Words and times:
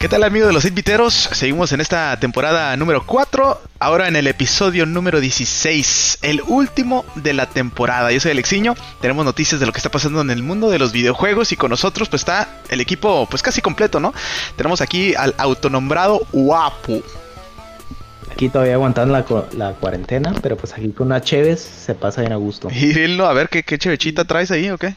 ¿Qué 0.00 0.08
tal 0.08 0.24
amigos 0.24 0.48
de 0.48 0.54
los 0.54 0.64
Inviteros? 0.64 1.12
Seguimos 1.12 1.72
en 1.72 1.82
esta 1.82 2.18
temporada 2.18 2.74
número 2.78 3.04
4, 3.04 3.60
ahora 3.80 4.08
en 4.08 4.16
el 4.16 4.28
episodio 4.28 4.86
número 4.86 5.20
16, 5.20 6.20
el 6.22 6.40
último 6.46 7.04
de 7.16 7.34
la 7.34 7.44
temporada. 7.44 8.10
Yo 8.10 8.18
soy 8.18 8.30
Alexiño, 8.30 8.76
tenemos 9.02 9.26
noticias 9.26 9.60
de 9.60 9.66
lo 9.66 9.72
que 9.72 9.76
está 9.76 9.90
pasando 9.90 10.22
en 10.22 10.30
el 10.30 10.42
mundo 10.42 10.70
de 10.70 10.78
los 10.78 10.92
videojuegos 10.92 11.52
y 11.52 11.56
con 11.56 11.68
nosotros 11.68 12.08
pues 12.08 12.22
está 12.22 12.62
el 12.70 12.80
equipo 12.80 13.28
pues 13.30 13.42
casi 13.42 13.60
completo, 13.60 14.00
¿no? 14.00 14.14
Tenemos 14.56 14.80
aquí 14.80 15.14
al 15.14 15.34
autonombrado 15.36 16.26
Wapu. 16.32 17.02
Aquí 18.32 18.48
todavía 18.48 18.76
aguantando 18.76 19.12
la, 19.52 19.74
cuarentena, 19.74 20.32
pero 20.40 20.56
pues 20.56 20.72
aquí 20.72 20.92
con 20.92 21.08
una 21.08 21.20
Cheves 21.20 21.60
se 21.60 21.94
pasa 21.94 22.22
bien 22.22 22.32
a 22.32 22.36
gusto. 22.36 22.68
Y 22.74 23.20
a 23.20 23.32
ver 23.34 23.50
qué, 23.50 23.62
qué 23.64 23.76
chevechita 23.76 24.24
traes 24.24 24.50
ahí 24.50 24.70
o 24.70 24.78
qué. 24.78 24.94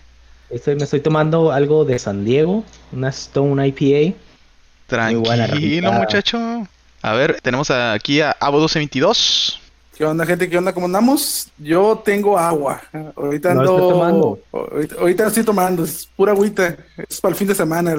Estoy, 0.50 0.78
me 0.78 0.86
estoy 0.86 1.02
tomando 1.02 1.52
algo 1.52 1.84
de 1.84 2.00
San 2.00 2.24
Diego, 2.24 2.64
una 2.94 3.10
Stone 3.10 3.68
IPA 3.68 4.16
Tranquilo, 4.88 5.92
muchacho. 5.92 6.68
A 7.02 7.14
ver, 7.14 7.42
tenemos 7.42 7.70
aquí 7.70 8.22
a 8.22 8.32
Abo 8.40 8.60
1222. 8.60 9.60
¿Qué 9.98 10.06
onda, 10.06 10.26
gente? 10.26 10.50
¿Qué 10.50 10.58
onda? 10.58 10.74
¿Cómo 10.74 10.88
andamos? 10.88 11.50
Yo 11.58 12.02
tengo 12.04 12.38
agua. 12.38 12.82
Ahorita 13.16 13.52
ando. 13.52 13.90
tomando. 13.90 14.40
Ahorita, 15.00 15.28
estoy 15.28 15.44
tomando. 15.44 15.84
Es 15.84 16.08
pura 16.16 16.32
agüita. 16.32 16.76
Es 17.08 17.22
para 17.22 17.34
el 17.34 17.38
fin 17.38 17.48
de 17.48 17.56
semana 17.56 17.96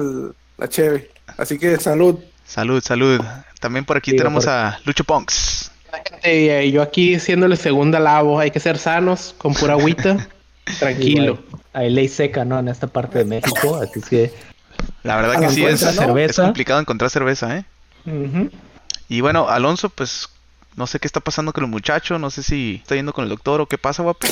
la 0.57 0.67
cheve. 0.67 1.09
Así 1.37 1.57
que 1.57 1.77
salud. 1.77 2.19
Salud, 2.45 2.83
salud. 2.83 3.21
También 3.61 3.85
por 3.85 3.95
aquí 3.95 4.15
tenemos 4.15 4.45
a 4.47 4.79
Lucho 4.85 5.05
Ponks. 5.05 5.71
Gente, 6.03 6.69
yo 6.71 6.81
aquí 6.81 7.17
siéndole 7.19 7.55
segunda 7.55 7.99
lavo. 7.99 8.39
Hay 8.39 8.51
que 8.51 8.59
ser 8.59 8.77
sanos, 8.77 9.33
con 9.37 9.53
pura 9.53 9.73
agüita. 9.73 10.27
Tranquilo. 10.79 11.39
Hay 11.71 11.91
ley 11.91 12.09
seca, 12.09 12.43
¿no? 12.43 12.59
En 12.59 12.67
esta 12.67 12.87
parte 12.87 13.19
de 13.19 13.25
México. 13.25 13.77
Así 13.81 14.01
que 14.01 14.33
la 15.03 15.15
verdad 15.17 15.39
que 15.39 15.49
sí 15.49 15.65
es, 15.65 15.81
es, 15.81 16.35
complicado 16.35 16.79
encontrar 16.79 17.09
cerveza, 17.09 17.57
¿eh? 17.57 17.65
Y 19.07 19.21
bueno, 19.21 19.49
Alonso, 19.49 19.89
pues 19.89 20.29
no 20.75 20.87
sé 20.87 20.99
qué 20.99 21.07
está 21.07 21.19
pasando 21.19 21.53
con 21.53 21.63
el 21.63 21.69
muchacho, 21.69 22.19
no 22.19 22.29
sé 22.29 22.43
si 22.43 22.79
está 22.81 22.95
yendo 22.95 23.13
con 23.13 23.23
el 23.23 23.29
doctor 23.29 23.61
o 23.61 23.67
qué 23.67 23.77
pasa, 23.77 24.03
guapo. 24.03 24.27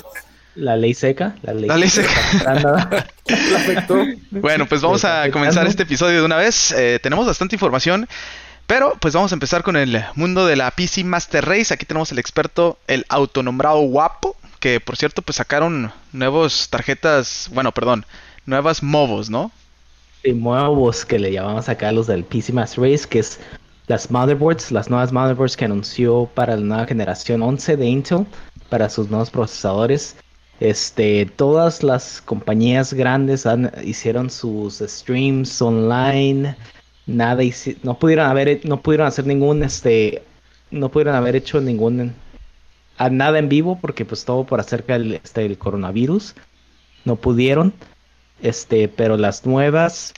La 0.56 0.76
ley 0.76 0.94
seca, 0.94 1.36
la 1.42 1.54
ley, 1.54 1.90
seca. 1.90 2.10
bueno, 4.30 4.68
pues 4.68 4.82
vamos 4.82 5.04
a 5.04 5.30
comenzar 5.32 5.66
este 5.66 5.84
episodio 5.84 6.20
de 6.20 6.26
una 6.26 6.36
vez. 6.36 6.72
Eh, 6.72 7.00
tenemos 7.02 7.26
bastante 7.26 7.56
información, 7.56 8.08
pero 8.68 8.94
pues 9.00 9.16
vamos 9.16 9.32
a 9.32 9.36
empezar 9.36 9.64
con 9.64 9.76
el 9.76 10.04
mundo 10.16 10.46
de 10.46 10.56
la 10.56 10.70
PC 10.70 11.04
Master 11.06 11.46
Race. 11.46 11.74
Aquí 11.74 11.86
tenemos 11.86 12.12
el 12.12 12.20
experto, 12.20 12.78
el 12.88 13.06
autonombrado 13.10 13.80
guapo, 13.80 14.36
que 14.60 14.80
por 14.80 14.96
cierto 14.96 15.24
pues 15.24 15.38
sacaron 15.38 15.92
nuevos 16.12 16.70
tarjetas, 16.70 17.50
bueno, 17.52 17.72
perdón, 17.72 18.06
nuevas 18.46 18.84
MOVOS, 18.84 19.32
¿no? 19.32 19.52
Nuevos 20.32 21.06
que 21.06 21.20
le 21.20 21.32
llamamos 21.32 21.68
acá 21.68 21.92
los 21.92 22.08
del 22.08 22.24
PC 22.24 22.54
Master 22.54 22.84
Race, 22.84 23.08
que 23.08 23.20
es 23.20 23.40
las 23.88 24.10
motherboards, 24.10 24.72
las 24.72 24.90
nuevas 24.90 25.12
motherboards 25.12 25.58
que 25.58 25.66
anunció 25.66 26.30
para 26.34 26.56
la 26.56 26.62
nueva 26.62 26.86
generación 26.86 27.42
11 27.42 27.78
de 27.78 27.86
Intel, 27.86 28.26
para 28.70 28.90
sus 28.90 29.10
nuevos 29.10 29.30
procesadores. 29.30 30.16
Este, 30.60 31.26
todas 31.26 31.84
las 31.84 32.22
compañías 32.22 32.94
grandes 32.94 33.46
hicieron 33.84 34.30
sus 34.30 34.80
streams 34.80 35.62
online, 35.62 36.56
nada 37.06 37.44
no 37.82 38.00
pudieron 38.00 38.28
haber 38.28 38.66
no 38.66 38.82
pudieron 38.82 39.08
hacer 39.08 39.28
ningún 39.28 39.62
este 39.62 40.24
no 40.72 40.90
pudieron 40.90 41.16
haber 41.16 41.36
hecho 41.36 41.60
ningún 41.60 42.14
nada 43.12 43.40
en 43.40 43.50
vivo 43.50 43.78
porque 43.82 44.06
pues 44.06 44.24
todo 44.26 44.46
por 44.46 44.60
acerca 44.60 44.94
del 44.94 45.16
este, 45.16 45.46
el 45.46 45.58
coronavirus. 45.58 46.36
No 47.06 47.18
pudieron 47.18 47.74
este, 48.44 48.88
pero 48.90 49.18
las 49.18 49.46
nuevas 49.46 50.14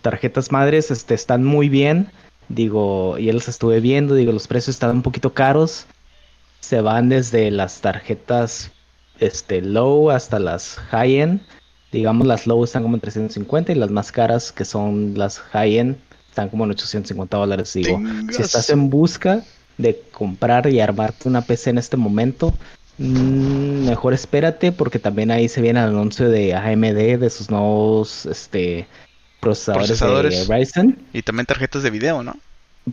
tarjetas 0.00 0.50
madres 0.50 0.90
este, 0.90 1.14
están 1.14 1.44
muy 1.44 1.68
bien. 1.68 2.10
Digo, 2.48 3.18
y 3.18 3.30
las 3.30 3.48
estuve 3.48 3.80
viendo, 3.80 4.14
digo, 4.14 4.32
los 4.32 4.46
precios 4.46 4.76
están 4.76 4.90
un 4.96 5.02
poquito 5.02 5.34
caros. 5.34 5.86
Se 6.60 6.80
van 6.80 7.08
desde 7.08 7.50
las 7.50 7.80
tarjetas 7.80 8.70
este, 9.18 9.60
low 9.60 10.10
hasta 10.10 10.38
las 10.38 10.76
high-end. 10.90 11.42
Digamos, 11.90 12.26
las 12.26 12.46
low 12.46 12.62
están 12.64 12.82
como 12.82 12.96
en 12.96 13.00
350 13.00 13.72
y 13.72 13.74
las 13.74 13.90
más 13.90 14.12
caras, 14.12 14.52
que 14.52 14.64
son 14.64 15.14
las 15.16 15.38
high-end, 15.38 15.96
están 16.28 16.48
como 16.48 16.64
en 16.64 16.70
850 16.70 17.36
dólares. 17.36 17.72
Digo, 17.74 18.00
si 18.30 18.40
estás 18.40 18.70
en 18.70 18.88
busca 18.88 19.42
de 19.78 20.00
comprar 20.12 20.68
y 20.68 20.80
armarte 20.80 21.28
una 21.28 21.42
PC 21.42 21.70
en 21.70 21.78
este 21.78 21.96
momento, 21.96 22.54
Mm, 22.98 23.86
mejor 23.86 24.12
espérate 24.14 24.70
porque 24.72 24.98
también 24.98 25.30
ahí 25.30 25.48
se 25.48 25.60
viene 25.60 25.80
el 25.80 25.86
anuncio 25.86 26.28
de 26.28 26.54
AMD 26.54 27.18
de 27.18 27.30
sus 27.30 27.50
nuevos 27.50 28.26
este 28.26 28.86
procesadores, 29.40 30.46
de 30.48 30.56
Ryzen. 30.56 30.98
Y 31.12 31.22
también 31.22 31.46
tarjetas 31.46 31.82
de 31.82 31.90
video, 31.90 32.22
¿no? 32.22 32.36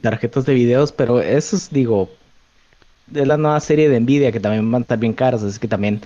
Tarjetas 0.02 0.46
de 0.46 0.54
videos, 0.54 0.92
pero 0.92 1.22
eso 1.22 1.56
es 1.56 1.70
digo 1.70 2.10
de 3.08 3.26
la 3.26 3.38
nueva 3.38 3.60
serie 3.60 3.90
de 3.90 4.00
Nvidia 4.00 4.32
que 4.32 4.40
también 4.40 4.72
van 4.72 4.82
a 4.82 4.84
estar 4.84 5.00
bien 5.00 5.14
caras, 5.14 5.44
así 5.44 5.60
que 5.60 5.68
también 5.68 6.02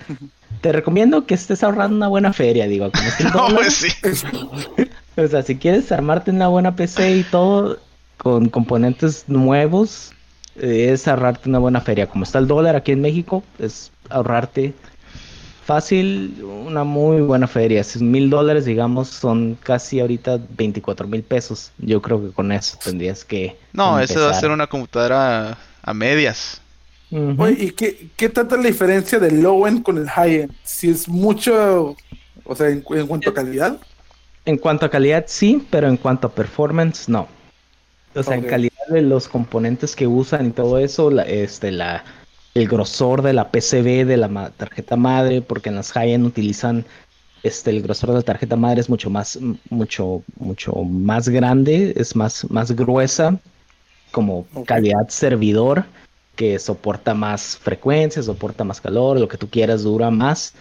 te 0.60 0.72
recomiendo 0.72 1.26
que 1.26 1.34
estés 1.34 1.62
ahorrando 1.62 1.96
una 1.96 2.08
buena 2.08 2.32
feria, 2.32 2.66
digo, 2.66 2.90
pues 3.54 3.84
o 5.16 5.28
sea, 5.28 5.42
si 5.42 5.56
quieres 5.56 5.92
armarte 5.92 6.30
una 6.30 6.48
buena 6.48 6.74
PC 6.74 7.18
y 7.18 7.22
todo 7.24 7.78
con 8.16 8.48
componentes 8.48 9.24
nuevos, 9.28 10.13
es 10.56 11.08
ahorrarte 11.08 11.48
una 11.48 11.58
buena 11.58 11.80
feria. 11.80 12.06
Como 12.06 12.24
está 12.24 12.38
el 12.38 12.46
dólar 12.46 12.76
aquí 12.76 12.92
en 12.92 13.00
México, 13.00 13.42
es 13.58 13.90
ahorrarte 14.10 14.74
fácil 15.64 16.42
una 16.44 16.84
muy 16.84 17.22
buena 17.22 17.46
feria. 17.46 17.82
Si 17.82 18.02
mil 18.02 18.30
dólares, 18.30 18.64
digamos, 18.64 19.08
son 19.08 19.58
casi 19.62 20.00
ahorita 20.00 20.38
24 20.56 21.06
mil 21.08 21.22
pesos. 21.22 21.72
Yo 21.78 22.00
creo 22.02 22.22
que 22.22 22.32
con 22.32 22.52
eso 22.52 22.78
tendrías 22.82 23.24
que. 23.24 23.56
No, 23.72 23.98
eso 23.98 24.20
va 24.20 24.30
a 24.30 24.40
ser 24.40 24.50
una 24.50 24.66
computadora 24.66 25.58
a 25.82 25.94
medias. 25.94 26.60
¿y 27.10 27.70
qué, 27.70 28.08
qué 28.16 28.28
tanta 28.28 28.56
la 28.56 28.64
diferencia 28.64 29.18
del 29.20 29.40
low 29.40 29.66
end 29.66 29.82
con 29.82 29.98
el 29.98 30.08
high 30.08 30.42
end? 30.42 30.52
Si 30.64 30.90
es 30.90 31.08
mucho, 31.08 31.96
o 32.44 32.56
sea, 32.56 32.68
en, 32.68 32.80
cuanto 32.80 33.30
a 33.30 33.34
calidad. 33.34 33.78
En 34.44 34.58
cuanto 34.58 34.86
a 34.86 34.90
calidad, 34.90 35.24
sí, 35.28 35.66
pero 35.70 35.88
en 35.88 35.96
cuanto 35.96 36.26
a 36.26 36.32
performance, 36.32 37.08
no. 37.08 37.28
O 38.14 38.22
sea, 38.22 38.34
en 38.34 38.42
calidad 38.42 38.73
los 38.88 39.28
componentes 39.28 39.96
que 39.96 40.06
usan 40.06 40.46
y 40.46 40.50
todo 40.50 40.78
eso, 40.78 41.10
la, 41.10 41.22
este, 41.22 41.70
la, 41.72 42.04
el 42.54 42.68
grosor 42.68 43.22
de 43.22 43.32
la 43.32 43.50
PCB 43.50 44.06
de 44.06 44.16
la 44.16 44.50
tarjeta 44.50 44.96
madre, 44.96 45.42
porque 45.42 45.68
en 45.68 45.76
las 45.76 45.92
high-end 45.92 46.26
utilizan 46.26 46.84
este, 47.42 47.70
el 47.70 47.82
grosor 47.82 48.10
de 48.10 48.16
la 48.16 48.22
tarjeta 48.22 48.56
madre 48.56 48.80
es 48.80 48.88
mucho 48.88 49.10
más, 49.10 49.38
mucho, 49.68 50.22
mucho 50.36 50.72
más 50.82 51.28
grande, 51.28 51.92
es 51.96 52.16
más, 52.16 52.50
más 52.50 52.72
gruesa, 52.72 53.38
como 54.12 54.46
calidad 54.66 55.08
servidor, 55.08 55.84
que 56.36 56.58
soporta 56.58 57.12
más 57.14 57.58
frecuencia, 57.58 58.22
soporta 58.22 58.64
más 58.64 58.80
calor, 58.80 59.20
lo 59.20 59.28
que 59.28 59.36
tú 59.36 59.48
quieras 59.48 59.82
dura 59.82 60.10
más, 60.10 60.54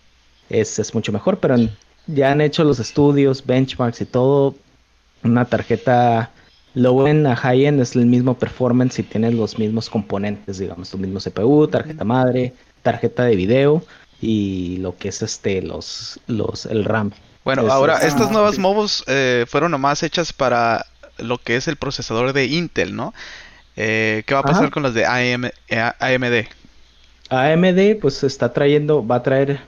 es, 0.50 0.78
es 0.78 0.94
mucho 0.94 1.12
mejor, 1.12 1.40
pero 1.40 1.56
ya 2.08 2.32
han 2.32 2.42
hecho 2.42 2.64
los 2.64 2.80
estudios, 2.80 3.46
benchmarks 3.46 4.02
y 4.02 4.06
todo, 4.06 4.56
una 5.24 5.46
tarjeta 5.46 6.32
Low 6.76 7.08
end 7.08 7.28
a 7.28 7.36
high 7.36 7.66
end 7.66 7.82
es 7.82 7.96
el 7.96 8.06
mismo 8.06 8.38
performance 8.38 9.00
y 9.00 9.04
tiene 9.04 9.32
los 9.32 9.60
mismos 9.60 9.90
componentes, 9.90 10.58
digamos, 10.58 10.90
tu 10.90 10.98
mismo 10.98 11.20
CPU, 11.20 11.68
tarjeta 11.68 12.04
madre, 12.04 12.54
tarjeta 12.82 13.26
de 13.26 13.36
video 13.36 13.84
y 14.22 14.78
lo 14.78 14.98
que 14.98 15.10
es 15.10 15.22
este 15.22 15.62
los 15.62 16.20
los 16.28 16.66
el 16.66 16.86
RAM. 16.86 17.12
Bueno, 17.44 17.70
ahora 17.72 17.98
estas 17.98 18.32
nuevas 18.32 18.58
MOVOS 18.58 19.04
eh, 19.08 19.46
fueron 19.48 19.72
nomás 19.72 20.02
hechas 20.02 20.32
para 20.34 20.86
lo 21.18 21.38
que 21.38 21.58
es 21.58 21.68
el 21.68 21.76
procesador 21.76 22.34
de 22.34 22.46
Intel, 22.46 22.96
¿no? 22.96 23.14
Eh, 23.76 24.24
¿Qué 24.26 24.34
va 24.34 24.40
a 24.40 24.44
pasar 24.44 24.72
con 24.72 24.84
los 24.84 24.94
de 24.94 25.06
AM, 25.06 25.50
AMD? 26.00 26.48
AMD 27.30 28.00
pues 28.02 28.24
está 28.24 28.54
trayendo, 28.54 29.06
va 29.06 29.18
a 29.18 29.24
traer 29.24 29.60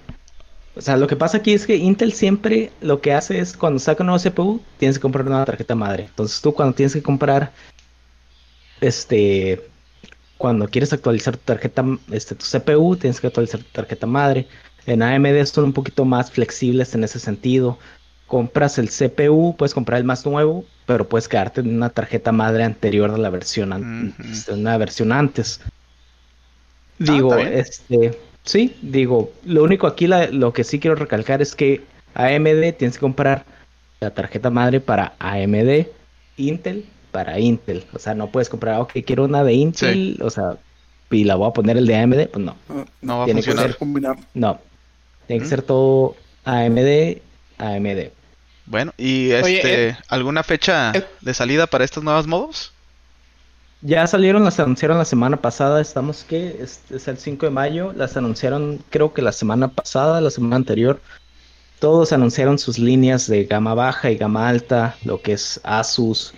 o 0.76 0.82
sea, 0.82 0.98
lo 0.98 1.08
que 1.08 1.16
pasa 1.16 1.38
aquí 1.38 1.54
es 1.54 1.66
que 1.66 1.78
Intel 1.78 2.12
siempre 2.12 2.72
lo 2.82 3.00
que 3.00 3.14
hace 3.14 3.40
es 3.40 3.56
cuando 3.56 3.80
saca 3.80 4.04
un 4.04 4.08
nuevo 4.08 4.22
CPU, 4.22 4.62
tienes 4.78 4.98
que 4.98 5.02
comprar 5.02 5.26
una 5.26 5.46
tarjeta 5.46 5.74
madre. 5.74 6.06
Entonces 6.06 6.42
tú 6.42 6.54
cuando 6.54 6.76
tienes 6.76 6.94
que 6.94 7.02
comprar, 7.02 7.54
este, 8.82 9.66
cuando 10.38 10.68
quieres 10.68 10.92
actualizar 10.92 11.38
tu 11.38 11.44
tarjeta, 11.46 11.86
este, 12.12 12.36
tu 12.36 12.46
CPU, 12.46 12.98
tienes 12.98 13.22
que 13.22 13.28
actualizar 13.28 13.62
tu 13.62 13.72
tarjeta 13.72 14.06
madre. 14.06 14.48
En 14.86 15.02
AMD 15.02 15.46
son 15.46 15.66
un 15.66 15.74
poquito 15.74 16.04
más 16.04 16.30
flexibles 16.30 16.94
en 16.94 17.06
ese 17.06 17.20
sentido. 17.20 17.80
Compras 18.28 18.78
el 18.78 18.90
CPU, 18.90 19.56
puedes 19.58 19.74
comprar 19.74 20.00
el 20.00 20.04
más 20.04 20.26
nuevo, 20.26 20.66
pero 20.86 21.08
puedes 21.08 21.30
quedarte 21.30 21.62
en 21.62 21.74
una 21.76 21.90
tarjeta 21.90 22.34
madre 22.34 22.64
anterior 22.66 23.12
a 23.12 23.18
la 23.18 23.30
versión, 23.30 24.14
este, 24.30 24.54
una 24.54 24.78
versión 24.78 25.14
antes. 25.14 25.62
Ah, 25.64 25.70
Digo, 27.00 27.36
este, 27.36 28.20
Sí, 28.46 28.76
digo, 28.82 29.32
lo 29.44 29.64
único 29.64 29.88
aquí 29.88 30.08
lo 30.08 30.54
que 30.54 30.64
sí 30.64 30.80
quiero 30.80 30.96
recalcar 30.96 31.42
es 31.42 31.56
que 31.56 31.84
AMD 32.14 32.74
tienes 32.78 32.96
que 32.96 33.00
comprar 33.00 33.46
la 34.00 34.12
tarjeta 34.12 34.50
madre 34.52 34.80
para 34.80 35.14
AMD, 35.20 35.88
Intel 36.38 36.86
para 37.12 37.40
Intel. 37.40 37.84
O 37.94 38.00
sea, 38.00 38.14
no 38.14 38.30
puedes 38.30 38.50
comprar, 38.50 38.80
ok, 38.80 38.94
quiero 39.06 39.26
una 39.26 39.44
de 39.44 39.54
Intel, 39.54 40.20
o 40.22 40.30
sea, 40.30 40.58
y 41.10 41.24
la 41.24 41.36
voy 41.36 41.50
a 41.50 41.54
poner 41.54 41.78
el 41.78 41.88
de 41.88 41.96
AMD, 41.96 42.28
pues 42.28 42.46
no. 42.46 42.56
No, 43.02 43.20
va 43.20 43.26
a 43.26 43.28
funcionar. 43.28 43.76
No, 44.34 44.60
tiene 45.28 45.42
que 45.42 45.50
ser 45.50 45.62
todo 45.64 46.16
AMD, 46.44 47.18
AMD. 47.58 48.12
Bueno, 48.68 48.94
¿y 48.98 49.32
este, 49.32 49.90
eh, 49.90 49.98
alguna 50.08 50.44
fecha 50.44 50.92
eh, 50.94 51.06
de 51.22 51.34
salida 51.34 51.68
para 51.68 51.84
estos 51.84 52.04
nuevos 52.04 52.28
modos? 52.28 52.74
Ya 53.86 54.08
salieron, 54.08 54.44
las 54.44 54.60
anunciaron 54.60 54.98
la 54.98 55.06
semana 55.06 55.38
pasada, 55.38 55.80
estamos 55.80 56.24
que 56.24 56.58
es, 56.60 56.82
es, 56.90 57.08
el 57.08 57.20
5 57.20 57.46
de 57.46 57.52
mayo, 57.52 57.94
las 57.96 58.18
anunciaron 58.18 58.84
creo 58.90 59.14
que 59.14 59.22
la 59.22 59.32
semana 59.32 59.68
pasada, 59.68 60.22
la 60.22 60.32
semana 60.32 60.56
anterior. 60.56 61.00
Todos 61.78 62.12
anunciaron 62.12 62.58
sus 62.58 62.80
líneas 62.80 63.28
de 63.28 63.46
gama 63.46 63.76
baja 63.76 64.10
y 64.10 64.18
gama 64.18 64.50
alta, 64.50 64.96
lo 65.04 65.22
que 65.22 65.34
es 65.34 65.60
Asus. 65.64 66.34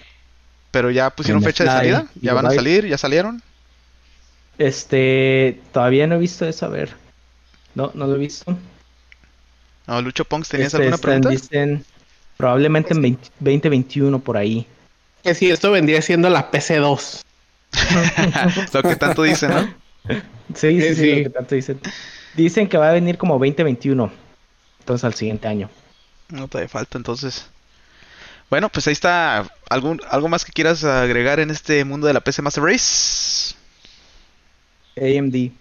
Pero 0.72 0.92
ya 0.92 1.10
pusieron 1.10 1.42
fecha 1.42 1.64
de 1.64 1.70
salida, 1.70 2.08
ya 2.20 2.34
van 2.34 2.48
a 2.48 2.52
salir, 2.52 2.86
ya 2.86 2.98
salieron. 2.98 3.42
Este, 4.58 5.62
todavía 5.72 6.06
no 6.06 6.16
he 6.16 6.20
visto 6.20 6.46
eso, 6.46 6.66
a 6.66 6.70
ver. 6.70 6.90
No, 7.76 7.92
no 7.94 8.08
lo 8.08 8.16
he 8.16 8.20
visto. 8.20 8.58
No, 9.86 10.02
Lucho 10.02 10.26
Ponks, 10.26 10.50
¿tenías 10.50 10.74
este, 10.74 10.84
alguna 10.84 10.98
pregunta? 10.98 11.30
Dicen, 11.30 11.86
probablemente 12.36 12.94
en 12.94 13.18
2021 13.40 14.20
por 14.20 14.36
ahí. 14.36 14.68
Que 15.24 15.34
si 15.34 15.50
esto 15.50 15.72
vendría 15.72 16.02
siendo 16.02 16.30
la 16.30 16.52
PC2. 16.52 17.24
Lo 18.74 18.84
que 18.84 18.96
tanto 18.96 19.24
dicen, 19.24 19.50
¿no? 19.50 19.74
Sí, 20.54 20.82
sí, 20.82 20.96
sí, 20.96 21.16
lo 21.16 21.24
que 21.24 21.30
tanto 21.30 21.56
dicen. 21.56 21.80
Dicen 22.36 22.68
que 22.68 22.78
va 22.78 22.90
a 22.90 22.94
venir 22.94 23.18
como 23.18 23.34
2021. 23.34 24.12
Entonces 24.80 25.04
al 25.04 25.14
siguiente 25.14 25.48
año. 25.48 25.70
No 26.30 26.48
te 26.48 26.68
falta 26.68 26.98
entonces. 26.98 27.50
Bueno, 28.50 28.70
pues 28.70 28.88
ahí 28.88 28.94
está. 28.94 29.46
¿Algún, 29.70 30.00
¿Algo 30.10 30.30
más 30.30 30.46
que 30.46 30.54
quieras 30.54 30.84
agregar 30.84 31.40
en 31.40 31.50
este 31.50 31.84
mundo 31.84 32.08
de 32.08 32.14
la 32.14 32.22
PC 32.22 32.42
Master 32.42 32.64
Race? 32.64 33.56
AMD. 34.96 35.52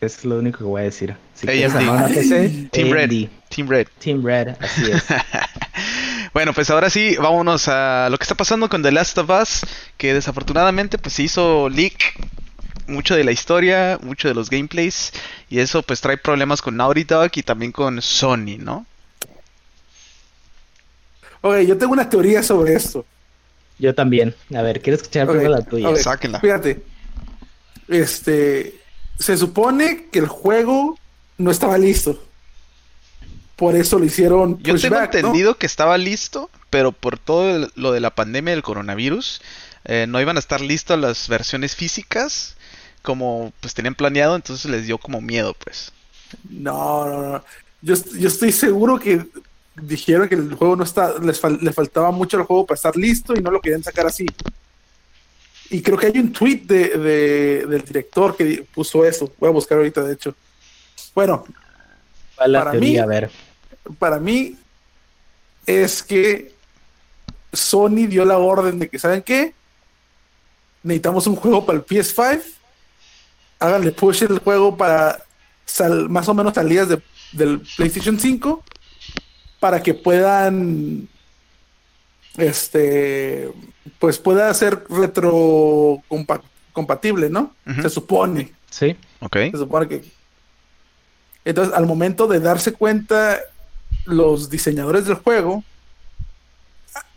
Es 0.00 0.24
lo 0.24 0.38
único 0.38 0.58
que 0.58 0.64
voy 0.64 0.80
a 0.82 0.84
decir. 0.84 1.16
Si 1.34 1.48
AMD. 1.48 2.14
PC, 2.14 2.68
Team 2.70 2.90
Red. 2.90 3.28
Team 3.48 3.68
Red. 3.68 3.86
Team 3.98 4.24
Red, 4.24 4.48
así 4.60 4.90
es. 4.90 5.04
bueno, 6.32 6.52
pues 6.52 6.70
ahora 6.70 6.90
sí, 6.90 7.16
vámonos 7.16 7.68
a 7.68 8.08
lo 8.10 8.18
que 8.18 8.24
está 8.24 8.34
pasando 8.34 8.68
con 8.68 8.82
The 8.82 8.92
Last 8.92 9.18
of 9.18 9.30
Us, 9.30 9.60
que 9.96 10.14
desafortunadamente 10.14 10.98
pues 10.98 11.14
se 11.14 11.24
hizo 11.24 11.68
leak 11.68 12.14
mucho 12.86 13.14
de 13.14 13.24
la 13.24 13.32
historia, 13.32 13.98
mucho 14.02 14.28
de 14.28 14.34
los 14.34 14.50
gameplays, 14.50 15.12
y 15.48 15.60
eso 15.60 15.82
pues 15.82 16.00
trae 16.00 16.16
problemas 16.16 16.60
con 16.60 16.76
Naughty 16.76 17.04
Dog 17.04 17.30
y 17.34 17.42
también 17.42 17.72
con 17.72 18.02
Sony, 18.02 18.58
¿no? 18.58 18.86
Ok, 21.42 21.60
yo 21.60 21.78
tengo 21.78 21.92
una 21.92 22.08
teoría 22.08 22.42
sobre 22.42 22.74
esto. 22.74 23.04
Yo 23.78 23.94
también. 23.94 24.34
A 24.54 24.60
ver, 24.60 24.82
quiero 24.82 24.96
escuchar 24.96 25.26
primero 25.26 25.50
la 25.50 25.62
tuya? 25.62 25.96
Sáquenla. 25.96 26.40
Fíjate. 26.40 26.82
Este. 27.88 28.74
Se 29.18 29.36
supone 29.36 30.08
que 30.12 30.18
el 30.18 30.28
juego 30.28 30.98
no 31.38 31.50
estaba 31.50 31.78
listo. 31.78 32.22
Por 33.60 33.76
eso 33.76 33.98
lo 33.98 34.06
hicieron. 34.06 34.58
Yo 34.62 34.80
tengo 34.80 34.98
entendido 34.98 35.58
que 35.58 35.66
estaba 35.66 35.98
listo, 35.98 36.48
pero 36.70 36.92
por 36.92 37.18
todo 37.18 37.68
lo 37.74 37.92
de 37.92 38.00
la 38.00 38.08
pandemia 38.08 38.54
del 38.54 38.62
coronavirus, 38.62 39.42
eh, 39.84 40.06
no 40.08 40.18
iban 40.18 40.38
a 40.38 40.40
estar 40.40 40.62
listas 40.62 40.98
las 40.98 41.28
versiones 41.28 41.76
físicas 41.76 42.56
como 43.02 43.52
pues 43.60 43.74
tenían 43.74 43.94
planeado, 43.94 44.34
entonces 44.34 44.70
les 44.70 44.86
dio 44.86 44.96
como 44.96 45.20
miedo, 45.20 45.54
pues. 45.62 45.92
No, 46.48 47.04
no, 47.06 47.32
no. 47.32 47.44
Yo, 47.82 47.96
yo 48.18 48.28
estoy 48.28 48.50
seguro 48.50 48.98
que 48.98 49.26
dijeron 49.82 50.26
que 50.26 50.36
el 50.36 50.54
juego 50.54 50.76
no 50.76 50.84
está, 50.84 51.16
les, 51.18 51.38
faltaba 51.38 52.10
mucho 52.12 52.38
al 52.38 52.44
juego 52.44 52.64
para 52.64 52.76
estar 52.76 52.96
listo 52.96 53.34
y 53.36 53.42
no 53.42 53.50
lo 53.50 53.60
querían 53.60 53.84
sacar 53.84 54.06
así. 54.06 54.24
Y 55.68 55.82
creo 55.82 55.98
que 55.98 56.06
hay 56.06 56.18
un 56.18 56.32
tweet 56.32 56.62
de, 56.64 57.66
del 57.66 57.84
director 57.84 58.34
que 58.34 58.66
puso 58.74 59.04
eso. 59.04 59.30
Voy 59.38 59.50
a 59.50 59.52
buscar 59.52 59.76
ahorita, 59.76 60.02
de 60.02 60.14
hecho. 60.14 60.34
Bueno, 61.14 61.44
para 62.38 62.72
mí, 62.72 62.96
a 62.96 63.04
ver. 63.04 63.49
Para 63.98 64.18
mí 64.18 64.56
es 65.66 66.02
que 66.02 66.52
Sony 67.52 68.06
dio 68.08 68.24
la 68.24 68.38
orden 68.38 68.78
de 68.78 68.88
que, 68.88 68.98
¿saben 68.98 69.22
qué? 69.22 69.54
Necesitamos 70.82 71.26
un 71.26 71.36
juego 71.36 71.64
para 71.64 71.78
el 71.78 71.84
PS5. 71.84 72.42
Háganle 73.58 73.92
push 73.92 74.22
el 74.22 74.38
juego 74.38 74.76
para 74.76 75.22
más 76.08 76.28
o 76.28 76.34
menos 76.34 76.54
salidas 76.54 76.88
de, 76.88 77.02
del 77.32 77.60
PlayStation 77.76 78.18
5 78.18 78.64
para 79.60 79.82
que 79.82 79.94
puedan 79.94 81.08
este 82.36 83.52
pues 83.98 84.18
pueda 84.18 84.52
ser 84.54 84.84
retro 84.88 86.02
compatible, 86.72 87.28
¿no? 87.28 87.54
Se 87.82 87.90
supone. 87.90 88.52
Sí. 88.70 88.96
Ok. 89.20 89.36
Se 89.36 89.58
supone 89.58 89.88
que. 89.88 90.04
Entonces, 91.44 91.74
al 91.74 91.86
momento 91.86 92.26
de 92.26 92.40
darse 92.40 92.72
cuenta 92.72 93.40
los 94.04 94.50
diseñadores 94.50 95.06
del 95.06 95.16
juego, 95.16 95.64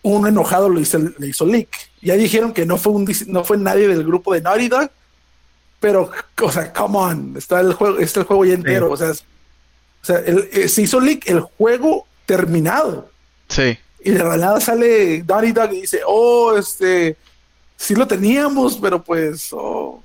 uno 0.03 0.27
enojado 0.27 0.69
lo 0.69 0.79
hizo, 0.79 0.99
le 1.17 1.27
hizo 1.27 1.45
leak. 1.45 1.69
Ya 2.01 2.15
dijeron 2.15 2.53
que 2.53 2.65
no 2.65 2.77
fue 2.77 2.93
un 2.93 3.09
no 3.27 3.43
fue 3.43 3.57
nadie 3.57 3.87
del 3.87 4.03
grupo 4.03 4.33
de 4.33 4.41
Naughty 4.41 4.67
Dog, 4.67 4.91
pero, 5.79 6.11
o 6.41 6.51
sea, 6.51 6.71
come 6.71 6.97
on, 6.97 7.33
está 7.37 7.59
el 7.59 7.73
juego, 7.73 7.99
está 7.99 8.21
el 8.21 8.25
juego 8.25 8.45
ya 8.45 8.53
entero. 8.53 8.91
O 8.91 8.97
sea, 8.97 9.11
o 9.11 9.15
sea 10.01 10.19
eh, 10.19 10.67
se 10.67 10.81
hizo 10.81 10.99
leak 10.99 11.27
el 11.27 11.41
juego 11.41 12.07
terminado. 12.25 13.09
Sí. 13.47 13.77
Y 14.03 14.11
de 14.11 14.23
la 14.23 14.37
nada 14.37 14.59
sale 14.59 15.23
Donnie 15.23 15.53
Dog 15.53 15.73
y 15.73 15.81
dice, 15.81 16.01
oh, 16.05 16.57
este, 16.57 17.15
sí 17.77 17.95
lo 17.95 18.07
teníamos, 18.07 18.77
pero 18.77 19.01
pues, 19.01 19.49
oh. 19.53 20.03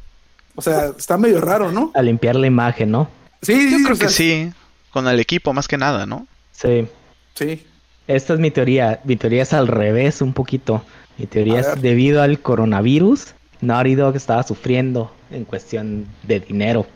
o 0.54 0.62
sea, 0.62 0.92
está 0.96 1.16
medio 1.16 1.40
raro, 1.40 1.72
¿no? 1.72 1.90
A 1.94 2.02
limpiar 2.02 2.36
la 2.36 2.46
imagen, 2.46 2.92
¿no? 2.92 3.08
Sí, 3.42 3.70
yo 3.70 3.78
creo 3.84 3.98
que 3.98 4.08
sí, 4.08 4.52
con 4.90 5.06
el 5.08 5.18
equipo 5.20 5.52
más 5.52 5.68
que 5.68 5.78
nada, 5.78 6.06
¿no? 6.06 6.26
Sí. 6.60 6.86
Sí. 7.34 7.66
Esta 8.06 8.34
es 8.34 8.40
mi 8.40 8.50
teoría. 8.50 9.00
Mi 9.04 9.16
teoría 9.16 9.42
es 9.42 9.52
al 9.52 9.68
revés 9.68 10.22
un 10.22 10.32
poquito. 10.32 10.82
Mi 11.18 11.26
teoría 11.26 11.60
es 11.60 11.82
debido 11.82 12.22
al 12.22 12.40
coronavirus, 12.40 13.34
Naughty 13.60 13.96
Dog 13.96 14.16
estaba 14.16 14.42
sufriendo 14.44 15.12
en 15.30 15.44
cuestión 15.44 16.06
de 16.22 16.40
dinero. 16.40 16.86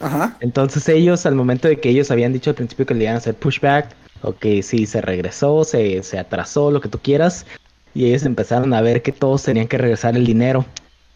Ajá. 0.00 0.36
Entonces 0.40 0.88
ellos, 0.88 1.26
al 1.26 1.34
momento 1.34 1.66
de 1.66 1.80
que 1.80 1.88
ellos 1.88 2.10
habían 2.10 2.32
dicho 2.32 2.50
al 2.50 2.56
principio 2.56 2.86
que 2.86 2.94
le 2.94 3.04
iban 3.04 3.16
a 3.16 3.18
hacer 3.18 3.34
pushback, 3.34 3.96
Ok, 4.22 4.46
sí, 4.62 4.86
se 4.86 5.00
regresó, 5.00 5.64
se, 5.64 6.02
se 6.02 6.18
atrasó, 6.18 6.70
lo 6.70 6.80
que 6.80 6.88
tú 6.88 6.98
quieras. 6.98 7.46
Y 7.94 8.06
ellos 8.06 8.24
empezaron 8.24 8.74
a 8.74 8.80
ver 8.80 9.02
que 9.02 9.12
todos 9.12 9.44
tenían 9.44 9.68
que 9.68 9.78
regresar 9.78 10.16
el 10.16 10.26
dinero. 10.26 10.64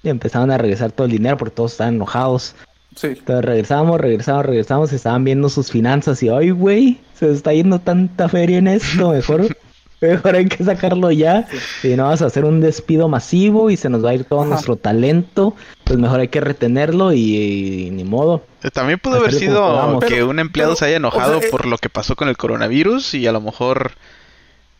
Y 0.02 0.08
empezaron 0.08 0.50
a 0.50 0.58
regresar 0.58 0.93
todo 0.93 1.06
el 1.06 1.12
dinero 1.12 1.37
porque 1.37 1.55
todos 1.55 1.73
estaban 1.73 1.94
enojados. 1.94 2.55
Sí. 2.96 3.08
Entonces 3.08 3.44
regresamos, 3.44 4.00
regresamos, 4.00 4.46
regresamos, 4.46 4.92
estaban 4.92 5.24
viendo 5.24 5.48
sus 5.48 5.70
finanzas 5.70 6.22
y, 6.22 6.28
ay, 6.28 6.50
güey, 6.50 7.00
se 7.14 7.30
está 7.30 7.52
yendo 7.52 7.78
tanta 7.78 8.28
feria 8.28 8.58
en 8.58 8.69
esto, 8.69 9.10
mejor 9.10 9.46
Mejor 10.02 10.34
hay 10.34 10.46
que 10.46 10.64
sacarlo 10.64 11.12
ya. 11.12 11.46
Si 11.81 11.94
no 11.94 12.08
vas 12.08 12.22
a 12.22 12.26
hacer 12.26 12.44
un 12.44 12.60
despido 12.60 13.08
masivo 13.08 13.70
y 13.70 13.76
se 13.76 13.88
nos 13.88 14.05
va 14.05 14.10
a 14.10 14.14
ir 14.14 14.24
todo 14.24 14.44
nuestro 14.44 14.74
talento, 14.74 15.55
pues 15.84 15.96
mejor 15.96 16.19
hay 16.19 16.26
que 16.26 16.40
retenerlo 16.40 17.12
y, 17.12 17.88
ni 17.93 18.02
modo. 18.02 18.44
Eh, 18.64 18.70
también 18.72 18.98
pudo 18.98 19.19
haber 19.19 19.32
sido 19.32 20.00
que 20.00 20.24
un 20.24 20.40
empleado 20.40 20.74
se 20.74 20.86
haya 20.86 20.96
enojado 20.96 21.40
eh, 21.40 21.46
por 21.52 21.67
lo 21.67 21.78
que 21.78 21.88
pasó 21.88 22.17
con 22.17 22.28
el 22.28 22.36
coronavirus 22.36 23.14
y 23.14 23.28
a 23.28 23.32
lo 23.32 23.40
mejor 23.40 23.93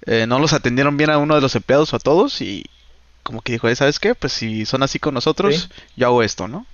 eh, 0.06 0.26
no 0.26 0.40
los 0.40 0.52
atendieron 0.54 0.96
bien 0.96 1.10
a 1.10 1.18
uno 1.18 1.37
de 1.37 1.40
los 1.40 1.54
empleados 1.54 1.92
o 1.92 1.96
a 1.96 2.00
todos 2.00 2.42
y 2.42 2.64
como 3.22 3.42
que 3.42 3.52
dijo, 3.52 3.72
¿sabes 3.76 4.00
qué? 4.00 4.16
Pues 4.16 4.32
si 4.32 4.66
son 4.66 4.82
así 4.82 4.98
con 4.98 5.14
nosotros, 5.14 5.70
yo 5.96 6.08
hago 6.08 6.25
esto, 6.25 6.48
¿no? 6.48 6.66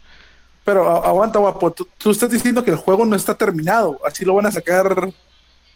Pero 0.69 1.03
aguanta, 1.03 1.39
guapo. 1.39 1.71
tú, 1.71 2.11
estás 2.11 2.31
diciendo 2.31 2.63
que 2.63 2.71
el 2.71 2.77
juego 2.77 3.07
no 3.07 3.17
está 3.17 3.35
terminado. 3.35 3.99
Así 4.05 4.27
lo 4.27 4.35
van 4.35 4.45
a 4.45 4.51
sacar 4.51 5.11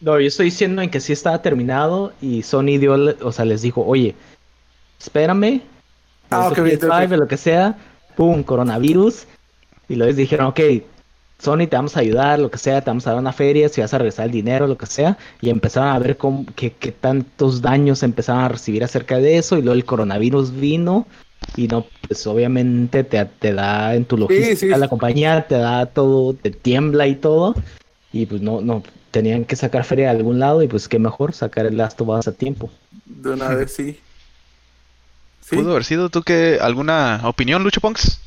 no, 0.02 0.20
yo 0.20 0.26
estoy 0.26 0.46
diciendo 0.46 0.82
en 0.82 0.90
que 0.90 1.00
sí 1.00 1.14
estaba 1.14 1.40
terminado 1.40 2.12
y 2.20 2.42
Sony 2.42 2.76
dio, 2.78 2.94
o 3.22 3.32
sea, 3.32 3.46
les 3.46 3.62
dijo, 3.62 3.86
oye, 3.86 4.14
espérame, 5.00 5.62
ah, 6.28 6.48
okay, 6.48 6.76
lo 7.16 7.26
que 7.26 7.38
sea, 7.38 7.78
pum, 8.16 8.42
coronavirus. 8.42 9.26
Y 9.88 9.94
luego 9.94 10.08
les 10.08 10.16
dijeron, 10.16 10.48
ok, 10.48 10.60
Sony 11.38 11.68
te 11.70 11.76
vamos 11.76 11.96
a 11.96 12.00
ayudar, 12.00 12.38
lo 12.38 12.50
que 12.50 12.58
sea, 12.58 12.82
te 12.82 12.90
vamos 12.90 13.06
a 13.06 13.12
dar 13.12 13.20
una 13.20 13.32
feria, 13.32 13.70
si 13.70 13.80
vas 13.80 13.94
a 13.94 13.98
regresar 13.98 14.26
el 14.26 14.32
dinero, 14.32 14.66
lo 14.66 14.76
que 14.76 14.84
sea. 14.84 15.16
Y 15.40 15.48
empezaron 15.48 15.88
a 15.88 15.98
ver 16.00 16.18
cómo, 16.18 16.44
qué, 16.54 16.70
tantos 16.70 17.62
daños 17.62 18.02
empezaban 18.02 18.44
a 18.44 18.48
recibir 18.48 18.84
acerca 18.84 19.16
de 19.16 19.38
eso. 19.38 19.56
Y 19.56 19.62
luego 19.62 19.76
el 19.76 19.86
coronavirus 19.86 20.52
vino 20.52 21.06
y 21.56 21.68
no, 21.68 21.86
pues 22.06 22.26
obviamente 22.26 23.04
te, 23.04 23.24
te 23.24 23.52
da 23.52 23.94
en 23.94 24.04
tu 24.04 24.16
logística 24.16 24.76
la 24.76 24.88
compañía, 24.88 25.46
te 25.46 25.56
da 25.56 25.86
todo, 25.86 26.34
te 26.34 26.50
tiembla 26.50 27.06
y 27.06 27.16
todo. 27.16 27.54
Y 28.12 28.26
pues 28.26 28.42
no, 28.42 28.60
no, 28.60 28.82
tenían 29.10 29.44
que 29.44 29.56
sacar 29.56 29.84
feria 29.84 30.06
de 30.06 30.16
algún 30.16 30.38
lado 30.38 30.62
y 30.62 30.68
pues 30.68 30.88
qué 30.88 30.98
mejor 30.98 31.32
sacar 31.34 31.66
el 31.66 31.76
Last 31.76 32.00
of 32.00 32.08
Us 32.08 32.28
a 32.28 32.32
tiempo. 32.32 32.70
De 33.04 33.30
una 33.30 33.48
vez 33.48 33.72
sí. 33.72 34.00
¿Pudo 35.50 35.72
haber 35.72 35.84
sido 35.84 36.08
tú 36.08 36.22
que 36.22 36.58
alguna 36.60 37.20
opinión, 37.24 37.62
Lucho 37.62 37.80
Ponks? 37.80 38.20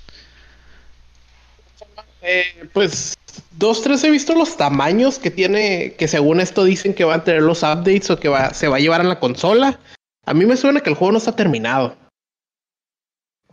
Eh, 2.21 2.67
pues 2.73 3.15
dos, 3.57 3.81
tres 3.81 4.03
he 4.03 4.09
visto 4.09 4.33
los 4.35 4.57
tamaños 4.57 5.19
que 5.19 5.31
tiene, 5.31 5.93
que 5.97 6.07
según 6.07 6.39
esto 6.39 6.63
dicen 6.63 6.93
que 6.93 7.03
van 7.03 7.21
a 7.21 7.23
tener 7.23 7.41
los 7.41 7.63
updates 7.63 8.09
o 8.09 8.19
que 8.19 8.29
va, 8.29 8.53
se 8.53 8.67
va 8.67 8.77
a 8.77 8.79
llevar 8.79 9.01
a 9.01 9.05
la 9.05 9.19
consola. 9.19 9.79
A 10.25 10.33
mí 10.33 10.45
me 10.45 10.57
suena 10.57 10.81
que 10.81 10.89
el 10.89 10.95
juego 10.95 11.13
no 11.13 11.17
está 11.17 11.35
terminado. 11.35 11.95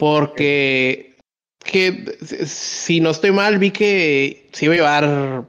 Porque 0.02 1.14
que 1.64 2.18
si 2.44 2.98
no 2.98 3.10
estoy 3.10 3.30
mal, 3.30 3.60
vi 3.60 3.70
que 3.70 4.48
se 4.50 4.64
iba 4.64 4.74
a 4.74 4.76
llevar 4.76 5.44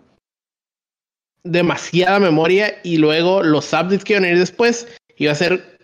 demasiada 1.41 2.19
memoria 2.19 2.79
y 2.83 2.98
luego 2.98 3.41
los 3.41 3.74
updates 3.74 4.03
que 4.03 4.13
iban 4.13 4.25
a 4.25 4.29
ir 4.29 4.38
después 4.38 4.88
iba 5.17 5.31
a 5.31 5.36
ser 5.36 5.79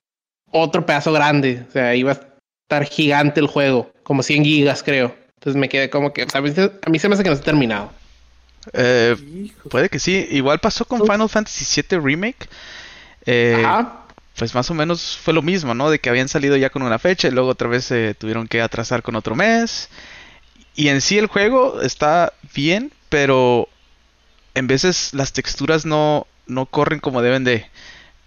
otro 0.51 0.85
pedazo 0.85 1.11
grande. 1.11 1.65
O 1.67 1.71
sea, 1.71 1.95
iba 1.95 2.11
a 2.11 2.13
estar 2.13 2.85
gigante 2.85 3.39
el 3.39 3.47
juego, 3.47 3.91
como 4.03 4.21
100 4.21 4.45
gigas, 4.45 4.83
creo. 4.83 5.15
Entonces 5.39 5.59
me 5.59 5.67
quedé 5.67 5.89
como 5.89 6.13
que, 6.13 6.27
a 6.31 6.39
mí, 6.39 6.51
a 6.85 6.89
mí 6.91 6.99
se 6.99 7.09
me 7.09 7.15
hace 7.15 7.23
que 7.23 7.29
no 7.29 7.33
está 7.33 7.45
terminado. 7.45 7.91
Eh, 8.73 9.15
puede 9.71 9.89
que 9.89 9.97
sí. 9.97 10.27
Igual 10.29 10.59
pasó 10.59 10.85
con 10.85 11.01
Final 11.07 11.27
Fantasy 11.27 11.81
VII 11.81 11.97
Remake. 11.97 12.47
Eh, 13.25 13.63
Ajá. 13.65 13.98
Pues 14.39 14.55
más 14.55 14.71
o 14.71 14.73
menos 14.73 15.17
fue 15.21 15.33
lo 15.33 15.41
mismo, 15.43 15.73
¿no? 15.75 15.91
De 15.91 15.99
que 15.99 16.09
habían 16.09 16.29
salido 16.29 16.55
ya 16.57 16.69
con 16.71 16.81
una 16.81 16.97
fecha 16.97 17.27
y 17.27 17.31
luego 17.31 17.49
otra 17.49 17.67
vez 17.67 17.83
se 17.85 18.15
tuvieron 18.15 18.47
que 18.47 18.61
atrasar 18.61 19.03
con 19.03 19.15
otro 19.15 19.35
mes. 19.35 19.89
Y 20.75 20.87
en 20.87 21.01
sí 21.01 21.17
el 21.17 21.27
juego 21.27 21.81
está 21.81 22.33
bien, 22.55 22.91
pero 23.09 23.67
en 24.55 24.65
veces 24.67 25.13
las 25.13 25.33
texturas 25.33 25.85
no, 25.85 26.25
no 26.47 26.65
corren 26.65 26.99
como 26.99 27.21
deben 27.21 27.43
de. 27.43 27.65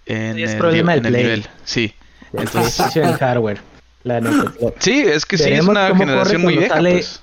En, 0.04 0.36
Sí, 0.36 0.42
es 0.42 0.50
el, 0.52 0.58
problema 0.58 0.94
en 0.94 1.02
del 1.02 1.14
el 1.14 1.20
Play. 1.22 1.24
nivel. 1.24 1.46
Sí. 1.64 1.94
El 2.34 2.48
PlayStation 2.48 3.12
hardware. 3.14 3.60
La. 4.04 4.20
Sí, 4.80 5.00
es 5.00 5.24
que 5.24 5.38
sí, 5.38 5.50
es 5.50 5.64
una 5.66 5.96
generación 5.96 6.42
muy 6.42 6.56
vieja. 6.58 6.74
sale- 6.74 6.92
Pues. 6.92 7.20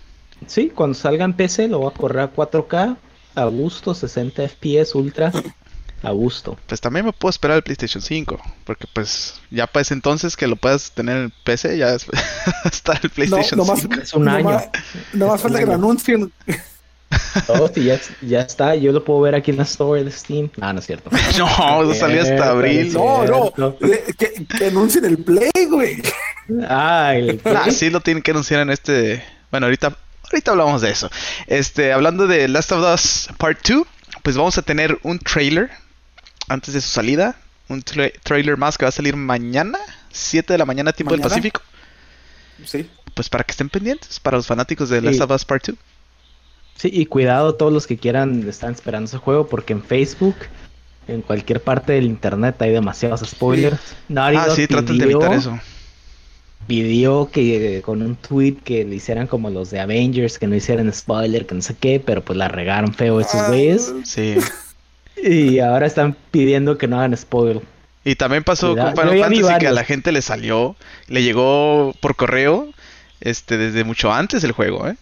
Sí, 0.48 0.72
cuando 0.74 0.96
salga 0.96 1.25
en 1.25 1.34
PC 1.34 1.67
lo 1.67 1.79
voy 1.79 1.91
a 1.93 1.98
correr 1.98 2.22
a 2.24 2.31
4K, 2.34 2.98
a 3.36 3.46
gusto, 3.46 3.93
60 3.93 4.41
FPS 4.48 4.96
ultra, 4.96 5.31
a 6.03 6.12
gusto. 6.12 6.58
Pues 6.68 6.79
también 6.82 7.06
me 7.06 7.13
puedo 7.13 7.29
esperar 7.29 7.58
el 7.58 7.63
PlayStation 7.63 8.01
5, 8.01 8.39
porque 8.65 8.86
pues 8.94 9.39
ya 9.51 9.68
para 9.68 9.82
ese 9.82 9.94
entonces 9.94 10.36
que 10.38 10.48
lo 10.48 10.56
puedas 10.56 10.91
tener 10.91 11.18
en 11.18 11.34
PC, 11.44 11.77
ya 11.77 11.89
es- 11.94 12.06
está 12.65 13.00
el 13.03 13.10
PlayStation 13.10 13.58
no 13.58 13.65
más, 13.65 13.82
5. 13.82 13.96
Es 14.01 14.13
un 14.13 14.25
no 14.25 14.32
año. 14.32 14.44
más- 14.46 14.70
no 15.13 15.27
más 15.27 15.36
Es 15.38 15.41
falta 15.41 15.58
un 15.58 15.60
que 15.62 15.65
lo 15.68 15.74
año. 15.74 15.84
anuncien. 15.86 16.32
Oh, 17.48 17.68
sí, 17.74 17.86
ya, 17.86 18.00
ya 18.22 18.41
está, 18.41 18.75
yo 18.75 18.91
lo 18.91 19.03
puedo 19.03 19.22
ver 19.22 19.34
aquí 19.34 19.50
en 19.50 19.58
la 19.58 19.63
store 19.63 20.03
de 20.03 20.12
Steam. 20.12 20.50
Ah, 20.62 20.74
no 20.74 20.79
es 20.79 20.86
cierto. 20.86 21.10
No, 21.39 21.82
eso 21.91 21.94
salió 22.00 22.22
hasta 22.22 22.50
abril. 22.51 22.94
No, 22.94 23.25
no. 23.58 23.77
Que, 23.79 24.46
que 24.58 24.65
anuncien 24.68 25.06
el 25.06 25.18
Play, 25.18 25.50
güey. 25.70 26.01
Ah, 26.68 27.13
el 27.15 27.41
Ah, 27.46 27.72
sí 27.72 27.89
lo 27.89 28.00
tienen 28.01 28.22
que 28.22 28.32
anunciar 28.32 28.62
en 28.62 28.70
este. 28.70 29.24
Bueno, 29.50 29.65
ahorita, 29.65 29.98
ahorita 30.32 30.51
hablamos 30.51 30.82
de 30.82 30.91
eso. 30.91 31.10
Este, 31.48 31.91
hablando 31.94 32.27
de 32.27 32.48
Last 32.48 32.72
of 32.72 32.84
Us 32.94 33.29
Part 33.39 33.68
2, 33.68 33.88
pues 34.22 34.38
vamos 34.38 34.58
a 34.60 34.62
tener 34.62 35.00
un 35.01 35.18
trailer 35.18 35.72
antes 36.50 36.74
de 36.74 36.82
su 36.82 36.89
salida. 36.89 37.36
Un 37.70 37.84
tra- 37.84 38.12
trailer 38.24 38.58
más 38.58 38.77
que 38.77 38.86
va 38.86 38.89
a 38.89 38.91
salir 38.91 39.15
mañana, 39.15 39.77
7 40.12 40.53
de 40.53 40.58
la 40.58 40.65
mañana, 40.65 40.91
tiempo 40.91 41.13
del. 41.13 41.22
Pacífico. 41.22 41.62
Sí. 42.65 42.89
Pues 43.13 43.29
para 43.29 43.44
que 43.44 43.51
estén 43.51 43.70
pendientes, 43.70 44.20
para 44.20 44.38
los 44.38 44.48
fanáticos 44.48 44.89
de 44.89 45.01
Last 45.01 45.18
Sí. 45.18 45.22
of 45.24 45.32
Us 45.32 45.46
Part 45.46 45.68
2. 45.68 45.75
Sí, 46.75 46.89
y 46.91 47.06
cuidado 47.06 47.56
todos 47.56 47.72
los 47.72 47.86
que 47.88 47.98
quieran 47.98 48.48
están 48.48 48.74
esperando 48.74 49.08
ese 49.08 49.18
juego 49.18 49.48
porque 49.48 49.74
en 49.74 49.84
Facebook, 49.84 50.36
en 51.08 51.22
cualquier 51.22 51.62
parte 51.62 51.94
del 51.94 52.06
internet 52.06 52.62
hay 52.62 52.72
demasiados 52.72 53.20
spoilers. 53.22 53.79
Naughty 54.08 54.38
Ah, 54.38 54.48
Dog 54.48 54.56
sí, 54.56 54.68
traten 54.68 54.98
de 54.98 55.03
evitar 55.06 55.34
eso. 55.34 55.60
Pidió 56.68 57.29
que 57.32 57.82
con 57.84 58.01
un 58.01 58.15
tweet 58.15 58.58
que 58.63 58.86
le 58.86 58.96
hicieran 58.96 59.27
como 59.27 59.50
los 59.50 59.72
de 59.72 59.79
Avengers, 59.79 60.38
que 60.38 60.48
no 60.48 60.56
hicieran 60.56 60.91
spoiler, 60.94 61.46
que 61.48 61.56
no 61.56 61.62
sé 61.62 61.75
qué, 61.79 62.00
pero 62.00 62.24
pues 62.24 62.38
la 62.38 62.48
regaron 62.48 62.94
feo 62.94 63.20
esos 63.20 63.36
Ah, 63.36 63.48
güeyes. 63.48 63.94
Sí. 64.06 64.36
Y 65.23 65.59
ahora 65.59 65.85
están 65.88 66.15
pidiendo 66.31 66.77
que 66.77 66.88
no 66.88 66.97
hagan 66.97 67.15
spoiler. 67.17 67.61
Y 68.05 68.15
también 68.15 68.43
pasó 68.43 68.71
Cuidado, 68.71 68.95
con 68.95 69.05
yo 69.05 69.11
Final 69.11 69.29
Fantasy 69.33 69.59
que 69.59 69.67
a 69.67 69.71
la 69.71 69.83
gente 69.83 70.11
le 70.11 70.21
salió, 70.21 70.75
le 71.07 71.21
llegó 71.23 71.93
por 71.99 72.15
correo, 72.15 72.69
este, 73.21 73.57
desde 73.57 73.83
mucho 73.83 74.11
antes 74.13 74.43
el 74.43 74.53
juego, 74.53 74.88
¿eh? 74.88 74.95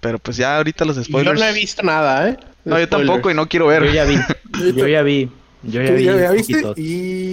Pero 0.00 0.18
pues 0.18 0.36
ya 0.36 0.56
ahorita 0.56 0.84
los 0.84 0.96
Yo 0.96 1.04
spoilers. 1.04 1.38
no 1.38 1.46
he 1.46 1.52
visto 1.52 1.82
nada, 1.82 2.28
¿eh? 2.30 2.36
No, 2.64 2.78
yo 2.78 2.86
spoilers. 2.86 2.90
tampoco 2.90 3.30
y 3.30 3.34
no 3.34 3.48
quiero 3.48 3.66
ver. 3.66 3.84
Yo 3.84 3.92
ya 3.92 4.04
vi, 4.04 4.16
yo 4.76 4.86
ya 4.88 5.02
vi, 5.02 5.30
yo 5.62 5.82
ya 5.82 5.88
¿Tú 5.90 5.94
vi. 5.96 6.04
ya, 6.04 6.16
ya 6.16 6.30
viste? 6.32 6.62
Y. 6.80 7.32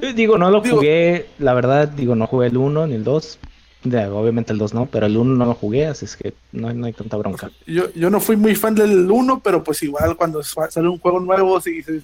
Sí. 0.00 0.12
Digo, 0.14 0.38
no 0.38 0.50
lo 0.50 0.60
Digo- 0.60 0.76
jugué, 0.76 1.26
la 1.38 1.52
verdad, 1.54 1.86
digo, 1.88 2.14
no 2.14 2.26
jugué 2.26 2.48
el 2.48 2.56
1 2.56 2.86
ni 2.86 2.94
el 2.94 3.04
2. 3.04 3.38
Ya, 3.82 4.12
obviamente 4.12 4.52
el 4.52 4.58
2 4.58 4.74
no, 4.74 4.86
pero 4.86 5.06
el 5.06 5.16
1 5.16 5.36
no 5.36 5.44
lo 5.46 5.54
jugué, 5.54 5.86
así 5.86 6.04
es 6.04 6.14
que 6.16 6.34
no, 6.52 6.72
no 6.74 6.86
hay 6.86 6.92
tanta 6.92 7.16
bronca. 7.16 7.50
Yo, 7.66 7.90
yo 7.94 8.10
no 8.10 8.20
fui 8.20 8.36
muy 8.36 8.54
fan 8.54 8.74
del 8.74 9.10
1, 9.10 9.40
pero 9.40 9.64
pues 9.64 9.82
igual 9.82 10.16
cuando 10.16 10.42
sa- 10.42 10.70
sale 10.70 10.88
un 10.88 10.98
juego 10.98 11.18
nuevo, 11.20 11.58
si 11.60 11.70
dices, 11.72 12.02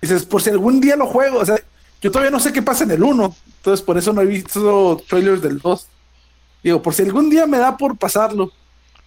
dices, 0.00 0.24
por 0.24 0.40
si 0.42 0.50
algún 0.50 0.80
día 0.80 0.94
lo 0.96 1.06
juego, 1.06 1.40
o 1.40 1.44
sea, 1.44 1.56
yo 2.00 2.10
todavía 2.12 2.30
no 2.30 2.38
sé 2.38 2.52
qué 2.52 2.62
pasa 2.62 2.84
en 2.84 2.92
el 2.92 3.02
1, 3.02 3.34
entonces 3.56 3.84
por 3.84 3.98
eso 3.98 4.12
no 4.12 4.20
he 4.22 4.26
visto 4.26 5.02
trailers 5.08 5.42
del 5.42 5.58
2. 5.58 5.88
Digo, 6.62 6.82
por 6.82 6.94
si 6.94 7.02
algún 7.02 7.30
día 7.30 7.46
me 7.46 7.58
da 7.58 7.76
por 7.76 7.96
pasarlo. 7.96 8.52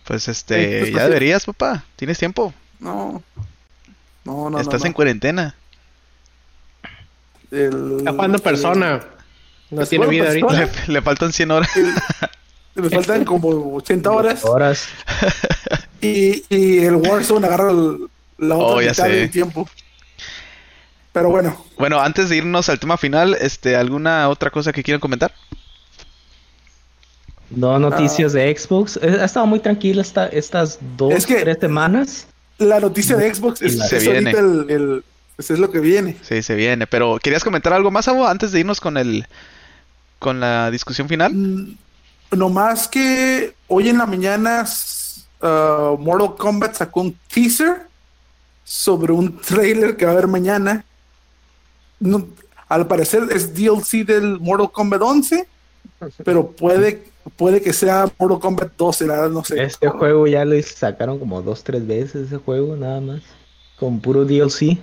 Pues 0.05 0.23
Sí, 0.23 0.31
este, 0.31 0.79
pues, 0.81 0.93
ya 0.93 1.03
deberías, 1.05 1.45
papá. 1.45 1.85
Tienes 1.95 2.17
tiempo. 2.19 2.53
No. 2.79 3.23
No, 4.25 4.49
no, 4.49 4.59
Estás 4.59 4.81
no, 4.81 4.87
en 4.87 4.93
cuarentena. 4.93 5.55
El- 7.51 7.97
Está 7.99 8.11
jugando 8.11 8.39
persona. 8.39 9.01
No 9.71 9.85
tiene 9.85 10.05
vida 10.07 10.27
ahorita. 10.27 10.53
Le, 10.87 10.93
le 10.93 11.01
faltan 11.01 11.31
100 11.33 11.51
horas. 11.51 11.69
Me 12.75 12.89
faltan 12.89 13.25
como 13.25 13.75
80 13.75 14.11
horas. 14.11 14.45
Horas. 14.45 14.87
Y, 16.01 16.43
y 16.49 16.79
el 16.79 16.95
Warzone 16.95 17.45
agarra 17.47 17.71
el- 17.71 18.07
la 18.37 18.55
otra 18.55 18.75
Oh, 18.75 18.81
ya 18.81 18.89
mitad 18.91 19.05
sé. 19.05 19.09
del 19.11 19.31
tiempo. 19.31 19.69
Pero 21.13 21.29
bueno, 21.29 21.65
Bueno, 21.77 21.99
antes 21.99 22.29
de 22.29 22.37
irnos 22.37 22.69
al 22.69 22.79
tema 22.79 22.97
final, 22.97 23.35
este, 23.39 23.75
¿alguna 23.75 24.29
otra 24.29 24.49
cosa 24.49 24.71
que 24.71 24.81
quieran 24.83 24.99
comentar? 25.01 25.33
No 27.49 27.77
noticias 27.79 28.31
de 28.33 28.55
Xbox. 28.57 28.97
Eh, 29.01 29.17
Ha 29.21 29.25
estado 29.25 29.45
muy 29.45 29.59
tranquila 29.59 30.01
esta, 30.01 30.27
estas 30.27 30.79
dos, 30.97 31.13
Es 31.13 31.25
que- 31.25 31.35
tres 31.41 31.57
semanas. 31.59 32.27
la 32.57 32.79
noticia 32.79 33.17
de 33.17 33.33
Xbox 33.33 33.61
es, 33.61 33.77
Se 33.89 33.97
es 33.97 34.03
viene. 34.03 34.31
el- 34.31 35.03
pues 35.35 35.49
es 35.51 35.59
lo 35.59 35.71
que 35.71 35.79
viene. 35.79 36.15
Sí, 36.21 36.41
se 36.43 36.55
viene. 36.55 36.87
Pero, 36.87 37.17
¿querías 37.21 37.43
comentar 37.43 37.73
algo 37.73 37.89
más, 37.91 38.07
Abo, 38.07 38.27
antes 38.27 38.51
de 38.51 38.59
irnos 38.59 38.79
con 38.79 38.97
el, 38.97 39.25
con 40.21 40.39
la 40.39 40.71
discusión 40.71 41.09
final? 41.09 41.33
Mm, 41.33 41.77
No 42.37 42.49
más 42.49 42.87
que 42.87 43.53
hoy 43.67 43.89
en 43.89 43.97
la 43.97 44.05
mañana 44.05 44.65
uh, 45.41 45.97
Mortal 45.97 46.35
Kombat 46.37 46.75
sacó 46.75 47.01
un 47.01 47.17
teaser 47.33 47.87
sobre 48.63 49.11
un 49.11 49.37
trailer 49.39 49.97
que 49.97 50.05
va 50.05 50.11
a 50.11 50.13
haber 50.13 50.27
mañana. 50.27 50.85
No- 51.99 52.27
al 52.69 52.87
parecer 52.87 53.23
es 53.31 53.53
DLC 53.53 54.05
del 54.05 54.39
Mortal 54.39 54.71
Kombat 54.71 55.01
11, 55.01 55.45
pero 56.23 56.51
puede, 56.51 57.03
puede 57.35 57.61
que 57.61 57.73
sea 57.73 58.09
Mortal 58.17 58.39
Kombat 58.39 58.71
12, 58.77 59.07
la 59.07 59.13
verdad 59.15 59.29
no 59.29 59.43
sé. 59.43 59.61
Este 59.61 59.89
juego 59.89 60.25
ya 60.27 60.45
lo 60.45 60.61
sacaron 60.63 61.19
como 61.19 61.41
dos, 61.41 61.63
tres 61.65 61.85
veces 61.85 62.27
ese 62.27 62.37
juego, 62.37 62.77
nada 62.77 63.01
más. 63.01 63.21
Con 63.77 63.99
puro 63.99 64.23
DLC. 64.23 64.77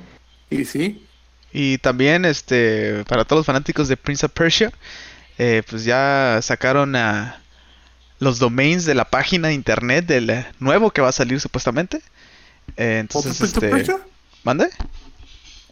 Y 0.50 0.64
sí. 0.66 1.02
Y 1.50 1.78
también, 1.78 2.26
este, 2.26 3.04
para 3.08 3.24
todos 3.24 3.40
los 3.40 3.46
fanáticos 3.46 3.88
de 3.88 3.96
Prince 3.96 4.26
of 4.26 4.32
Persia, 4.32 4.70
eh, 5.38 5.62
pues 5.68 5.84
ya 5.84 6.40
sacaron 6.42 6.96
a 6.96 7.40
los 8.18 8.38
domains 8.38 8.84
de 8.84 8.94
la 8.94 9.04
página 9.04 9.48
de 9.48 9.54
internet 9.54 10.04
del 10.06 10.44
nuevo 10.58 10.90
que 10.90 11.00
va 11.00 11.08
a 11.08 11.12
salir 11.12 11.40
supuestamente. 11.40 12.02
Eh, 12.76 13.02
¿Otro 13.08 13.20
entonces, 13.30 13.38
Prince 13.38 13.44
of 13.58 13.62
este, 13.64 13.68
Persia? 13.70 13.98
¿mande? 14.44 14.68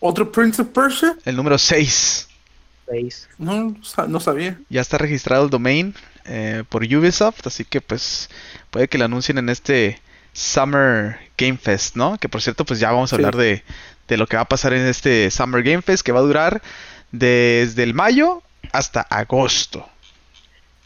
¿Otro 0.01 0.31
Prince 0.31 0.63
of 0.63 0.69
Persia? 0.69 1.17
El 1.25 1.37
número 1.37 1.59
6. 1.59 2.29
Seis. 2.89 3.29
No, 3.39 3.77
sa- 3.83 4.07
no 4.07 4.21
sabía. 4.21 4.59
Ya 4.69 4.81
está 4.81 4.97
registrado 4.99 5.45
el 5.45 5.51
domain 5.51 5.95
eh, 6.25 6.63
por 6.69 6.85
Ubisoft, 6.85 7.47
así 7.47 7.65
que 7.65 7.81
pues 7.81 8.31
puede 8.71 8.87
que 8.89 8.99
lo 8.99 9.07
anuncien 9.07 9.39
en 9.39 9.49
este 9.49 10.01
Summer 10.33 11.19
Game 11.37 11.57
Fest, 11.59 11.97
¿no? 11.97 12.17
Que 12.19 12.29
por 12.29 12.43
cierto, 12.43 12.65
pues 12.65 12.79
ya 12.79 12.93
vamos 12.93 13.13
a 13.13 13.17
Sí. 13.17 13.23
hablar 13.23 13.37
de, 13.37 13.65
de 14.07 14.17
lo 14.17 14.27
que 14.29 14.37
va 14.37 14.43
a 14.43 14.49
pasar 14.49 14.73
en 14.73 14.87
este 14.87 15.31
Summer 15.33 15.63
Game 15.65 15.83
Fest, 15.83 16.05
que 16.05 16.13
va 16.13 16.21
a 16.21 16.23
durar 16.23 16.63
desde 17.11 17.83
el 17.83 17.95
mayo 17.95 18.43
hasta 18.73 19.03
agosto. 19.03 19.87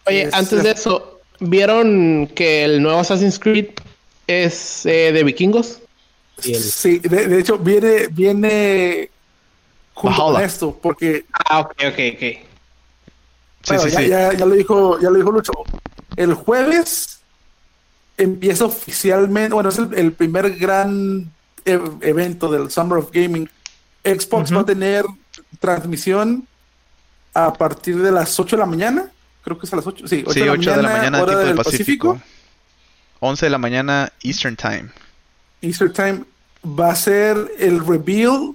Oye, 0.06 0.22
Es- 0.22 0.34
antes 0.34 0.62
de 0.62 0.70
eso, 0.70 1.20
¿vieron 1.40 2.26
que 2.34 2.64
el 2.64 2.82
nuevo 2.82 3.00
Assassin's 3.00 3.38
Creed 3.38 3.68
es 4.26 4.84
eh, 4.86 5.12
de 5.12 5.24
vikingos? 5.24 5.80
Sí, 6.38 6.98
de, 7.00 7.26
de 7.28 7.38
hecho 7.40 7.58
viene, 7.58 8.06
viene 8.10 9.10
junto 9.92 10.22
con 10.32 10.42
esto, 10.42 10.78
porque 10.80 11.26
Ah, 11.32 11.60
ok, 11.60 11.70
ok, 11.88 11.98
ok. 12.14 12.20
Sí, 12.20 12.40
Bueno, 13.66 13.82
sí, 13.82 13.90
ya, 13.90 13.98
sí. 13.98 14.08
ya- 14.08 14.32
ya 14.32 14.46
lo 14.46 14.54
dijo, 14.54 14.98
ya 15.00 15.10
lo 15.10 15.16
dijo 15.16 15.30
Lucho. 15.30 15.52
El 16.16 16.32
jueves 16.34 17.20
empieza 18.16 18.64
oficialmente, 18.64 19.52
bueno, 19.54 19.68
es 19.68 19.78
el, 19.78 19.92
el 19.94 20.12
primer 20.12 20.56
gran 20.56 21.30
e- 21.66 21.78
evento 22.00 22.50
del 22.50 22.70
Summer 22.70 22.98
of 22.98 23.10
Gaming. 23.12 23.48
Xbox 24.02 24.50
va 24.54 24.60
a 24.60 24.64
tener 24.64 25.04
transmisión 25.58 26.46
a 27.34 27.52
partir 27.52 27.96
de 28.02 28.10
las 28.12 28.38
8 28.38 28.56
de 28.56 28.60
la 28.60 28.66
mañana. 28.66 29.10
Creo 29.42 29.58
que 29.58 29.66
es 29.66 29.72
a 29.72 29.76
las 29.76 29.86
8. 29.86 30.06
Sí, 30.08 30.22
8, 30.26 30.32
Sí, 30.32 30.40
8 30.48 30.70
de 30.76 30.82
la 30.82 30.88
mañana, 30.90 31.18
hora 31.22 31.32
tiempo 31.32 31.38
del 31.38 31.46
del 31.48 31.64
Pacífico. 31.64 32.20
11 33.20 33.46
de 33.46 33.50
la 33.50 33.58
mañana, 33.58 34.12
Eastern 34.22 34.56
Time. 34.56 34.90
Easter 35.62 35.92
Time 35.92 36.24
va 36.64 36.90
a 36.90 36.96
ser 36.96 37.36
el 37.58 37.84
reveal 37.86 38.54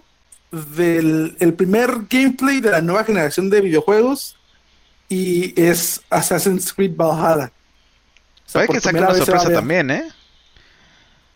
del 0.52 1.36
el 1.40 1.54
primer 1.54 2.02
gameplay 2.10 2.62
de 2.62 2.72
la 2.72 2.82
nueva 2.82 3.04
generación 3.04 3.50
de 3.50 3.62
videojuegos 3.62 4.38
y 5.10 5.60
es 5.62 6.02
Assassin's 6.10 6.74
Creed 6.74 6.96
Valhalla. 6.96 7.52
O 8.48 8.50
sea, 8.50 8.66
Puede 8.66 8.80
que 8.80 8.82
saque 8.82 8.98
una 8.98 9.14
sorpresa 9.14 9.52
también, 9.52 9.92
¿eh? 9.92 10.04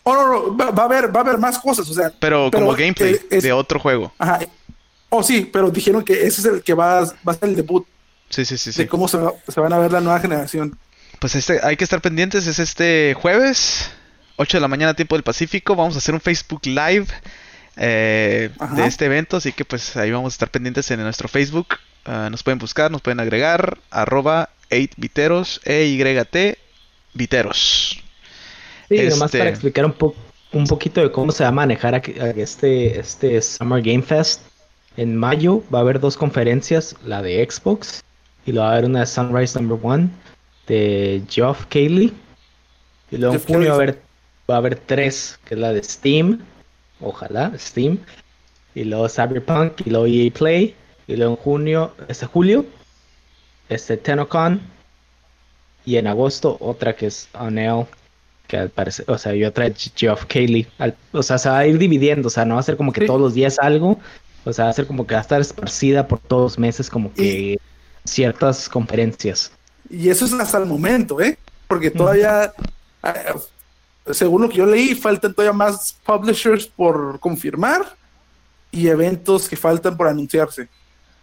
Oh, 0.03 0.13
no, 0.15 0.27
no, 0.27 0.57
va, 0.57 0.71
va 0.71 0.83
a 0.83 0.85
haber, 0.85 1.13
va 1.15 1.19
a 1.19 1.23
haber 1.23 1.37
más 1.37 1.59
cosas, 1.59 1.87
o 1.89 1.93
sea, 1.93 2.11
Pero 2.19 2.49
como 2.51 2.73
Pero, 2.73 2.77
gameplay 2.77 3.13
eh, 3.15 3.25
es- 3.29 3.43
de 3.43 3.51
otro 3.53 3.79
juego. 3.79 4.11
ajá, 4.17 4.39
Oh, 5.09 5.23
sí, 5.23 5.49
pero 5.51 5.71
dijeron 5.71 6.03
que 6.03 6.13
ese 6.27 6.41
es 6.41 6.45
el 6.45 6.61
que 6.61 6.73
va, 6.73 7.01
va 7.01 7.31
a 7.31 7.33
ser 7.33 7.49
el 7.49 7.55
debut 7.55 7.85
Sí, 8.29 8.45
sí, 8.45 8.57
sí, 8.57 8.71
sí. 8.71 8.83
de 8.83 8.87
cómo 8.87 9.07
se, 9.07 9.17
va- 9.17 9.33
se 9.47 9.59
van 9.59 9.73
a 9.73 9.79
ver 9.79 9.91
la 9.91 10.01
nueva 10.01 10.19
generación. 10.19 10.77
Pues 11.19 11.35
este, 11.35 11.59
hay 11.63 11.75
que 11.77 11.83
estar 11.83 11.99
pendientes, 12.01 12.45
es 12.47 12.59
este 12.59 13.15
jueves, 13.19 13.89
8 14.37 14.57
de 14.57 14.61
la 14.61 14.67
mañana 14.67 14.93
tiempo 14.93 15.15
del 15.15 15.23
Pacífico, 15.23 15.75
vamos 15.75 15.95
a 15.95 15.97
hacer 15.97 16.13
un 16.13 16.21
Facebook 16.21 16.61
Live 16.65 17.07
eh, 17.75 18.51
de 18.75 18.85
este 18.85 19.05
evento, 19.05 19.37
así 19.37 19.51
que 19.51 19.65
pues 19.65 19.95
ahí 19.97 20.11
vamos 20.11 20.33
a 20.33 20.35
estar 20.35 20.49
pendientes 20.51 20.89
en 20.91 21.01
nuestro 21.01 21.27
Facebook, 21.27 21.67
Ah, 22.05 22.29
nos 22.31 22.43
pueden 22.43 22.57
buscar, 22.59 22.89
nos 22.89 23.01
pueden 23.01 23.19
agregar, 23.19 23.77
arroba 23.91 24.49
8viteros, 24.71 25.59
E-Y-T, 25.65 26.57
viteros. 27.13 28.01
Sí, 28.87 28.95
nomás 29.09 29.27
Este- 29.27 29.37
para 29.39 29.49
explicar 29.49 29.85
un, 29.85 29.91
po- 29.93 30.15
un 30.53 30.65
poquito 30.65 31.01
de 31.01 31.11
cómo 31.11 31.31
se 31.31 31.43
va 31.43 31.49
a 31.49 31.51
manejar 31.51 31.93
aquí- 31.95 32.13
este, 32.37 32.99
este 32.99 33.41
Summer 33.41 33.81
Game 33.83 34.01
Fest. 34.01 34.41
En 34.99 35.15
mayo 35.15 35.63
va 35.73 35.79
a 35.79 35.81
haber 35.81 36.01
dos 36.01 36.17
conferencias, 36.17 36.93
la 37.05 37.21
de 37.21 37.47
Xbox 37.49 38.03
y 38.45 38.51
luego 38.51 38.65
va 38.65 38.69
a 38.71 38.73
haber 38.73 38.89
una 38.89 38.99
de 38.99 39.05
Sunrise 39.05 39.57
Number 39.57 39.79
One 39.81 40.09
de 40.67 41.23
Geoff 41.29 41.65
Keighley. 41.67 42.11
Y 43.09 43.15
luego 43.15 43.35
en 43.35 43.41
junio 43.41 43.69
va 43.69 43.71
a 43.71 43.75
haber, 43.75 44.01
va 44.49 44.55
a 44.55 44.57
haber 44.57 44.75
tres, 44.75 45.39
que 45.45 45.53
es 45.55 45.59
la 45.61 45.71
de 45.71 45.81
Steam, 45.83 46.41
ojalá, 46.99 47.53
Steam. 47.57 47.97
Y 48.75 48.83
luego 48.83 49.07
Cyberpunk 49.07 49.87
y 49.87 49.89
luego 49.89 50.05
EA 50.05 50.29
Play. 50.33 50.75
Y 51.07 51.15
luego 51.15 51.31
en 51.31 51.37
junio, 51.37 51.93
este 52.09 52.25
julio, 52.25 52.65
este 53.69 53.95
TennoCon. 53.95 54.59
Y 55.85 55.95
en 55.95 56.07
agosto 56.07 56.57
otra 56.59 56.93
que 56.97 57.05
es 57.07 57.29
Unreal 57.39 57.87
que 58.47 58.57
al 58.57 58.69
parecer, 58.69 59.05
o 59.07 59.17
sea, 59.17 59.33
y 59.33 59.45
otra 59.45 59.67
es 59.67 59.93
Geoff. 59.95 60.25
Al- 60.79 60.97
o 61.13 61.23
sea, 61.23 61.37
se 61.37 61.47
va 61.49 61.59
a 61.59 61.67
ir 61.67 61.77
dividiendo, 61.77 62.27
o 62.27 62.31
sea, 62.31 62.43
no 62.43 62.55
va 62.55 62.59
a 62.59 62.63
ser 62.63 62.75
como 62.75 62.91
que 62.91 63.01
Sí. 63.01 63.07
todos 63.07 63.21
los 63.21 63.33
días 63.35 63.59
algo, 63.59 63.99
o 64.45 64.53
sea, 64.53 64.65
va 64.65 64.71
a 64.71 64.73
ser 64.73 64.87
como 64.87 65.05
que 65.05 65.13
va 65.15 65.19
a 65.19 65.23
estar 65.23 65.41
esparcida 65.41 66.07
por 66.07 66.19
todos 66.19 66.53
los 66.53 66.59
meses, 66.59 66.89
como 66.89 67.13
que 67.13 67.59
ciertas 68.05 68.67
conferencias. 68.69 69.51
Y 69.89 70.09
eso 70.09 70.25
es 70.25 70.33
hasta 70.33 70.57
el 70.57 70.65
momento, 70.65 71.19
¿eh? 71.21 71.37
Porque 71.67 71.91
todavía, 71.91 72.53
eh, 73.03 74.13
según 74.13 74.41
lo 74.43 74.49
que 74.49 74.57
yo 74.57 74.65
leí, 74.65 74.95
faltan 74.95 75.33
todavía 75.33 75.53
más 75.53 75.95
publishers 76.05 76.65
por 76.67 77.19
confirmar 77.19 77.95
y 78.71 78.87
eventos 78.87 79.47
que 79.47 79.55
faltan 79.55 79.95
por 79.97 80.07
anunciarse. 80.07 80.67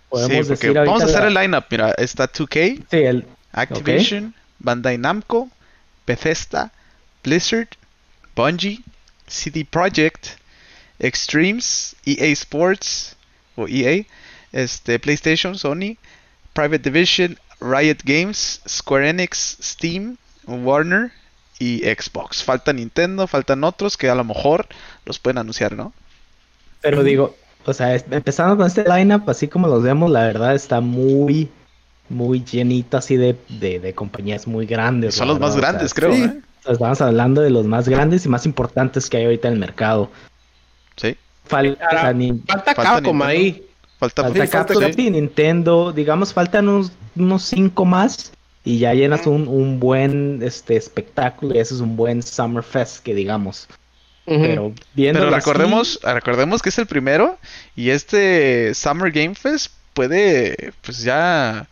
Podemos 0.09 0.47
Sí, 0.47 0.53
porque 0.53 0.69
decir 0.69 0.73
vamos 0.85 1.03
a 1.03 1.05
hacer 1.07 1.21
la- 1.33 1.43
el 1.43 1.49
lineup, 1.49 1.65
mira, 1.71 1.91
está 1.99 2.27
2K, 2.29 2.85
Sí, 2.91 2.97
el, 2.99 3.27
Activision, 3.53 4.35
Bandai 4.59 4.99
Namco, 4.99 5.49
Bethesda, 6.07 6.71
Blizzard, 7.25 7.69
Bungie, 8.37 8.81
CD 9.27 9.65
Projekt, 9.65 10.29
Extremes, 10.99 11.97
EA 12.05 12.27
Sports 12.27 13.17
o 13.57 13.67
EA, 13.69 14.05
este 14.53 14.99
PlayStation, 14.99 15.57
Sony, 15.57 15.97
Private 16.53 16.91
Division, 16.91 17.39
Riot 17.61 17.99
Games, 18.05 18.61
Square 18.69 19.09
Enix, 19.11 19.59
Steam, 19.63 20.17
Warner 20.47 21.13
y 21.59 21.81
Xbox. 21.81 22.43
Falta 22.43 22.73
Nintendo, 22.73 23.27
faltan 23.27 23.65
otros 23.65 23.97
que 23.97 24.09
a 24.09 24.15
lo 24.15 24.25
mejor 24.25 24.67
los 25.05 25.19
pueden 25.19 25.39
anunciar, 25.39 25.75
¿no? 25.75 25.93
pero 26.87 27.03
digo, 27.03 27.35
o 27.65 27.73
sea, 27.73 27.97
empezando 27.97 28.57
con 28.57 28.67
este 28.67 28.85
lineup, 28.85 29.29
así 29.29 29.49
como 29.49 29.67
los 29.67 29.83
vemos, 29.83 30.09
la 30.09 30.21
verdad 30.21 30.55
está 30.55 30.81
muy, 30.81 31.49
muy 32.09 32.45
llenito 32.45 32.97
así 32.97 33.17
de, 33.17 33.37
de, 33.49 33.81
de 33.81 33.93
compañías 33.93 34.47
muy 34.47 34.67
grandes. 34.67 35.17
Son 35.17 35.27
los 35.27 35.41
más 35.41 35.57
verdad, 35.57 35.71
o 35.71 35.89
sea, 35.89 35.89
grandes, 35.89 35.95
creo. 35.95 36.13
sí. 36.13 36.23
¿eh? 36.23 36.43
Estamos 36.71 37.01
hablando 37.01 37.43
de 37.43 37.51
los 37.51 37.67
más 37.67 37.89
grandes 37.89 38.25
y 38.25 38.29
más 38.29 38.47
importantes 38.47 39.11
que 39.11 39.17
hay 39.17 39.25
ahorita 39.25 39.49
en 39.49 39.55
el 39.55 39.61
mercado. 39.61 40.11
Sí, 40.97 41.17
Falta, 41.45 41.85
Ahora, 41.87 42.13
ni- 42.13 42.31
Falta 42.47 42.75
Falta 42.75 42.75
Capcom 42.75 43.19
Nintendo. 43.19 43.25
ahí. 43.25 43.63
falta. 43.99 44.23
Falta 44.25 44.45
Sí, 44.47 44.51
Capcom, 44.51 44.93
sí, 44.93 45.11
Nintendo, 45.11 45.93
digamos, 45.93 46.33
faltan 46.33 46.69
unos, 46.69 46.93
unos 47.15 47.43
cinco 47.45 47.85
más 47.85 48.33
y 48.65 48.79
ya 48.79 48.93
llenas 48.95 49.27
un, 49.27 49.47
un 49.49 49.79
buen 49.79 50.41
este 50.43 50.77
espectáculo 50.77 51.55
y 51.55 51.59
ese 51.59 51.75
es 51.75 51.81
un 51.81 51.97
buen 51.97 52.23
Summer 52.23 52.63
Fest 52.65 53.03
que 53.05 53.15
digamos. 53.15 53.69
Pero 54.25 54.73
recordemos, 55.31 56.01
recordemos 56.03 56.61
que 56.61 56.71
es 56.71 56.79
el 56.79 56.87
primero 56.87 57.39
y 57.77 57.91
este 57.91 58.75
Summer 58.75 59.13
Game 59.13 59.37
Fest 59.37 59.73
puede 59.95 60.73
pues 60.83 61.03
ya 61.03 61.69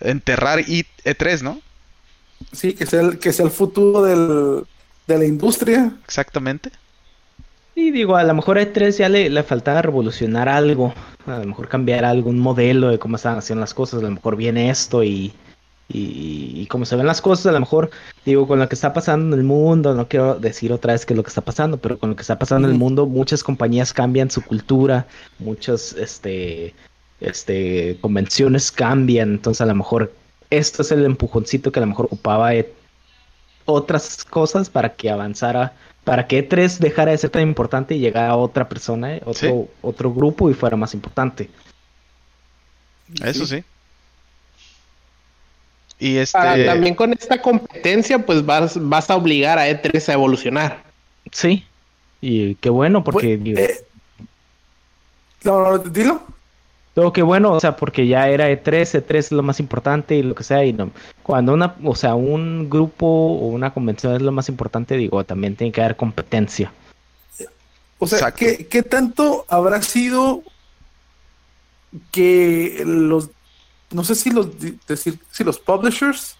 enterrar 0.00 0.60
I- 0.60 0.86
E3, 1.04 1.42
¿no? 1.42 1.60
Sí, 2.52 2.74
que 2.74 2.86
sea 2.86 3.00
el, 3.00 3.18
que 3.18 3.32
sea 3.32 3.46
el 3.46 3.50
futuro 3.50 4.02
del, 4.02 4.64
de 5.08 5.18
la 5.18 5.24
industria. 5.24 5.92
Exactamente. 6.04 6.70
Y 7.74 7.90
digo, 7.90 8.16
a 8.16 8.24
lo 8.24 8.34
mejor 8.34 8.58
a 8.58 8.62
E3 8.62 8.98
ya 8.98 9.08
le, 9.08 9.30
le 9.30 9.42
faltaba 9.42 9.80
revolucionar 9.82 10.48
algo, 10.48 10.92
a 11.26 11.38
lo 11.38 11.44
mejor 11.46 11.68
cambiar 11.68 12.04
algún 12.04 12.38
modelo 12.38 12.88
de 12.88 12.98
cómo 12.98 13.16
estaban 13.16 13.38
haciendo 13.38 13.60
las 13.60 13.72
cosas, 13.74 14.00
a 14.00 14.02
lo 14.02 14.10
mejor 14.10 14.36
viene 14.36 14.68
esto 14.68 15.02
y, 15.02 15.32
y, 15.88 16.52
y 16.60 16.66
cómo 16.66 16.84
se 16.84 16.96
ven 16.96 17.06
las 17.06 17.22
cosas, 17.22 17.46
a 17.46 17.52
lo 17.52 17.60
mejor, 17.60 17.90
digo, 18.26 18.46
con 18.46 18.58
lo 18.58 18.68
que 18.68 18.74
está 18.74 18.92
pasando 18.92 19.34
en 19.34 19.40
el 19.40 19.46
mundo, 19.46 19.94
no 19.94 20.06
quiero 20.06 20.34
decir 20.34 20.70
otra 20.70 20.92
vez 20.92 21.06
qué 21.06 21.14
es 21.14 21.16
lo 21.16 21.22
que 21.22 21.30
está 21.30 21.40
pasando, 21.40 21.78
pero 21.78 21.98
con 21.98 22.10
lo 22.10 22.16
que 22.16 22.22
está 22.22 22.38
pasando 22.38 22.68
en 22.68 22.74
el 22.74 22.78
mundo, 22.78 23.06
muchas 23.06 23.42
compañías 23.42 23.94
cambian 23.94 24.30
su 24.30 24.42
cultura, 24.42 25.06
muchas, 25.38 25.94
este, 25.94 26.74
este, 27.20 27.96
convenciones 28.02 28.70
cambian, 28.70 29.30
entonces 29.30 29.62
a 29.62 29.66
lo 29.66 29.74
mejor 29.74 30.12
esto 30.50 30.82
es 30.82 30.92
el 30.92 31.06
empujoncito 31.06 31.72
que 31.72 31.78
a 31.78 31.82
lo 31.82 31.86
mejor 31.88 32.04
ocupaba 32.06 32.54
E- 32.54 32.70
otras 33.64 34.24
cosas 34.24 34.68
para 34.68 34.94
que 34.94 35.10
avanzara, 35.10 35.72
para 36.04 36.26
que 36.26 36.48
E3 36.48 36.78
dejara 36.78 37.12
de 37.12 37.18
ser 37.18 37.30
tan 37.30 37.42
importante 37.42 37.94
y 37.94 38.00
llegara 38.00 38.30
a 38.30 38.36
otra 38.36 38.68
persona, 38.68 39.16
eh, 39.16 39.22
otro, 39.24 39.68
otro 39.82 40.12
grupo 40.12 40.50
y 40.50 40.54
fuera 40.54 40.76
más 40.76 40.94
importante. 40.94 41.48
Eso 43.24 43.46
sí. 43.46 43.62
Y 45.98 46.16
este 46.16 46.36
Ahora, 46.36 46.64
también 46.64 46.94
con 46.96 47.12
esta 47.12 47.40
competencia, 47.40 48.18
pues 48.18 48.44
vas, 48.44 48.76
vas 48.76 49.08
a 49.08 49.16
obligar 49.16 49.58
a 49.58 49.68
E3 49.68 50.08
a 50.08 50.12
evolucionar. 50.14 50.82
Sí. 51.30 51.64
Y 52.20 52.56
qué 52.56 52.70
bueno, 52.70 53.04
porque 53.04 53.38
Pues, 53.38 53.44
digo, 53.44 53.58
eh, 53.60 53.84
no, 55.44 55.60
no, 55.60 55.78
dilo. 55.78 56.22
Todo 56.94 57.12
qué 57.12 57.22
bueno, 57.22 57.52
o 57.52 57.60
sea, 57.60 57.76
porque 57.76 58.06
ya 58.06 58.28
era 58.28 58.50
E 58.50 58.62
E3, 58.62 59.02
E3 59.02 59.14
es 59.16 59.32
lo 59.32 59.42
más 59.42 59.60
importante 59.60 60.14
y 60.14 60.22
lo 60.22 60.34
que 60.34 60.44
sea, 60.44 60.64
y 60.64 60.72
no, 60.72 60.90
cuando 61.22 61.54
una, 61.54 61.74
o 61.82 61.94
sea, 61.94 62.14
un 62.14 62.68
grupo 62.68 63.06
o 63.06 63.48
una 63.48 63.72
convención 63.72 64.14
es 64.14 64.22
lo 64.22 64.32
más 64.32 64.48
importante, 64.48 64.96
digo, 64.96 65.24
también 65.24 65.56
tiene 65.56 65.72
que 65.72 65.80
haber 65.80 65.96
competencia. 65.96 66.72
O 67.98 68.06
sea. 68.06 68.32
¿qué, 68.32 68.66
qué 68.66 68.82
tanto 68.82 69.46
habrá 69.48 69.80
sido 69.80 70.42
que 72.10 72.82
los, 72.84 73.30
no 73.90 74.04
sé 74.04 74.14
si 74.14 74.30
los, 74.30 74.48
decir, 74.86 75.18
si 75.30 75.44
los 75.44 75.58
publishers 75.58 76.36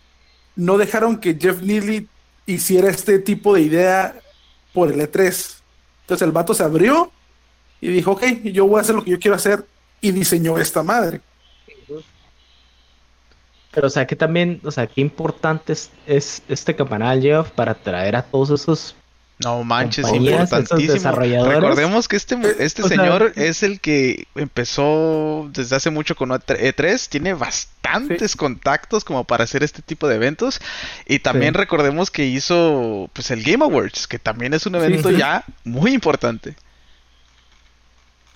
no 0.56 0.76
dejaron 0.76 1.18
que 1.18 1.38
Jeff 1.40 1.62
Neely 1.62 2.08
hiciera 2.46 2.90
este 2.90 3.20
tipo 3.20 3.54
de 3.54 3.62
idea 3.62 4.20
por 4.74 4.92
el 4.92 5.00
E3? 5.00 5.60
Entonces 6.02 6.26
el 6.26 6.32
vato 6.32 6.52
se 6.52 6.64
abrió 6.64 7.10
y 7.80 7.88
dijo, 7.88 8.12
ok, 8.12 8.24
yo 8.44 8.66
voy 8.66 8.78
a 8.78 8.82
hacer 8.82 8.96
lo 8.96 9.04
que 9.04 9.12
yo 9.12 9.20
quiero 9.20 9.36
hacer 9.36 9.64
y 10.02 10.10
diseñó 10.10 10.58
esta 10.58 10.82
madre. 10.82 11.22
Pero, 13.70 13.86
o 13.86 13.90
sea, 13.90 14.06
que 14.06 14.16
también, 14.16 14.60
o 14.64 14.70
sea, 14.70 14.86
qué 14.86 15.00
importante 15.00 15.72
es, 15.72 15.90
es 16.06 16.42
este 16.48 16.76
canal, 16.76 17.22
Jeff, 17.22 17.50
para 17.52 17.72
traer 17.74 18.16
a 18.16 18.22
todos 18.22 18.50
esos 18.60 18.94
no 19.42 19.64
manches, 19.64 20.06
importantísimo. 20.12 21.10
Recordemos 21.16 22.06
que 22.06 22.16
este, 22.16 22.34
Eh, 22.34 22.56
este 22.58 22.82
o 22.82 22.88
sea- 22.88 22.96
señor 22.98 23.32
es 23.34 23.62
el 23.62 23.80
que 23.80 24.26
empezó 24.36 25.48
desde 25.52 25.74
hace 25.74 25.90
mucho 25.90 26.14
con 26.14 26.28
E3, 26.30 27.08
tiene 27.08 27.32
bastantes 27.32 28.36
contactos 28.36 29.04
como 29.04 29.24
para 29.24 29.44
hacer 29.44 29.62
este 29.64 29.80
tipo 29.82 30.06
de 30.06 30.16
eventos 30.16 30.60
y 31.06 31.20
también 31.20 31.54
Sí. 31.54 31.58
recordemos 31.60 32.10
que 32.10 32.26
hizo 32.26 33.08
pues 33.14 33.30
el 33.32 33.42
Game 33.42 33.64
Awards, 33.64 34.06
que 34.06 34.18
también 34.18 34.52
es 34.54 34.66
un 34.66 34.74
Sí, 34.74 34.78
evento 34.78 35.08
sí. 35.08 35.16
ya 35.16 35.44
muy 35.64 35.92
importante. 35.94 36.54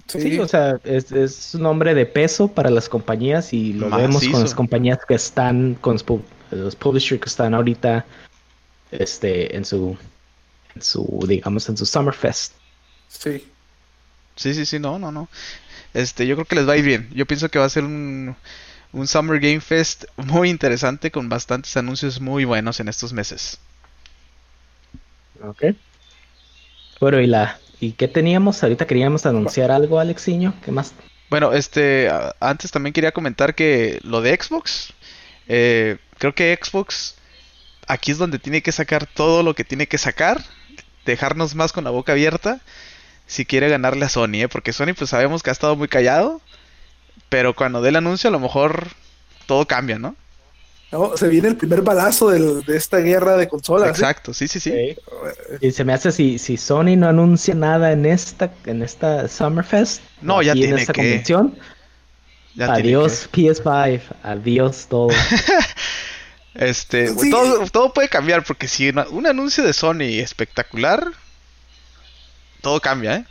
Sí, 0.07 0.39
o 0.39 0.47
sea, 0.47 0.79
es, 0.85 1.11
es 1.11 1.55
un 1.55 1.67
hombre 1.67 1.95
de 1.95 2.07
peso 2.07 2.49
para 2.49 2.71
las 2.71 2.89
compañías 2.89 3.53
y 3.53 3.73
lo 3.73 3.91
vemos 3.91 4.27
con 4.29 4.41
las 4.41 4.55
compañías 4.55 5.01
que 5.07 5.15
están, 5.15 5.75
con 5.81 5.99
los 6.51 6.77
publishers 6.77 7.21
que 7.21 7.29
están 7.29 7.55
ahorita 7.55 8.07
este, 8.93 9.57
en 9.57 9.65
su, 9.65 9.97
en 10.75 10.83
su, 10.83 11.25
digamos, 11.27 11.69
en 11.69 11.77
su 11.77 11.87
Summerfest. 11.87 12.53
sí. 13.09 13.45
Sí, 14.37 14.53
sí, 14.53 14.67
sí, 14.67 14.79
no, 14.79 14.99
no, 14.99 15.11
no. 15.11 15.31
Este, 15.95 16.27
yo 16.27 16.37
creo 16.37 16.45
que 16.45 16.57
les 16.57 16.69
va 16.69 16.75
a 16.75 16.77
ir 16.77 16.85
bien. 16.85 17.09
Yo 17.15 17.25
pienso 17.25 17.49
que 17.49 17.59
va 17.59 17.65
a 17.65 17.71
ser 17.71 17.85
un, 17.85 18.37
un 18.93 19.07
Summer 19.07 19.41
Game 19.41 19.61
Fest 19.61 20.05
muy 20.17 20.51
interesante 20.51 21.11
con 21.11 21.31
bastantes 21.31 21.75
anuncios 21.79 22.21
muy 22.21 22.45
buenos 22.45 22.79
en 22.79 22.89
estos 22.89 23.15
meses. 23.15 23.59
Ok. 25.43 25.65
Bueno, 27.01 27.21
y 27.21 27.27
la, 27.27 27.59
¿y 27.81 27.93
qué 27.93 28.09
teníamos? 28.09 28.63
Ahorita 28.63 28.87
queríamos 28.87 29.27
anunciar 29.27 29.71
algo, 29.71 29.99
Alexiño. 29.99 30.55
¿Qué 30.65 30.73
más? 30.73 30.93
Bueno, 31.29 31.53
este, 31.53 32.11
antes 32.41 32.71
también 32.71 32.93
quería 32.93 33.13
comentar 33.13 33.55
que 33.55 34.01
lo 34.03 34.21
de 34.21 34.39
Xbox, 34.41 34.93
eh, 35.49 35.99
creo 36.19 36.35
que 36.35 36.59
Xbox 36.61 37.17
aquí 37.87 38.13
es 38.13 38.19
donde 38.19 38.39
tiene 38.39 38.63
que 38.63 38.73
sacar 38.73 39.07
todo 39.07 39.43
lo 39.43 39.55
que 39.55 39.65
tiene 39.65 39.87
que 39.87 39.99
sacar, 39.99 40.43
dejarnos 41.05 41.55
más 41.55 41.73
con 41.73 41.85
la 41.85 41.91
boca 41.91 42.13
abierta 42.13 42.61
si 43.27 43.45
quiere 43.45 43.69
ganarle 43.69 44.05
a 44.05 44.09
Sony, 44.09 44.43
¿eh? 44.43 44.49
porque 44.49 44.73
Sony 44.73 44.95
pues 44.97 45.11
sabemos 45.11 45.43
que 45.43 45.51
ha 45.51 45.53
estado 45.53 45.75
muy 45.75 45.89
callado 45.89 46.41
Pero 47.29 47.57
cuando 47.57 47.83
dé 47.83 47.89
el 47.89 47.97
anuncio, 47.97 48.29
a 48.29 48.31
lo 48.31 48.39
mejor 48.39 48.89
todo 49.47 49.67
cambia, 49.67 49.99
¿no? 49.99 50.17
No, 50.93 51.17
se 51.17 51.29
viene 51.29 51.49
el 51.49 51.57
primer 51.57 51.83
balazo 51.83 52.31
del- 52.31 52.63
de 52.65 52.77
esta 52.77 52.99
guerra 52.99 53.37
de 53.37 53.49
consolas. 53.49 53.89
¿eh? 53.89 53.91
Exacto, 53.91 54.33
sí, 54.33 54.47
sí, 54.47 54.61
sí. 54.61 54.71
Sí. 54.71 54.97
Y 55.61 55.73
se 55.73 55.85
me 55.85 55.93
hace 55.93 56.13
si, 56.13 56.39
si 56.39 56.57
Sony 56.57 56.97
no 56.97 57.09
anuncia 57.09 57.55
nada 57.55 57.91
en 57.93 58.07
esta, 58.07 58.53
en 58.67 58.83
esta 58.83 59.27
Summerfest, 59.29 60.01
No, 60.23 60.43
ya 60.43 60.53
aquí 60.53 60.63
en 60.63 60.67
tiene 60.69 60.81
esta 60.83 60.93
que. 60.93 61.01
convención, 61.03 61.59
Ya 62.55 62.67
tiene 62.75 62.89
adiós 62.97 63.29
PS5, 63.33 64.01
adiós 64.23 64.87
todo. 64.89 65.09
Este, 66.55 67.09
Sí. 67.09 67.31
todo, 67.31 67.67
todo 67.71 67.93
puede 67.93 68.09
cambiar 68.09 68.43
porque 68.43 68.67
si 68.67 68.89
una- 68.89 69.07
un 69.09 69.27
anuncio 69.27 69.63
de 69.63 69.75
Sony 69.75 70.21
espectacular, 70.23 71.07
todo 72.63 72.81
cambia, 72.81 73.17
¿eh? 73.17 73.25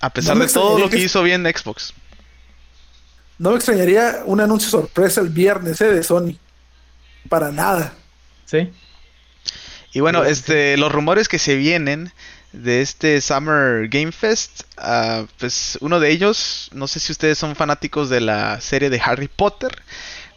A 0.00 0.10
pesar 0.10 0.36
No 0.36 0.44
de 0.44 0.52
todo 0.52 0.78
lo 0.78 0.90
que 0.90 0.98
que- 0.98 1.04
hizo 1.04 1.22
bien 1.22 1.44
Xbox. 1.46 1.94
No 3.38 3.50
me 3.50 3.56
extrañaría 3.56 4.22
un 4.26 4.40
anuncio 4.40 4.68
sorpresa 4.68 5.20
el 5.22 5.28
viernes 5.30 5.80
¿eh? 5.80 5.92
de 5.92 6.02
Sony. 6.02 6.36
Para 7.28 7.50
nada. 7.52 7.94
¿Sí? 8.44 8.70
Y 9.92 10.00
bueno, 10.00 10.24
Sí, 10.24 10.30
este, 10.30 10.76
los 10.76 10.92
rumores 10.92 11.28
que 11.28 11.38
se 11.38 11.56
vienen 11.56 12.12
de 12.52 12.80
este 12.80 13.20
Summer 13.20 13.88
Game 13.88 14.12
Fest, 14.12 14.62
ah, 14.76 15.26
pues 15.38 15.78
uno 15.80 16.00
de 16.00 16.10
ellos, 16.10 16.70
no 16.72 16.86
sé 16.88 17.00
si 17.00 17.12
ustedes 17.12 17.38
son 17.38 17.56
fanáticos 17.56 18.08
de 18.08 18.20
la 18.20 18.60
serie 18.60 18.90
de 18.90 19.00
Harry 19.04 19.28
Potter, 19.28 19.82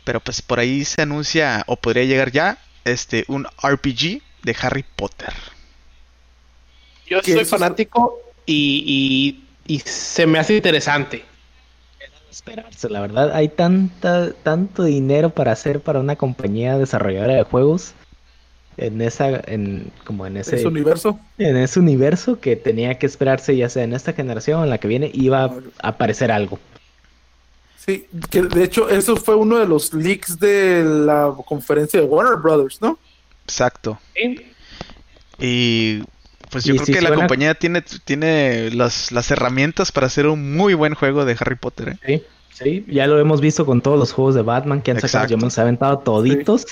pero 0.04 0.20
pues 0.20 0.42
por 0.42 0.60
ahí 0.60 0.84
se 0.86 1.02
anuncia 1.02 1.64
o 1.68 1.76
podría 1.78 2.04
llegar 2.04 2.32
ya 2.32 2.58
este 2.84 3.24
un 3.28 3.46
RPG 3.62 4.22
de 4.44 4.56
Harry 4.62 4.86
Potter. 4.96 5.34
Yo 7.06 7.22
soy 7.22 7.46
fanático 7.46 8.20
y, 8.46 9.44
y, 9.68 9.74
y 9.74 9.80
se 9.80 10.26
me 10.26 10.40
hace 10.40 10.56
interesante. 10.56 11.26
Esperarse, 12.32 12.89
la 12.89 13.02
verdad, 13.02 13.32
hay 13.34 13.50
tanta, 13.50 14.32
tanto 14.32 14.84
dinero 14.86 15.32
para 15.32 15.52
hacer 15.52 15.82
para 15.82 16.00
una 16.00 16.15
compañía 16.15 16.78
desarrolladora 16.78 17.36
de 17.36 17.44
juegos 17.44 17.94
en 18.78 19.02
esa, 19.02 19.30
en, 19.48 19.91
como 20.06 20.26
en 20.26 20.38
ese, 20.38 20.56
Ese 20.56 20.67
universo. 20.67 21.20
en 21.38 21.58
ese 21.58 21.80
universo 21.80 22.39
que 22.39 22.56
tenía 22.56 22.98
que 22.98 23.06
esperarse 23.06 23.56
ya 23.58 23.67
sea 23.67 23.84
en 23.84 23.94
esta 23.94 24.13
generación 24.13 24.62
o 24.62 24.63
en 24.63 24.70
la 24.70 24.78
que 24.78 24.88
viene 24.88 25.12
iba 25.13 25.44
a 25.44 25.52
aparecer 25.84 26.32
algo. 26.32 26.58
Sí, 27.78 28.08
que 28.30 28.44
de 28.44 28.63
hecho 28.63 28.89
eso 28.89 29.17
fue 29.17 29.36
uno 29.36 29.58
de 29.58 29.67
los 29.67 29.94
leaks 29.94 30.39
de 30.39 30.84
la 30.86 31.34
conferencia 31.46 32.00
de 32.00 32.06
Warner 32.06 32.38
Brothers, 32.38 32.82
¿no? 32.82 32.98
Exacto. 33.44 34.00
Y 35.38 36.04
pues 36.52 36.64
yo 36.66 36.76
creo 36.76 36.86
si 36.86 36.94
que 36.94 37.02
la 37.02 37.14
compañía 37.16 37.56
tiene, 37.56 37.82
tiene 37.82 38.70
las, 38.72 39.12
las 39.12 39.32
herramientas 39.32 39.92
para 39.92 40.08
hacer 40.08 40.28
un 40.28 40.56
muy 40.56 40.74
buen 40.74 40.94
juego 40.94 41.26
de 41.26 41.36
Harry 41.40 41.56
Potter. 41.56 41.98
¿eh? 42.06 42.24
Sí, 42.52 42.64
sí, 42.64 42.86
ya 42.88 43.08
lo 43.08 43.20
hemos 43.20 43.42
visto 43.42 43.66
con 43.66 43.82
todos 43.82 43.98
los 43.98 44.12
juegos 44.14 44.36
de 44.36 44.42
Batman 44.44 44.82
que 44.82 44.92
han 44.92 44.98
sacado, 44.98 45.24
Exacto. 45.24 45.32
yo 45.32 45.38
me 45.38 45.44
los 45.46 45.58
he 45.58 45.62
aventado 45.62 46.00
toditos 46.00 46.66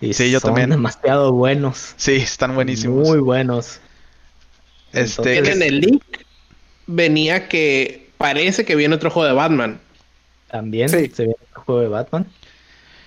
y 0.00 0.12
Sí, 0.12 0.30
yo 0.30 0.38
son 0.40 0.50
también. 0.50 0.70
demasiado 0.70 1.32
buenos. 1.32 1.94
Sí, 1.96 2.12
están 2.16 2.54
buenísimos. 2.54 3.08
Muy 3.08 3.18
buenos. 3.18 3.80
este, 4.92 5.38
Entonces- 5.38 5.56
En 5.56 5.62
el 5.62 5.80
link 5.80 6.02
venía 6.86 7.48
que 7.48 8.10
parece 8.18 8.64
que 8.64 8.76
viene 8.76 8.94
otro 8.94 9.10
juego 9.10 9.26
de 9.28 9.34
Batman. 9.34 9.80
También 10.50 10.88
Sí. 10.88 11.10
se 11.14 11.26
ve 11.26 11.36
el 11.38 11.62
juego 11.64 11.80
de 11.80 11.88
Batman. 11.88 12.26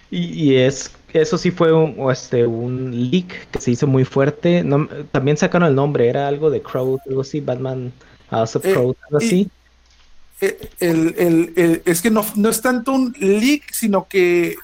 Y, 0.09 0.23
y 0.51 0.55
es 0.57 0.91
eso 1.21 1.37
sí 1.37 1.51
fue 1.51 1.71
un, 1.73 2.11
este, 2.11 2.45
un 2.45 3.09
leak 3.11 3.47
que 3.51 3.61
se 3.61 3.71
hizo 3.71 3.87
muy 3.87 4.05
fuerte. 4.05 4.63
No, 4.63 4.87
también 5.11 5.37
sacaron 5.37 5.67
el 5.69 5.75
nombre, 5.75 6.07
era 6.09 6.27
algo 6.27 6.49
de 6.49 6.61
Crow, 6.61 6.99
algo 7.07 7.21
así, 7.21 7.39
Batman 7.41 7.91
House 8.29 8.55
of 8.55 8.65
Eh, 8.65 8.73
Crows, 8.73 8.95
algo 9.07 9.21
y- 9.21 9.25
así. 9.25 9.49
Eh, 10.41 10.69
el- 10.79 11.15
el- 11.17 11.53
el- 11.55 11.81
es 11.85 12.01
que 12.01 12.11
no, 12.11 12.25
no 12.35 12.49
es 12.49 12.61
tanto 12.61 12.91
un 12.93 13.15
leak, 13.19 13.71
sino 13.71 14.07
que 14.07 14.55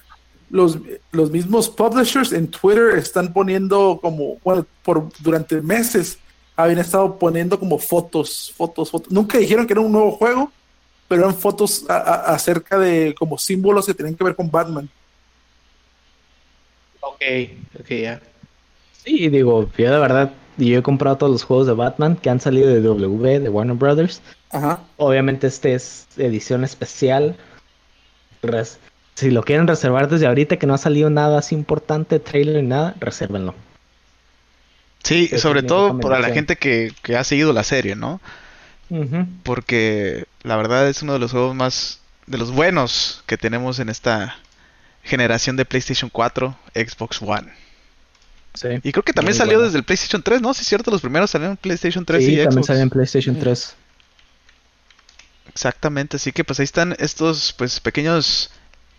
los, 0.49 0.77
los 1.13 1.31
mismos 1.31 1.69
publishers 1.69 2.33
en 2.33 2.47
Twitter 2.49 2.97
están 2.97 3.31
poniendo 3.31 3.97
como, 4.01 4.37
bueno, 4.43 4.65
por 4.83 5.07
durante 5.19 5.61
meses 5.61 6.17
habían 6.57 6.79
estado 6.79 7.17
poniendo 7.17 7.57
como 7.57 7.79
fotos, 7.79 8.53
fotos, 8.57 8.91
fotos. 8.91 9.11
Nunca 9.11 9.37
dijeron 9.37 9.65
que 9.65 9.73
era 9.73 9.81
un 9.81 9.91
nuevo 9.93 10.11
juego, 10.11 10.51
pero 11.07 11.21
eran 11.23 11.35
fotos 11.35 11.85
a- 11.89 11.95
a- 11.97 12.33
acerca 12.35 12.77
de 12.77 13.15
como 13.17 13.37
símbolos 13.37 13.85
que 13.85 13.93
tenían 13.93 14.15
que 14.15 14.23
ver 14.25 14.35
con 14.35 14.51
Batman. 14.51 14.89
Ok, 17.01 17.21
ok, 17.79 17.87
ya. 17.89 18.21
Sí, 19.03 19.29
digo, 19.29 19.69
yo 19.77 19.91
de 19.91 19.99
verdad, 19.99 20.31
yo 20.57 20.77
he 20.79 20.83
comprado 20.83 21.17
todos 21.17 21.31
los 21.31 21.43
juegos 21.43 21.67
de 21.67 21.73
Batman 21.73 22.15
que 22.15 22.29
han 22.29 22.39
salido 22.39 22.67
de 22.69 22.81
W, 22.81 23.39
de 23.39 23.49
Warner 23.49 23.75
Brothers. 23.75 24.21
Ajá. 24.51 24.81
Obviamente 24.97 25.47
este 25.47 25.73
es 25.73 26.07
edición 26.17 26.63
especial. 26.63 27.35
Res- 28.43 28.79
si 29.15 29.31
lo 29.31 29.43
quieren 29.43 29.67
reservar 29.67 30.09
desde 30.09 30.27
ahorita 30.27 30.57
que 30.57 30.67
no 30.67 30.73
ha 30.73 30.77
salido 30.77 31.09
nada 31.09 31.39
así 31.39 31.55
importante, 31.55 32.19
trailer 32.19 32.61
ni 32.63 32.69
nada, 32.69 32.95
resérvenlo. 32.99 33.55
sí, 35.03 35.27
sobre 35.37 35.63
todo 35.63 35.99
para 35.99 36.19
la 36.19 36.29
gente 36.29 36.55
que, 36.55 36.93
que 37.03 37.15
ha 37.17 37.23
seguido 37.23 37.53
la 37.53 37.63
serie, 37.63 37.95
¿no? 37.95 38.21
Ujú. 38.89 39.25
Porque 39.43 40.25
la 40.43 40.55
verdad 40.57 40.87
es 40.89 41.01
uno 41.01 41.13
de 41.13 41.19
los 41.19 41.31
juegos 41.31 41.55
más 41.55 41.99
de 42.27 42.37
los 42.37 42.51
buenos 42.51 43.23
que 43.25 43.37
tenemos 43.37 43.79
en 43.79 43.89
esta 43.89 44.37
generación 45.03 45.55
de 45.55 45.65
PlayStation 45.65 46.09
4, 46.09 46.57
Xbox 46.75 47.21
One. 47.21 47.51
Sí. 48.53 48.67
Y 48.83 48.91
creo 48.91 49.03
que 49.03 49.13
también 49.13 49.35
salió 49.35 49.53
bueno. 49.53 49.65
desde 49.65 49.77
el 49.77 49.83
PlayStation 49.85 50.21
3, 50.21 50.41
¿no? 50.41 50.53
Sí, 50.53 50.61
es 50.61 50.67
cierto, 50.67 50.91
los 50.91 51.01
primeros 51.01 51.31
salieron 51.31 51.51
en 51.53 51.57
PlayStation 51.57 52.05
3 52.05 52.23
Sí, 52.23 52.31
y 52.33 52.35
también 52.35 52.51
Xbox. 52.51 52.67
sale 52.67 52.81
en 52.81 52.89
PlayStation 52.89 53.39
3. 53.39 53.75
Exactamente, 55.49 56.17
así 56.17 56.31
que 56.31 56.43
pues 56.43 56.59
ahí 56.59 56.63
están 56.65 56.95
estos 56.99 57.53
pues 57.57 57.79
pequeños 57.79 58.51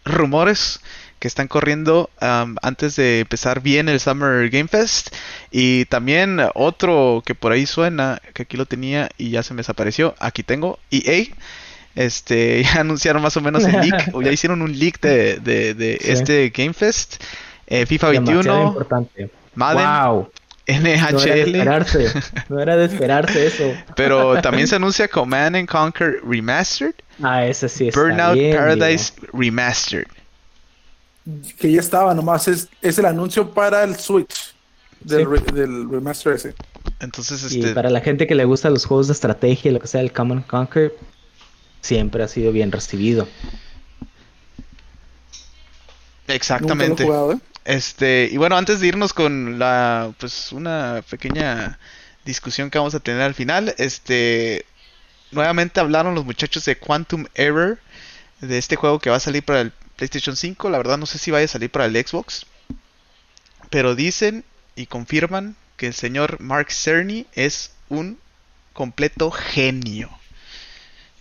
rumores 0.05 0.81
que 1.19 1.29
están 1.29 1.47
corriendo 1.47 2.11
antes 2.19 2.97
de 2.97 3.21
empezar 3.21 3.61
bien 3.63 3.89
el 3.89 4.01
Summer 4.01 4.51
Game 4.51 4.69
Fest 4.69 5.15
y 5.53 5.85
también 5.85 6.41
otro 6.55 7.23
que 7.25 7.37
por 7.37 7.53
ahí 7.53 7.65
suena 7.65 8.21
que 8.35 8.43
aquí 8.43 8.57
lo 8.57 8.67
tenía 8.67 9.09
y 9.17 9.31
ya 9.31 9.45
se 9.45 9.55
me 9.55 9.59
desapareció 9.59 10.17
aquí 10.19 10.43
tengo 10.43 10.81
EA 10.91 11.27
este 11.95 12.63
ya 12.75 12.81
anunciaron 12.81 13.23
más 13.23 13.37
o 13.37 13.41
menos 13.41 13.65
el 13.65 13.73
leak 13.81 14.11
o 14.15 14.23
ya 14.23 14.31
hicieron 14.33 14.63
un 14.63 14.79
leak 14.79 15.01
de, 15.01 15.39
de, 15.41 15.75
de 15.75 15.99
Sí. 16.01 16.11
este 16.11 16.51
Game 16.51 16.73
Fest 16.75 17.23
Eh, 17.67 17.87
FIFA 17.87 18.11
Demasiado 18.11 18.43
21 18.43 18.67
importante. 18.69 19.31
Madden 19.55 19.87
Wow. 20.13 20.31
No 20.69 20.79
era 20.79 20.81
de 20.81 20.97
NHL 20.97 21.29
esperarse. 21.49 22.13
No 22.49 22.61
era 22.61 22.77
de 22.77 22.85
esperarse 22.87 23.47
eso. 23.47 23.65
pero 23.97 24.41
también 24.43 24.69
se 24.69 24.77
anuncia 24.77 25.09
Command 25.09 25.57
and 25.57 25.69
Conquer 25.69 26.21
Remastered 26.25 26.95
Ah, 27.23 27.45
ese 27.47 27.69
sí 27.69 27.89
está 27.89 28.01
Burnout 28.01 28.35
bien, 28.35 28.57
Paradise 28.57 29.13
Remastered 29.33 30.07
Que 31.59 31.73
ya 31.73 31.81
estaba, 31.81 32.15
nomás 32.15 32.49
es, 32.49 32.69
es 32.81 32.99
el 32.99 33.07
anuncio 33.07 33.51
para 33.51 33.85
el 33.85 33.97
Switch 33.97 34.55
del, 35.01 35.21
Sí. 35.21 35.25
re- 35.25 35.53
del 35.53 35.91
remaster 35.91 36.33
ese. 36.35 36.55
Entonces. 37.01 37.53
Y 37.53 37.61
este, 37.61 37.75
para 37.75 37.91
la 37.91 38.01
gente 38.01 38.27
que 38.29 38.35
le 38.37 38.45
gusta 38.45 38.71
los 38.71 38.85
juegos 38.87 39.09
de 39.09 39.13
estrategia 39.15 39.71
y 39.71 39.75
lo 39.75 39.81
que 39.81 39.87
sea, 39.89 40.01
el 40.01 40.13
Common 40.13 40.43
Conquer 40.43 40.95
siempre 41.83 42.23
ha 42.23 42.29
sido 42.29 42.53
bien 42.53 42.73
recibido. 42.73 43.29
Nunca 46.23 46.35
exactamente. 46.35 47.03
lo 47.05 47.09
he 47.09 47.13
jugado, 47.13 47.33
¿eh? 47.33 47.39
Este, 47.65 48.29
y 48.33 48.37
bueno, 48.39 48.57
antes 48.57 48.81
de 48.81 48.89
irnos 48.89 49.13
con 49.13 49.59
la, 49.59 50.13
pues, 50.19 50.51
una 50.53 51.05
pequeña 51.09 51.79
discusión 52.25 52.71
que 52.71 52.79
vamos 52.79 52.95
a 52.95 53.01
tener 53.01 53.23
al 53.23 53.35
final, 53.35 53.75
este, 53.79 54.65
nuevamente 55.31 55.79
hablaron 55.81 56.15
los 56.15 56.25
muchachos 56.25 56.65
de 56.65 56.77
Quantum 56.77 57.27
Error, 57.35 57.79
de 58.41 58.59
este 58.59 58.77
juego 58.77 58.99
que 58.99 59.11
va 59.11 59.17
a 59.17 59.21
salir 59.21 59.45
para 59.45 59.61
el 59.61 59.73
PlayStation 59.97 60.35
5. 60.35 60.71
La 60.71 60.79
verdad 60.79 60.99
no 60.99 61.07
sé 61.07 61.19
si 61.19 61.31
vaya 61.31 61.45
a 61.45 61.49
salir 61.49 61.71
para 61.71 61.87
el 61.87 61.95
Xbox, 61.95 62.47
pero 63.71 63.95
dicen 63.95 64.45
y 64.75 64.87
confirman 64.87 65.55
que 65.77 65.87
el 65.87 65.95
señor 65.95 66.41
Mark 66.41 66.73
Cerny 66.73 67.27
es 67.35 67.73
un 67.89 68.19
completo 68.73 69.31
genio. 69.31 70.11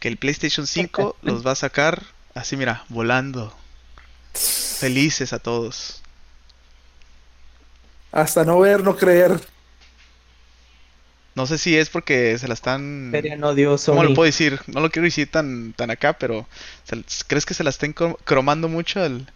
Que 0.01 0.09
el 0.09 0.17
PlayStation 0.17 0.67
5 0.67 1.15
los 1.21 1.47
va 1.47 1.51
a 1.51 1.55
sacar 1.55 2.03
así, 2.33 2.57
mira, 2.57 2.83
volando. 2.89 3.55
Felices 4.33 5.31
a 5.31 5.39
todos. 5.39 6.01
Hasta 8.11 8.43
no 8.43 8.59
ver, 8.59 8.83
no 8.83 8.97
creer. 8.97 9.39
No 11.33 11.45
sé 11.47 11.57
si 11.57 11.77
es 11.77 11.89
porque 11.89 12.37
se 12.37 12.47
la 12.49 12.53
están... 12.53 13.09
Sería 13.11 13.37
no 13.37 13.55
dio 13.55 13.77
¿Cómo 13.85 14.03
lo 14.03 14.13
puedo 14.13 14.25
decir? 14.25 14.59
No 14.67 14.81
lo 14.81 14.89
quiero 14.89 15.05
decir 15.05 15.31
tan, 15.31 15.71
tan 15.73 15.89
acá, 15.89 16.13
pero 16.13 16.45
¿crees 17.27 17.45
que 17.45 17.53
se 17.53 17.63
la 17.63 17.69
estén 17.69 17.95
cro- 17.95 18.17
cromando 18.25 18.67
mucho 18.67 19.01
al, 19.01 19.31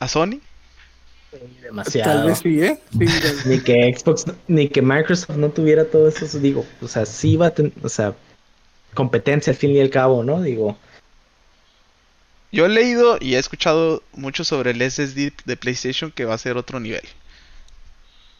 a 0.00 0.08
Sony? 0.08 0.40
Tal 1.30 1.40
Demasiado. 1.62 2.26
vez 2.26 2.38
sí, 2.40 2.62
¿eh? 2.62 2.78
Sí, 2.92 3.06
tal- 3.22 3.48
Ni 3.48 3.60
que 3.60 3.94
Xbox, 3.96 4.26
ni 4.48 4.68
que 4.68 4.82
Microsoft 4.82 5.36
no 5.36 5.48
tuviera 5.48 5.86
todo 5.86 6.08
eso, 6.08 6.26
digo, 6.38 6.66
o 6.82 6.88
sea, 6.88 7.06
sí 7.06 7.36
va 7.36 7.46
a 7.46 7.50
tener, 7.54 7.72
o 7.82 7.88
sea, 7.88 8.14
competencia 8.94 9.50
al 9.52 9.56
fin 9.56 9.70
y 9.72 9.80
al 9.80 9.90
cabo, 9.90 10.22
¿no? 10.24 10.40
Digo, 10.40 10.76
Yo 12.52 12.66
he 12.66 12.68
leído 12.68 13.18
y 13.20 13.34
he 13.34 13.38
escuchado 13.38 14.02
mucho 14.12 14.44
sobre 14.44 14.70
el 14.70 14.80
SSD 14.90 15.32
de 15.44 15.56
PlayStation 15.56 16.10
que 16.12 16.24
va 16.24 16.34
a 16.34 16.38
ser 16.38 16.56
otro 16.56 16.78
nivel. 16.80 17.02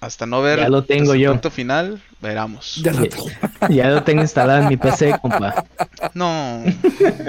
Hasta 0.01 0.27
no 0.27 0.43
ver 0.43 0.59
Ya 0.59 0.69
lo 0.69 0.85
tengo 0.85 1.15
el 1.15 1.21
yo. 1.21 1.31
resultado 1.31 1.51
final, 1.55 2.03
veramos. 2.21 2.83
ya 3.71 3.89
lo 3.91 4.03
tengo 4.05 4.21
instalado 4.23 4.63
en 4.63 4.69
mi 4.69 4.77
PC, 4.77 5.19
compa. 5.21 5.65
No, 6.13 6.63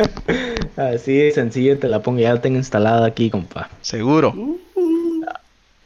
Así 0.75 1.15
de 1.15 1.31
sencillo 1.31 1.79
te 1.79 1.87
la 1.87 2.01
pongo, 2.01 2.19
ya 2.19 2.33
la 2.33 2.41
tengo 2.41 2.57
instalada 2.57 3.07
aquí, 3.07 3.29
compa. 3.29 3.69
Seguro. 3.81 4.35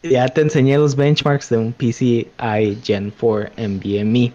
Ya 0.01 0.27
te 0.29 0.41
enseñé 0.41 0.77
los 0.77 0.95
benchmarks 0.95 1.49
de 1.49 1.57
un 1.57 1.73
PCI 1.73 2.79
Gen 2.83 3.11
4 3.11 3.51
NVMe. 3.57 4.31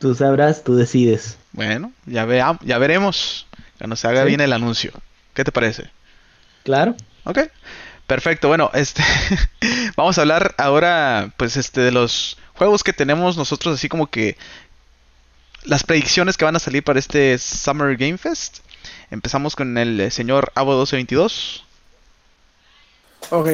Tú 0.00 0.14
sabrás, 0.14 0.64
tú 0.64 0.74
decides. 0.74 1.38
Bueno, 1.56 1.92
ya, 2.06 2.24
veamos, 2.24 2.60
ya 2.64 2.78
veremos 2.78 3.46
cuando 3.78 3.96
se 3.96 4.06
haga 4.06 4.22
Sí. 4.22 4.28
bien 4.28 4.40
el 4.40 4.52
anuncio. 4.52 4.92
¿Qué 5.34 5.42
te 5.42 5.50
parece? 5.52 5.90
Claro. 6.62 6.94
Ok. 7.24 7.40
Perfecto. 8.06 8.46
Bueno, 8.48 8.70
este 8.74 9.02
vamos 9.96 10.16
a 10.16 10.20
hablar 10.20 10.54
ahora 10.58 11.32
pues 11.36 11.56
este 11.56 11.80
de 11.80 11.90
los 11.90 12.38
juegos 12.54 12.84
que 12.84 12.92
tenemos 12.92 13.36
nosotros 13.36 13.74
así 13.74 13.88
como 13.88 14.06
que 14.06 14.36
las 15.64 15.82
predicciones 15.82 16.36
que 16.36 16.44
van 16.44 16.54
a 16.54 16.60
salir 16.60 16.84
para 16.84 17.00
este 17.00 17.36
Summer 17.38 17.96
Game 17.96 18.16
Fest. 18.18 18.58
Empezamos 19.10 19.56
con 19.56 19.76
el 19.78 19.98
eh, 20.00 20.10
señor 20.12 20.52
Abo 20.54 20.72
1222. 20.72 21.64
Ok. 23.30 23.48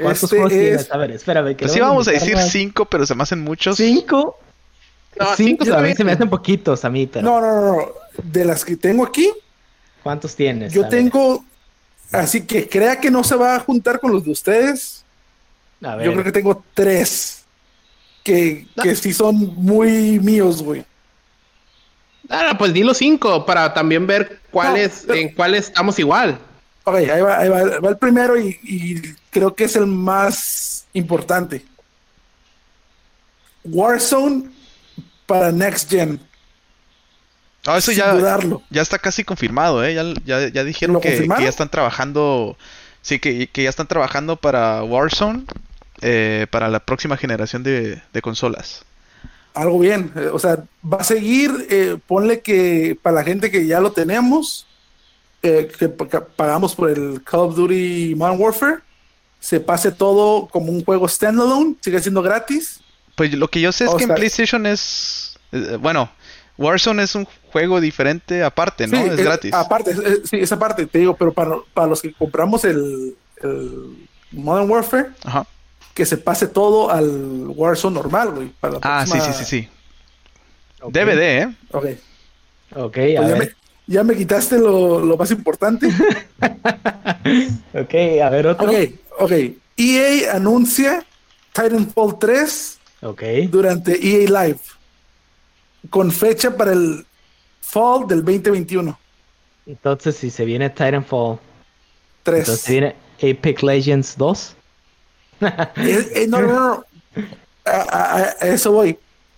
¿Cuántos 0.00 0.22
Este 0.22 0.36
juegos 0.36 0.52
tienes? 0.52 0.80
es. 0.82 0.90
A 0.92 0.96
ver, 0.96 1.10
espérame. 1.10 1.48
que 1.56 1.64
Pues 1.64 1.72
sí 1.72 1.80
vamos 1.80 2.08
a 2.08 2.12
decir 2.12 2.34
más. 2.34 2.50
cinco, 2.50 2.86
pero 2.86 3.04
se 3.04 3.14
me 3.14 3.22
hacen 3.22 3.40
muchos. 3.42 3.76
¿Cinco? 3.76 4.38
No, 5.18 5.36
cinco 5.36 5.64
cinco 5.64 5.76
a 5.76 5.82
mí 5.82 5.94
se 5.94 6.04
me 6.04 6.12
hacen 6.12 6.30
poquitos 6.30 6.84
a 6.84 6.90
mí, 6.90 7.06
pero 7.06 7.24
No, 7.28 7.40
no, 7.40 7.60
no, 7.60 7.76
no. 7.76 7.88
De 8.22 8.44
las 8.44 8.64
que 8.64 8.76
tengo 8.76 9.04
aquí, 9.04 9.30
¿cuántos 10.02 10.34
tienes? 10.34 10.72
yo 10.72 10.88
tengo. 10.88 11.44
Así 12.10 12.42
que 12.42 12.68
crea 12.68 13.00
que 13.00 13.10
no 13.10 13.24
se 13.24 13.36
va 13.36 13.56
a 13.56 13.60
juntar 13.60 13.98
con 14.00 14.12
los 14.12 14.24
de 14.24 14.32
ustedes. 14.32 15.04
a 15.82 15.96
ver. 15.96 16.06
Yo 16.06 16.12
creo 16.12 16.24
que 16.24 16.32
tengo 16.32 16.64
tres. 16.74 17.44
Que, 18.22 18.68
que 18.80 18.94
sí 18.94 19.12
son 19.12 19.34
muy 19.56 20.20
míos, 20.20 20.62
güey. 20.62 20.84
Ah, 22.28 22.54
pues 22.56 22.72
di 22.72 22.84
los 22.84 22.98
cinco 22.98 23.44
para 23.44 23.74
también 23.74 24.06
ver 24.06 24.40
cuáles, 24.50 25.06
no. 25.06 25.14
en 25.14 25.34
cuáles 25.34 25.66
estamos 25.68 25.98
igual. 25.98 26.38
Ok, 26.84 26.94
ahí 26.94 27.20
va, 27.20 27.38
ahí 27.38 27.48
va, 27.48 27.80
va 27.80 27.88
el 27.90 27.98
primero 27.98 28.38
y, 28.38 28.58
y 28.62 29.00
creo 29.30 29.54
que 29.54 29.64
es 29.64 29.74
el 29.74 29.86
más 29.86 30.86
importante. 30.92 31.64
Warzone 33.64 34.50
para 35.26 35.52
Next 35.52 35.90
Gen. 35.90 36.20
Ah, 37.66 37.78
eso 37.78 37.92
ya, 37.92 38.12
dudarlo. 38.12 38.62
ya 38.70 38.82
está 38.82 38.98
casi 38.98 39.24
confirmado, 39.24 39.84
¿eh? 39.84 39.94
Ya, 39.94 40.04
ya, 40.24 40.48
ya 40.48 40.64
dijeron 40.64 40.94
¿Lo 40.94 41.00
que, 41.00 41.32
ya 41.36 41.48
están 41.48 41.70
trabajando. 41.70 42.58
Sí, 43.02 43.18
que, 43.20 43.48
que 43.50 43.62
ya 43.64 43.70
están 43.70 43.86
trabajando 43.88 44.36
para 44.36 44.82
Warzone. 44.84 45.44
eh, 46.02 46.46
para 46.50 46.68
la 46.70 46.80
próxima 46.86 47.16
generación 47.18 47.62
de, 47.64 48.02
de 48.12 48.22
consolas. 48.22 48.86
Algo 49.54 49.78
bien. 49.80 50.12
eh, 50.16 50.30
O 50.32 50.38
sea, 50.38 50.64
va 50.84 50.98
a 50.98 51.04
seguir. 51.04 51.50
eh, 51.70 51.98
ponle 52.06 52.40
que 52.42 52.98
para 53.02 53.16
la 53.16 53.24
gente 53.24 53.50
que 53.50 53.66
ya 53.66 53.80
lo 53.80 53.92
tenemos, 53.92 54.66
eh, 55.42 55.70
que 55.78 55.88
pagamos 55.90 56.74
por 56.76 56.90
el 56.90 57.22
Call 57.24 57.40
of 57.42 57.56
Duty 57.56 58.14
Modern 58.16 58.40
Warfare, 58.40 58.78
se 59.40 59.60
pase 59.60 59.92
todo 59.92 60.48
como 60.48 60.72
un 60.72 60.84
juego 60.84 61.08
standalone, 61.08 61.76
sigue 61.82 62.00
siendo 62.02 62.22
gratis. 62.22 62.81
Pues 63.14 63.32
lo 63.34 63.48
que 63.48 63.60
yo 63.60 63.72
sé 63.72 63.84
es 63.84 63.90
O 63.90 63.96
que 63.96 64.04
en 64.04 64.14
PlayStation 64.14 64.66
es. 64.66 65.38
eh, 65.52 65.76
bueno, 65.80 66.10
Warzone 66.58 67.02
es 67.02 67.14
un 67.14 67.26
juego 67.50 67.80
diferente 67.80 68.42
aparte, 68.42 68.86
¿no? 68.86 69.02
Sí, 69.02 69.08
es 69.10 69.16
gratis. 69.16 69.52
Aparte, 69.52 69.90
es- 69.92 69.98
es- 69.98 70.20
sí, 70.30 70.36
esa 70.38 70.58
parte, 70.58 70.86
te 70.86 70.98
digo, 70.98 71.14
pero 71.16 71.32
para, 71.32 71.56
para 71.74 71.86
los 71.88 72.00
que 72.02 72.12
compramos 72.12 72.64
el, 72.64 73.14
el 73.42 74.08
Modern 74.32 74.70
Warfare, 74.70 75.10
Ajá. 75.24 75.46
que 75.94 76.06
se 76.06 76.16
pase 76.16 76.46
todo 76.46 76.90
al 76.90 77.46
Warzone 77.48 77.94
normal, 77.94 78.30
güey. 78.30 78.48
para 78.60 78.74
la 78.74 78.80
Ah, 78.82 79.04
sí, 79.06 79.12
sí, 79.12 79.18
próxima- 79.18 79.44
sí, 79.44 79.44
sí. 79.62 79.68
Ok. 80.80 80.92
DVD, 80.92 81.20
¿eh? 81.42 81.54
Ok. 81.72 81.86
Ok, 82.74 82.94
Pues 82.94 83.18
a 83.18 83.22
ya, 83.22 83.28
ver. 83.28 83.38
me, 83.38 83.50
ya 83.94 84.02
me 84.04 84.16
quitaste 84.16 84.58
lo, 84.58 85.00
lo 85.04 85.16
más 85.18 85.30
importante. 85.30 85.88
Ok, 87.74 87.94
a 88.22 88.28
ver 88.30 88.46
otro. 88.46 88.66
ok, 88.70 88.76
ok. 89.18 89.32
EA 89.76 90.36
anuncia 90.36 91.04
Titanfall 91.52 92.18
3 92.18 92.78
Ok. 93.02 93.22
durante 93.50 93.92
EA 94.00 94.44
Live. 94.46 94.60
Con 95.90 96.10
fecha 96.12 96.56
para 96.56 96.72
el 96.72 97.04
fall 97.60 98.06
del 98.06 98.24
2021. 98.24 98.98
Entonces, 99.66 100.16
si 100.16 100.30
se 100.30 100.44
viene 100.44 100.70
Titanfall, 100.70 101.38
3. 102.22 102.38
entonces 102.40 102.68
viene 102.68 102.96
Apex 103.18 103.62
Legends 103.62 104.16
2. 104.16 104.56
Eh, 105.42 106.12
eh, 106.14 106.26
no, 106.28 106.40
no, 106.40 106.52
no. 106.52 106.84
A, 107.64 107.70
a- 107.70 108.16
a- 108.18 108.34
a 108.40 108.46
eso 108.48 108.70
voy. 108.72 108.96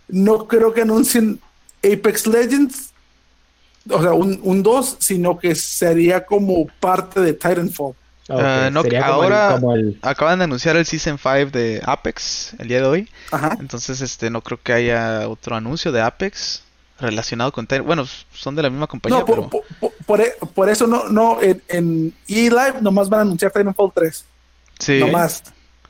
No 0.08 0.46
creo 0.46 0.72
que 0.74 0.82
anuncien 0.82 1.40
Apex 1.82 2.26
Legends, 2.26 2.92
o 3.90 4.02
sea, 4.02 4.12
un, 4.12 4.38
un 4.42 4.62
2, 4.62 4.98
sino 5.00 5.38
que 5.38 5.54
sería 5.54 6.24
como 6.26 6.66
parte 6.78 7.20
de 7.20 7.32
Titanfall. 7.32 7.94
Ok, 8.28 8.40
Ah, 8.42 8.70
no, 8.72 8.82
sería 8.82 9.00
como 9.06 9.24
el- 9.24 9.32
ahora 9.32 9.54
como 9.54 9.74
el, 9.74 9.98
acaban 10.02 10.38
de 10.38 10.44
anunciar 10.44 10.76
el 10.76 10.86
Season 10.86 11.18
5 11.18 11.50
de 11.50 11.82
Apex 11.84 12.54
el 12.58 12.68
día 12.68 12.80
de 12.80 12.86
hoy. 12.86 13.08
Ajá. 13.30 13.56
Entonces, 13.60 14.00
este, 14.00 14.30
no 14.30 14.40
creo 14.40 14.58
que 14.62 14.72
haya 14.72 15.28
otro 15.28 15.56
anuncio 15.56 15.92
de 15.92 16.00
Apex 16.00 16.62
relacionado 17.00 17.52
con 17.52 17.66
Bueno, 17.84 18.06
son 18.32 18.54
de 18.56 18.62
la 18.62 18.70
misma 18.70 18.86
compañía, 18.86 19.18
No, 19.18 19.26
pero... 19.26 19.50
por, 19.50 19.62
por- 19.80 19.92
por 20.06 20.48
por 20.54 20.68
eso 20.70 20.86
no, 20.86 21.08
no, 21.08 21.42
en, 21.42 21.62
en 21.68 22.14
EA 22.28 22.50
Live 22.50 22.74
nomás 22.80 23.08
van 23.10 23.18
a 23.18 23.22
anunciar 23.22 23.52
Titanfall 23.52 23.92
3. 23.94 24.24
sí. 24.78 25.00
Nomás. 25.00 25.42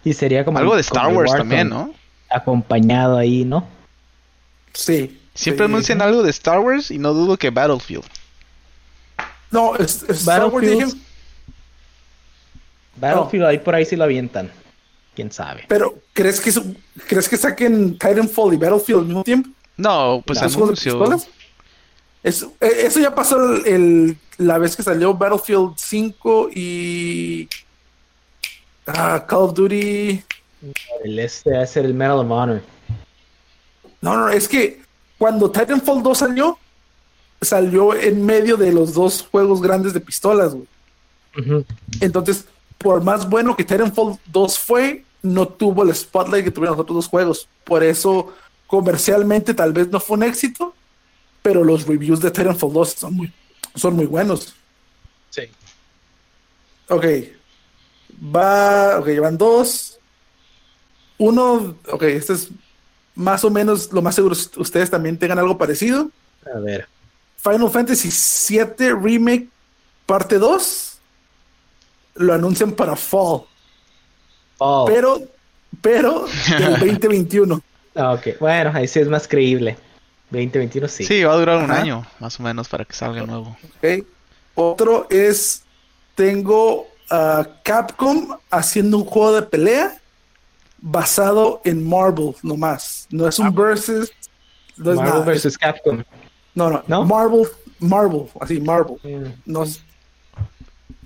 y 0.03 0.12
sería 0.14 0.44
como 0.44 0.59
Algo 0.59 0.75
de 0.75 0.81
Star 0.81 1.07
Wars 1.09 1.31
Warzone, 1.31 1.38
también, 1.38 1.68
¿no? 1.68 1.94
Acompañado 2.31 3.16
ahí, 3.16 3.44
¿no? 3.44 3.68
Sí. 4.73 5.20
Siempre 5.35 5.66
Sí. 5.66 5.73
anuncian 5.73 6.03
algo 6.03 6.23
de 6.23 6.31
Star 6.31 6.59
Wars 6.59 6.90
y 6.90 6.99
no 6.99 7.12
dudo 7.12 7.37
que 7.37 7.51
Battlefield. 7.51 8.05
No, 9.51 9.77
es, 9.77 10.03
es 10.05 10.20
Star 10.20 10.47
Wars 10.47 10.97
Battlefield. 12.97 13.45
ahí 13.47 13.59
por 13.59 13.75
ahí 13.75 13.85
sí 13.85 13.97
lo 13.97 14.05
avientan. 14.05 14.51
Quién 15.15 15.31
sabe. 15.31 15.65
pero 15.69 15.95
¿crees 16.13 16.41
que, 16.41 16.53
¿crees 17.07 17.29
que 17.29 17.37
saquen 17.37 17.93
Titanfall 17.99 18.55
y 18.55 18.57
Battlefield 18.57 19.01
al 19.01 19.07
mismo 19.07 19.23
tiempo? 19.25 19.49
No, 19.77 20.23
pues 20.27 20.43
¿Los 20.43 20.55
juegos 20.57 20.83
de 20.83 20.91
anuncio. 20.91 21.31
Eso, 22.23 22.53
eh, 22.61 22.73
eso 22.85 23.01
ya 23.01 23.15
pasó 23.15 23.55
el, 23.55 23.67
el- 23.67 24.19
la 24.39 24.59
vez 24.59 24.75
que 24.75 24.83
salió 24.83 25.15
Battlefield 25.15 25.75
5 25.77 26.49
y 26.55 27.49
ah, 28.87 29.25
Call 29.29 29.39
of 29.43 29.55
Duty. 29.55 30.23
El 31.05 31.19
este 31.19 31.51
va 31.57 31.63
a 31.63 31.67
ser 31.67 31.85
el 31.85 31.95
Medal 31.95 32.19
of 32.19 32.31
Honor. 32.31 32.63
No, 34.01 34.17
no, 34.17 34.29
es 34.31 34.49
que 34.49 34.81
cuando 35.19 35.51
Titanfall 35.51 36.03
2 36.03 36.19
salió, 36.19 36.59
salió 37.41 37.95
en 37.95 38.25
medio 38.25 38.57
de 38.57 38.73
los 38.73 38.95
dos 38.95 39.27
juegos 39.31 39.61
grandes 39.63 39.93
de 39.93 40.01
pistolas, 40.01 40.55
güey. 40.55 40.67
Entonces, 42.01 42.47
por 42.85 43.03
más 43.03 43.29
bueno 43.29 43.57
que 43.57 43.64
Titanfall 43.64 44.18
2 44.27 44.59
fue, 44.59 45.05
no 45.23 45.49
tuvo 45.49 45.83
el 45.85 45.94
spotlight 45.94 46.44
que 46.44 46.51
tuvieron 46.51 46.77
los 46.77 46.83
otros 46.83 46.97
dos 46.97 47.09
juegos. 47.09 47.49
Por 47.64 47.83
eso, 47.83 48.35
comercialmente, 48.66 49.55
tal 49.55 49.73
vez 49.73 49.88
no 49.88 49.99
fue 49.99 50.18
un 50.18 50.25
éxito, 50.25 50.75
pero 51.42 51.64
los 51.64 51.87
reviews 51.87 52.20
de 52.20 52.31
Titanfall 52.31 52.75
2 52.75 52.90
son 52.90 53.14
muy, 53.14 53.33
son 53.75 53.97
muy 53.97 54.05
buenos. 54.05 54.55
Sí. 55.31 55.44
Ok. 56.90 57.07
Va. 58.35 58.99
Ok, 58.99 59.07
llevan 59.07 59.38
dos. 59.38 59.99
Uno. 61.16 61.77
Ok, 61.90 62.03
este 62.03 62.35
es 62.35 62.51
más 63.14 63.44
o 63.44 63.51
menos 63.51 63.94
lo 63.94 64.03
más 64.03 64.14
seguro. 64.14 64.37
Ustedes 64.57 64.90
también 64.90 65.18
tengan 65.18 65.38
algo 65.38 65.57
parecido. 65.57 66.11
A 66.55 66.59
ver. 66.59 66.87
Final 67.38 67.70
Fantasy 67.70 68.11
VII 68.11 68.92
Remake 68.92 69.49
Parte 70.07 70.38
2 70.38 70.94
lo 72.14 72.33
anuncian 72.35 72.72
para 72.72 72.96
Fall, 72.96 73.42
Oh, 74.59 74.85
pero, 74.87 75.20
pero 75.81 76.27
del 76.59 76.72
2021. 76.79 77.61
ah, 77.96 78.12
ok. 78.12 78.38
Bueno, 78.40 78.70
ahí 78.74 78.87
sí 78.87 79.00
es 79.00 79.09
más 79.09 79.27
creíble. 79.27 79.77
2021 80.31 80.88
sí. 80.88 81.05
Sí, 81.05 81.22
va 81.24 81.33
a 81.33 81.37
durar 81.37 81.59
un 81.62 81.70
Ajá. 81.70 81.81
año, 81.83 82.07
más 82.20 82.38
o 82.38 82.42
menos, 82.44 82.68
para 82.68 82.85
que 82.85 82.92
salga 82.94 83.22
nuevo. 83.27 83.57
Ok. 83.83 84.07
Otro 84.55 85.07
es, 85.11 85.64
tengo 86.14 86.87
a 87.11 87.46
Capcom 87.64 88.37
haciendo 88.50 88.98
un 88.98 89.05
juego 89.05 89.33
de 89.35 89.42
pelea 89.42 89.98
basado 90.81 91.61
en 91.64 91.87
Marvel 91.88 92.35
nomás. 92.42 93.07
No 93.11 93.27
es 93.29 93.38
un 93.38 93.53
versus. 93.55 94.12
No 94.77 94.92
es. 94.92 94.96
Marvel 94.96 95.12
nada. 95.20 95.33
vs. 95.33 95.59
Capcom. 95.59 96.03
No, 96.55 96.70
no, 96.70 96.85
¿No? 96.87 97.05
Marvel, 97.05 97.48
Marvel, 97.81 98.27
así, 98.40 98.61
Marvel. 98.61 98.96
No, 99.44 99.64
es- 99.64 99.83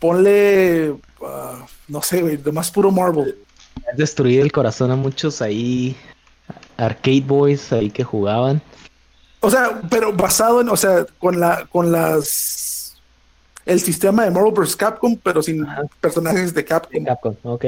ponle, 0.00 0.94
ah, 1.22 1.66
no 1.88 2.02
sé, 2.02 2.22
güey, 2.22 2.37
de 2.37 2.52
más 2.52 2.70
puro 2.70 2.90
Marvel. 2.90 3.37
Ha 3.92 3.96
destruido 3.96 4.42
el 4.42 4.52
corazón 4.52 4.90
a 4.90 4.96
muchos 4.96 5.40
ahí. 5.42 5.96
Arcade 6.76 7.22
Boys 7.26 7.72
ahí 7.72 7.90
que 7.90 8.04
jugaban. 8.04 8.62
O 9.40 9.50
sea, 9.50 9.80
pero 9.90 10.12
basado 10.12 10.61
en, 10.61 10.68
o 10.68 10.76
sea, 10.76 11.06
con 11.18 11.38
la, 11.40 11.66
con 11.66 11.92
las, 11.92 12.96
el 13.66 13.80
sistema 13.80 14.24
de 14.24 14.30
Marvel 14.30 14.52
vs. 14.52 14.76
Capcom, 14.76 15.16
pero 15.22 15.42
sin 15.42 15.64
Ajá. 15.64 15.82
personajes 16.00 16.54
de 16.54 16.64
Capcom. 16.64 17.04
Capcom, 17.04 17.37
ok. 17.42 17.66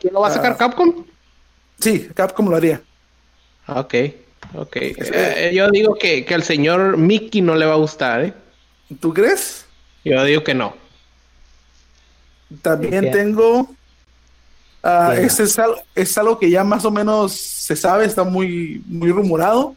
¿Quién 0.00 0.14
lo 0.14 0.20
va 0.20 0.28
a 0.28 0.32
sacar 0.32 0.52
Ah. 0.52 0.56
Capcom? 0.56 1.04
Sí, 1.80 2.08
Capcom 2.14 2.48
lo 2.48 2.56
haría. 2.56 2.80
Ok, 3.66 3.94
ok. 4.54 4.76
Eh, 4.76 5.52
yo 5.54 5.70
digo 5.70 5.94
que, 5.94 6.24
que 6.24 6.34
al 6.34 6.42
señor 6.42 6.96
Mickey 6.96 7.40
no 7.40 7.54
le 7.54 7.66
va 7.66 7.74
a 7.74 7.78
gustar, 7.78 8.24
¿eh? 8.24 8.34
¿Tú 9.00 9.12
crees? 9.12 9.66
Yo 10.04 10.22
digo 10.24 10.42
que 10.42 10.54
no. 10.54 10.74
También 12.62 13.04
tengo. 13.12 13.70
este 15.24 15.42
es, 15.44 15.58
al- 15.58 15.82
es 15.94 16.16
algo 16.18 16.38
que 16.38 16.50
ya 16.50 16.64
más 16.64 16.84
o 16.84 16.90
menos 16.90 17.32
se 17.32 17.76
sabe, 17.76 18.04
está 18.06 18.24
muy, 18.24 18.82
muy 18.86 19.10
rumorado. 19.10 19.74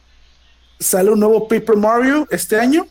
Sale 0.80 1.10
un 1.12 1.20
nuevo 1.20 1.48
Paper 1.48 1.76
Mario 1.76 2.28
este 2.32 2.60
año. 2.60 2.88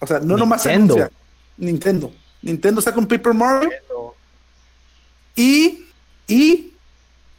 O 0.00 0.06
sea, 0.06 0.20
no 0.20 0.36
nomás 0.36 0.62
anuncia. 0.96 1.10
Nintendo. 1.56 2.12
Nintendo 2.42 2.80
saca 2.80 2.98
un 2.98 3.06
Paper 3.08 3.34
Mario 3.34 3.70
y, 5.34 5.84
y 6.28 6.72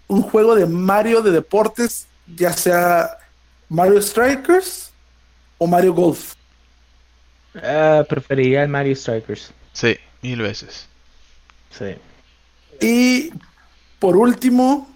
un 0.07 0.21
juego 0.21 0.55
de 0.55 0.65
Mario 0.65 1.21
de 1.21 1.31
deportes, 1.31 2.07
ya 2.35 2.51
sea 2.53 3.17
Mario 3.69 4.01
Strikers 4.01 4.91
o 5.57 5.67
Mario 5.67 5.93
Golf. 5.93 6.33
Ah, 7.55 8.03
preferiría 8.07 8.63
el 8.63 8.69
Mario 8.69 8.95
Strikers. 8.95 9.51
Sí, 9.73 9.97
mil 10.21 10.41
veces. 10.41 10.87
Sí. 11.69 11.95
Y 12.81 13.31
por 13.99 14.15
último, 14.17 14.87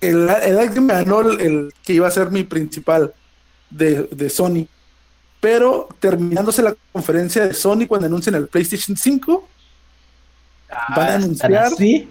el, 0.00 0.28
el 0.28 0.72
que 0.72 0.80
me 0.80 0.94
ganó 0.94 1.20
el, 1.20 1.40
el 1.40 1.74
que 1.82 1.94
iba 1.94 2.08
a 2.08 2.10
ser 2.10 2.30
mi 2.30 2.44
principal 2.44 3.14
de, 3.70 4.04
de 4.10 4.30
Sony. 4.30 4.66
Pero 5.40 5.88
terminándose 6.00 6.62
la 6.62 6.74
conferencia 6.92 7.46
de 7.46 7.54
Sony 7.54 7.86
cuando 7.86 8.06
anuncien 8.06 8.34
el 8.34 8.48
PlayStation 8.48 8.96
5, 8.96 9.48
van 10.94 11.08
a 11.08 11.14
anunciar, 11.14 11.54
¿Así? 11.54 12.08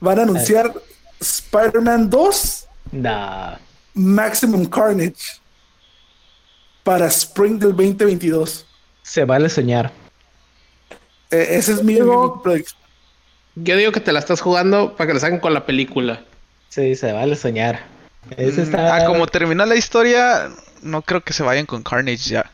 van 0.00 0.18
a 0.18 0.22
anunciar 0.22 0.72
Spider-Man 1.20 2.10
2 2.10 2.64
Nah. 2.92 3.56
Maximum 3.94 4.64
Carnage 4.66 5.40
para 6.82 7.06
Spring 7.08 7.58
del 7.58 7.76
2022. 7.76 8.66
Se 9.02 9.24
vale 9.24 9.48
soñar. 9.48 9.92
Eh, 11.30 11.46
ese 11.56 11.72
es 11.72 11.82
mi, 11.82 11.94
mi- 11.94 12.00
mi 12.00 12.64
Yo 13.56 13.76
digo 13.76 13.92
que 13.92 14.00
te 14.00 14.12
la 14.12 14.18
estás 14.20 14.40
jugando 14.40 14.96
para 14.96 15.08
que 15.08 15.14
la 15.14 15.20
saquen 15.20 15.40
con 15.40 15.52
la 15.54 15.66
película. 15.66 16.22
Sí, 16.68 16.94
se 16.94 17.12
vale 17.12 17.34
soñar. 17.36 17.80
Ese 18.36 18.60
Mm, 18.60 18.64
está... 18.64 18.96
Ah, 18.96 19.06
como 19.06 19.26
terminó 19.26 19.64
la 19.66 19.74
historia, 19.76 20.50
no 20.82 21.02
creo 21.02 21.22
que 21.22 21.32
se 21.32 21.42
vayan 21.42 21.66
con 21.66 21.82
Carnage 21.82 22.30
ya. 22.30 22.50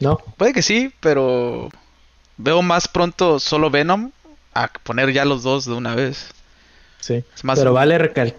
No, 0.00 0.18
Puede 0.36 0.52
que 0.52 0.62
sí, 0.62 0.92
pero 1.00 1.68
veo 2.36 2.62
más 2.62 2.88
pronto 2.88 3.38
solo 3.38 3.70
Venom 3.70 4.10
a 4.52 4.68
poner 4.82 5.12
ya 5.12 5.24
los 5.24 5.42
dos 5.42 5.64
de 5.64 5.72
una 5.72 5.94
vez. 5.94 6.28
sí. 7.00 7.22
Es 7.34 7.44
más- 7.44 7.58
Pero 7.58 7.72
vale 7.72 7.98
recal- 7.98 8.34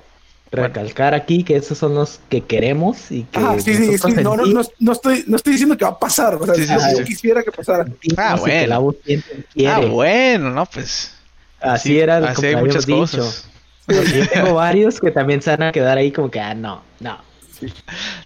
recalcar 0.51 1.13
aquí 1.13 1.43
que 1.43 1.55
esos 1.57 1.77
son 1.77 1.95
los 1.95 2.19
que 2.29 2.41
queremos 2.41 3.11
y 3.11 3.23
que 3.23 3.39
Ah, 3.39 3.55
sí, 3.59 3.73
sí, 3.97 3.97
no, 4.23 4.35
no, 4.37 4.45
no, 4.45 4.61
no 4.79 4.91
estoy, 4.91 5.23
no 5.27 5.35
estoy 5.35 5.53
diciendo 5.53 5.75
que 5.75 5.83
va 5.85 5.91
a 5.91 5.99
pasar, 5.99 6.35
o 6.35 6.45
sea, 6.45 6.55
Sí, 6.55 6.65
sí, 6.65 6.73
yo 6.73 6.97
sí, 6.97 7.03
quisiera 7.03 7.43
que 7.43 7.51
pasara. 7.51 7.85
Ah, 8.17 8.35
que 8.35 8.39
bueno. 8.41 8.67
la 8.67 8.77
voz 8.77 8.95
siente- 9.03 9.43
quiere. 9.53 9.71
Ah, 9.73 9.79
bueno, 9.79 10.51
no, 10.51 10.65
pues. 10.65 11.13
Así 11.59 11.89
sí, 11.89 11.99
era 11.99 12.19
el 12.19 12.25
así 12.25 12.35
como 12.35 12.47
hay 12.47 12.55
que 12.55 12.61
muchas 12.61 12.85
dicho. 12.85 12.97
cosas. 12.99 13.49
Yo 13.87 14.29
tengo 14.33 14.53
varios 14.55 14.99
que 14.99 15.11
también 15.11 15.41
se 15.41 15.49
van 15.51 15.63
a 15.63 15.71
quedar 15.71 15.97
ahí 15.97 16.11
como 16.11 16.29
que, 16.31 16.39
ah, 16.39 16.53
no, 16.53 16.81
no. 16.99 17.17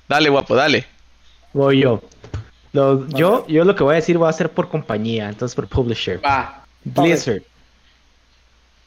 Dale, 0.08 0.30
guapo, 0.30 0.56
dale. 0.56 0.86
Voy 1.54 1.80
yo. 1.82 2.02
Lo- 2.74 3.08
yo, 3.10 3.48
yo 3.48 3.64
lo 3.64 3.76
que 3.76 3.84
voy 3.84 3.94
a 3.94 3.96
decir 3.96 4.22
va 4.22 4.30
a 4.30 4.34
ser 4.34 4.52
por 4.52 4.70
compañía, 4.70 5.30
entonces 5.30 5.56
por 5.56 5.68
publisher. 5.68 6.24
Va. 6.24 6.64
Blizzard. 6.84 7.42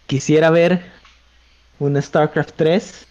Quisiera 0.06 0.50
ver 0.50 0.82
un 1.78 2.00
StarCraft 2.00 2.52
3 2.56 3.06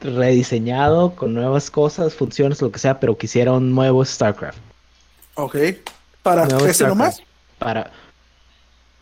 rediseñado 0.00 1.14
con 1.14 1.34
nuevas 1.34 1.70
cosas, 1.70 2.14
funciones, 2.14 2.60
lo 2.62 2.70
que 2.70 2.78
sea, 2.78 3.00
pero 3.00 3.16
quisiera 3.16 3.52
un 3.52 3.74
nuevo 3.74 4.04
StarCraft. 4.04 4.58
Ok. 5.34 5.56
Para 6.22 6.44
ese 6.68 6.86
nomás. 6.86 7.22
Para. 7.58 7.90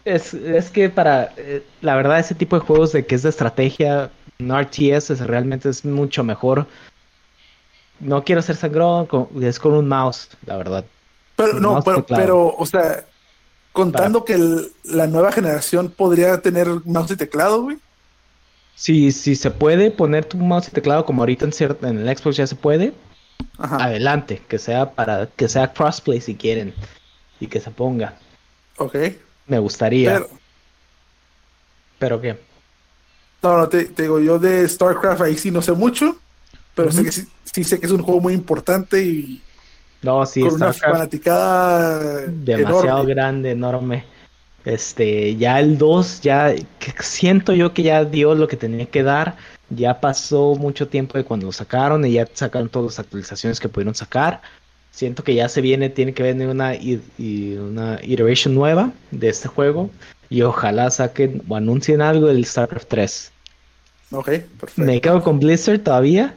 Es, 0.05 0.35
es 0.35 0.71
que 0.71 0.91
para. 0.91 1.33
eh, 1.37 1.65
la 1.81 1.97
verdad, 1.97 2.19
ese 2.19 2.35
tipo 2.35 2.59
de 2.59 2.65
juegos 2.67 2.93
de 2.93 3.07
que 3.07 3.15
es 3.15 3.23
de 3.23 3.31
estrategia, 3.31 4.11
un 4.39 4.53
RTS, 4.53 5.11
es, 5.11 5.21
realmente 5.21 5.69
es 5.69 5.85
mucho 5.85 6.23
mejor. 6.23 6.67
No 8.01 8.23
quiero 8.25 8.43
ser 8.43 8.57
sangrón, 8.57 9.07
con- 9.07 9.29
es 9.43 9.59
con 9.59 9.73
un 9.73 9.89
mouse, 9.89 10.29
la 10.47 10.57
verdad. 10.57 10.85
Pero 11.37 11.55
no, 11.61 11.83
pero, 11.83 12.05
pero, 12.07 12.55
o 12.57 12.67
sea, 12.67 13.05
contando 13.73 14.25
que 14.25 14.35
el- 14.35 14.73
la 14.85 15.07
nueva 15.07 15.33
generación 15.33 15.89
podría 15.91 16.41
tener 16.41 16.69
mouse 16.85 17.13
y 17.13 17.17
teclado, 17.17 17.63
güey. 17.63 17.79
Si, 18.77 19.13
si 19.13 19.37
se 19.37 19.51
puede 19.51 19.91
poner 19.91 20.25
tu 20.25 20.37
mouse 20.37 20.69
y 20.69 20.73
teclado 20.73 21.05
como 21.05 21.23
ahorita 21.23 21.45
en, 21.45 21.53
cier- 21.53 21.79
en 21.83 21.99
el 22.07 22.17
Xbox 22.17 22.37
ya 22.37 22.47
se 22.47 22.57
puede, 22.57 22.93
Ajá. 23.59 23.77
adelante, 23.85 24.43
que 24.49 24.59
sea 24.59 24.93
para 24.93 25.27
que 25.27 25.49
sea 25.49 25.73
crossplay 25.73 26.21
si 26.21 26.35
quieren 26.35 26.75
y 27.41 27.47
que 27.47 27.61
se 27.61 27.71
ponga. 27.71 28.15
Ok. 28.79 28.97
Me 29.47 29.59
gustaría, 29.59 30.13
Pero, 30.15 30.29
pero 31.99 32.21
qué. 32.21 32.37
no, 33.43 33.59
no, 33.59 33.69
te, 33.69 33.85
te 33.87 34.03
digo, 34.03 34.19
yo 34.21 34.39
de 34.39 34.69
StarCraft 34.69 35.21
ahí 35.23 35.37
sí 35.37 35.51
no 35.51 35.61
sé 35.63 35.73
mucho, 35.73 36.17
pero 36.75 36.91
sé 36.91 37.05
que 37.05 37.13
sí, 37.13 37.29
sí 37.45 37.65
sé 37.65 37.79
que 37.79 37.87
es 37.87 37.93
un 37.93 38.03
juego 38.03 38.21
muy 38.21 38.33
importante 38.35 39.03
y 39.05 39.43
No, 40.03 40.25
sí, 40.27 40.41
con 40.41 40.55
una 40.55 40.73
StarCraft 40.73 40.93
fanaticada 40.99 42.23
demasiado 42.27 42.99
enorme. 42.99 43.15
grande, 43.15 43.51
enorme. 43.53 44.05
Este, 44.65 45.37
ya 45.37 45.61
el 45.61 45.77
2, 45.77 46.21
ya 46.23 46.55
siento 47.01 47.53
yo 47.53 47.75
que 47.75 47.83
ya 47.83 48.05
dio 48.05 48.35
lo 48.35 48.49
que 48.49 48.57
tenía 48.57 48.87
que 48.87 49.03
dar. 49.03 49.37
Ya 49.71 50.01
pasó 50.01 50.55
mucho 50.55 50.89
tiempo 50.89 51.19
de 51.19 51.25
cuando 51.25 51.47
lo 51.47 51.53
sacaron 51.53 52.05
y 52.05 52.13
ya 52.13 52.29
sacaron 52.33 52.69
todas 52.69 52.93
las 52.93 52.99
actualizaciones 52.99 53.61
que 53.61 53.69
pudieron 53.69 53.95
sacar. 53.95 54.41
Siento 54.91 55.25
que 55.25 55.35
ya 55.35 55.49
se 55.49 55.61
viene, 55.61 55.91
tiene 55.91 56.15
que 56.15 56.23
venir 56.23 56.49
una, 56.49 56.75
y 56.77 57.01
una 57.59 57.99
iteration 58.03 58.55
nueva 58.55 58.93
de 59.11 59.29
este 59.29 59.49
juego. 59.49 59.91
Y 60.31 60.43
ojalá 60.43 60.91
saquen 60.91 61.43
o 61.49 61.57
anuncien 61.57 62.01
algo 62.01 62.29
del 62.29 62.45
StarCraft 62.45 62.89
3. 62.89 63.33
Ok, 64.13 64.27
perfecto. 64.27 64.83
Me 64.83 65.01
quedo 65.01 65.23
con 65.23 65.41
Blizzard 65.41 65.81
todavía. 65.81 66.35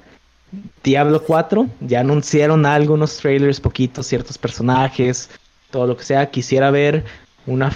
Diablo 0.84 1.22
4, 1.24 1.68
ya 1.82 2.00
anunciaron 2.00 2.66
algunos 2.66 3.18
trailers, 3.18 3.60
poquitos, 3.60 4.08
ciertos 4.08 4.38
personajes, 4.38 5.30
todo 5.72 5.88
lo 5.88 5.98
que 5.98 6.06
sea. 6.06 6.30
Quisiera 6.32 6.72
ver 6.72 7.04
una, 7.46 7.76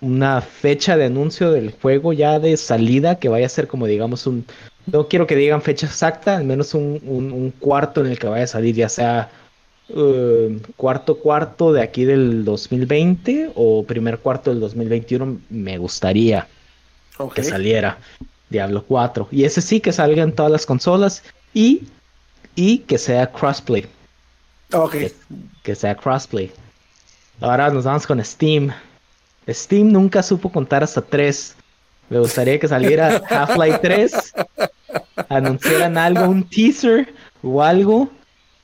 una 0.00 0.40
fecha 0.40 0.96
de 0.96 1.06
anuncio 1.06 1.50
del 1.50 1.72
juego 1.72 2.12
ya 2.12 2.38
de 2.38 2.56
salida 2.56 3.18
que 3.18 3.28
vaya 3.28 3.46
a 3.46 3.50
ser 3.50 3.66
como 3.68 3.86
digamos 3.86 4.26
un... 4.26 4.44
No 4.86 5.08
quiero 5.08 5.26
que 5.26 5.36
digan 5.36 5.60
fecha 5.60 5.86
exacta, 5.86 6.36
al 6.36 6.44
menos 6.44 6.72
un, 6.74 7.00
un- 7.04 7.32
un 7.32 7.50
cuarto 7.50 8.00
en 8.00 8.06
el 8.12 8.18
que 8.18 8.26
vaya 8.26 8.44
a 8.44 8.46
salir, 8.46 8.74
ya 8.74 8.88
sea 8.88 9.28
eh, 9.90 10.60
cuarto 10.76 11.18
cuarto 11.18 11.72
de 11.72 11.82
aquí 11.82 12.04
del 12.04 12.44
2020 12.44 13.50
o 13.54 13.84
primer 13.84 14.18
cuarto 14.18 14.50
del 14.50 14.60
2021, 14.60 15.40
me 15.50 15.76
gustaría 15.78 16.46
que 17.34 17.42
saliera 17.50 17.98
Diablo 18.48 18.84
4. 18.86 19.28
Y 19.30 19.44
ese 19.44 19.60
sí 19.60 19.80
que 19.80 19.92
salga 19.92 20.22
en 20.22 20.32
todas 20.32 20.52
las 20.52 20.64
consolas 20.64 21.22
y, 21.52 21.82
y 22.54 22.78
que 22.78 22.96
sea 22.96 23.30
crossplay. 23.32 23.86
Ok. 24.72 24.92
Que, 24.92 25.12
que 25.64 25.74
sea 25.74 25.94
crossplay. 25.96 26.50
Ahora 27.40 27.68
nos 27.70 27.84
vamos 27.84 28.06
con 28.06 28.24
Steam. 28.24 28.70
Steam 29.48 29.90
nunca 29.92 30.22
supo 30.22 30.50
contar 30.50 30.82
hasta 30.84 31.00
3. 31.02 31.56
Me 32.10 32.18
gustaría 32.18 32.58
que 32.58 32.68
saliera 32.68 33.22
Half-Life 33.28 33.78
3. 33.82 34.32
Anunciaran 35.28 35.98
algo, 35.98 36.24
un 36.28 36.44
teaser 36.48 37.12
o 37.42 37.62
algo 37.62 38.10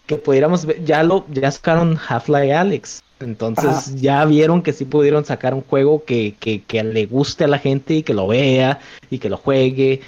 que 0.06 0.16
pudiéramos 0.16 0.64
ver. 0.66 0.84
Ya 0.84 1.02
lo 1.02 1.26
ya 1.30 1.50
sacaron 1.50 1.98
Half-Life 2.08 2.52
Alex. 2.54 3.02
Entonces 3.20 3.64
Ajá. 3.66 3.90
ya 3.96 4.24
vieron 4.24 4.62
que 4.62 4.72
sí 4.72 4.84
pudieron 4.84 5.24
sacar 5.24 5.54
un 5.54 5.62
juego 5.62 6.04
que, 6.04 6.34
que, 6.40 6.62
que 6.62 6.82
le 6.82 7.06
guste 7.06 7.44
a 7.44 7.48
la 7.48 7.58
gente 7.58 7.94
y 7.94 8.02
que 8.02 8.12
lo 8.14 8.26
vea 8.26 8.80
y 9.10 9.18
que 9.18 9.28
lo 9.30 9.36
juegue. 9.36 10.00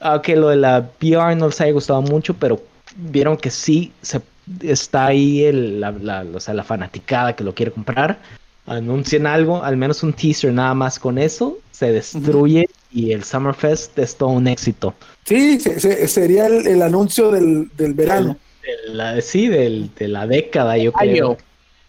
Aunque 0.00 0.36
lo 0.36 0.48
de 0.48 0.56
la 0.56 0.90
VR 1.00 1.36
no 1.36 1.46
les 1.46 1.60
haya 1.60 1.72
gustado 1.72 2.02
mucho, 2.02 2.34
pero 2.34 2.60
vieron 2.96 3.36
que 3.36 3.50
sí 3.50 3.92
se, 4.02 4.20
está 4.62 5.06
ahí 5.06 5.44
el, 5.44 5.80
la, 5.80 5.92
la- 5.92 6.24
o 6.34 6.40
sea, 6.40 6.54
la 6.54 6.64
fanaticada 6.64 7.34
que 7.36 7.44
lo 7.44 7.54
quiere 7.54 7.70
comprar. 7.72 8.18
Anuncien 8.66 9.26
algo, 9.26 9.62
al 9.62 9.76
menos 9.76 10.02
un 10.02 10.12
teaser 10.14 10.52
nada 10.52 10.72
más 10.74 10.98
con 10.98 11.18
eso, 11.18 11.58
se 11.70 11.92
destruye 11.92 12.66
y 12.92 13.12
el 13.12 13.22
Summerfest 13.24 13.98
es 13.98 14.16
todo 14.16 14.30
un 14.30 14.46
éxito. 14.48 14.94
Sí, 15.24 15.60
se- 15.60 15.78
se- 15.80 16.08
sería 16.08 16.46
el, 16.46 16.66
el 16.66 16.80
anuncio 16.82 17.30
del, 17.30 17.70
del 17.76 17.92
verano. 17.92 18.38
De 18.62 18.94
la- 18.94 19.20
sí, 19.20 19.48
del- 19.48 19.90
de 19.98 20.08
la 20.08 20.26
década, 20.26 20.78
yo 20.78 20.92
creo. 20.92 21.26
Año. 21.32 21.36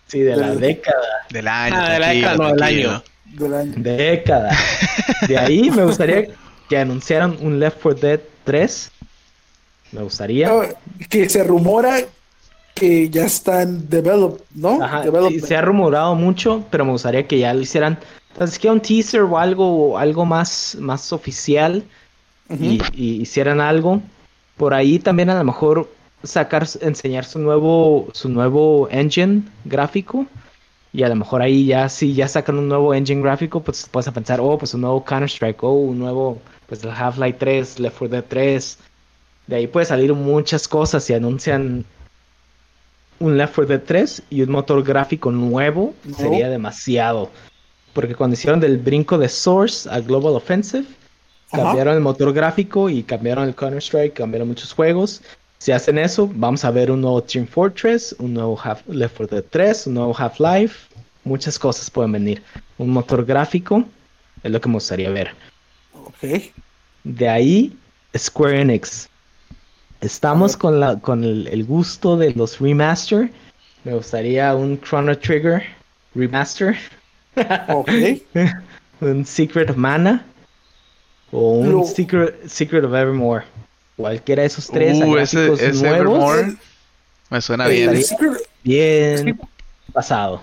Sí, 0.07 0.19
de 0.19 0.35
la 0.35 0.53
década. 0.53 0.97
Del 1.29 1.47
año. 1.47 1.75
Ah, 1.79 1.89
de 1.93 1.99
la 1.99 2.09
década, 2.09 2.35
no, 2.37 2.53
del 2.53 2.63
año. 2.63 3.03
Del 3.25 3.53
año. 3.53 3.73
Década. 3.77 4.51
De 5.27 5.37
ahí 5.37 5.71
me 5.71 5.83
gustaría 5.85 6.27
que 6.69 6.77
anunciaran 6.77 7.37
un 7.41 7.59
Left 7.59 7.77
4 7.81 7.99
Dead 8.07 8.19
3. 8.43 8.91
Me 9.93 10.01
gustaría. 10.03 10.47
No, 10.49 10.61
que 11.09 11.29
se 11.29 11.43
rumora 11.43 11.99
que 12.75 13.09
ya 13.09 13.25
está 13.25 13.61
en 13.61 13.89
develop, 13.89 14.41
¿no? 14.53 14.83
Ajá, 14.83 15.05
y 15.31 15.39
se 15.39 15.55
ha 15.55 15.61
rumorado 15.61 16.13
mucho, 16.13 16.65
pero 16.69 16.83
me 16.83 16.91
gustaría 16.91 17.25
que 17.25 17.39
ya 17.39 17.53
lo 17.53 17.61
hicieran. 17.61 17.97
Entonces, 18.33 18.59
que 18.59 18.69
un 18.69 18.81
teaser 18.81 19.21
o 19.21 19.37
algo, 19.37 19.91
o 19.93 19.97
algo 19.97 20.25
más, 20.25 20.75
más 20.79 21.13
oficial 21.13 21.85
Ujú. 22.49 22.63
y, 22.63 22.81
y 22.93 23.21
hicieran 23.21 23.61
algo. 23.61 24.01
Por 24.57 24.73
ahí 24.73 24.99
también 24.99 25.29
a 25.29 25.37
lo 25.37 25.43
mejor 25.45 25.89
sacar, 26.23 26.67
enseñar 26.81 27.23
su 27.23 27.39
nuevo, 27.39 28.09
su 28.11 28.27
nuevo 28.27 28.89
engine 28.91 29.43
gráfico. 29.63 30.25
Y 30.91 31.03
a 31.03 31.09
lo 31.09 31.15
mejor 31.15 31.41
ahí 31.41 31.65
ya, 31.65 31.87
si 31.87 32.13
ya 32.13 32.27
sacan 32.27 32.57
un 32.57 32.67
nuevo 32.67 32.93
engine 32.93 33.21
gráfico, 33.21 33.61
pues 33.61 33.87
puedes 33.89 34.09
pensar, 34.11 34.39
oh, 34.41 34.57
pues 34.57 34.73
un 34.73 34.81
nuevo 34.81 35.03
Counter-Strike, 35.03 35.63
oh, 35.63 35.73
un 35.73 35.99
nuevo, 35.99 36.41
pues 36.67 36.83
el 36.83 36.91
Half-Life 36.91 37.37
3, 37.39 37.79
Left 37.79 37.97
4 37.97 38.15
Dead 38.15 38.25
3. 38.27 38.79
De 39.47 39.55
ahí 39.55 39.67
puede 39.67 39.85
salir 39.85 40.13
muchas 40.13 40.67
cosas 40.67 41.05
si 41.05 41.13
anuncian 41.13 41.85
un 43.19 43.37
Left 43.37 43.55
4 43.55 43.77
Dead 43.77 43.83
3 43.85 44.23
y 44.29 44.41
un 44.41 44.51
motor 44.51 44.83
gráfico 44.83 45.31
nuevo, 45.31 45.93
No. 46.03 46.15
sería 46.17 46.49
demasiado. 46.49 47.31
Porque 47.93 48.15
cuando 48.15 48.33
hicieron 48.33 48.59
del 48.59 48.77
brinco 48.77 49.17
de 49.17 49.29
Source 49.29 49.89
a 49.89 49.99
Global 50.01 50.35
Offensive, 50.35 50.85
Ajá. 51.51 51.63
cambiaron 51.63 51.95
el 51.95 52.01
motor 52.01 52.33
gráfico 52.33 52.89
y 52.89 53.03
cambiaron 53.03 53.47
el 53.47 53.55
Counter-Strike, 53.55 54.13
cambiaron 54.13 54.47
muchos 54.49 54.73
juegos. 54.73 55.21
Si 55.57 55.71
hacen 55.71 55.97
eso, 55.97 56.29
vamos 56.33 56.65
a 56.65 56.71
ver 56.71 56.91
un 56.91 57.01
nuevo 57.01 57.23
Team 57.23 57.47
Fortress, 57.47 58.15
un 58.19 58.33
nuevo 58.33 58.59
Half 58.61 58.81
Left 58.87 59.15
4 59.17 59.35
Dead 59.37 59.45
3, 59.49 59.87
un 59.87 59.93
nuevo 59.95 60.15
Half-Life. 60.17 60.75
Muchas 61.23 61.57
cosas 61.57 61.89
pueden 61.89 62.11
venir. 62.11 62.43
Un 62.77 62.89
motor 62.89 63.25
gráfico 63.25 63.83
es 64.43 64.51
lo 64.51 64.59
que 64.61 64.67
me 64.69 64.75
gustaría 64.75 65.09
ver. 65.09 65.31
Ok. 65.93 66.51
De 67.03 67.29
ahí, 67.29 67.75
Square 68.15 68.61
Enix. 68.61 69.09
Estamos 70.01 70.55
con, 70.57 70.79
la, 70.79 70.99
con 70.99 71.23
el, 71.23 71.47
el 71.47 71.63
gusto 71.65 72.17
de 72.17 72.33
los 72.33 72.59
remaster. 72.59 73.31
Me 73.83 73.93
gustaría 73.93 74.53
un 74.55 74.79
Chrono 74.81 75.17
Trigger 75.17 75.63
remaster. 76.13 76.77
Ok. 77.69 77.89
un 79.01 79.25
Secret 79.25 79.69
of 79.69 79.77
Mana. 79.77 80.25
O 81.31 81.53
un 81.59 81.71
Lo- 81.71 81.83
Secret, 81.85 82.47
Secret 82.47 82.83
of 82.83 82.93
Evermore. 82.93 83.45
Cualquiera 83.97 84.41
de 84.41 84.47
esos 84.47 84.67
tres. 84.67 84.97
Uh, 85.01 85.17
ese, 85.17 85.37
nuevos, 85.37 85.61
Evermore 85.61 86.57
me 87.29 87.41
suena 87.41 87.65
El 87.65 87.71
bien. 87.89 88.03
Secret, 88.03 88.37
Bien 88.63 89.39
pasado. 89.93 90.41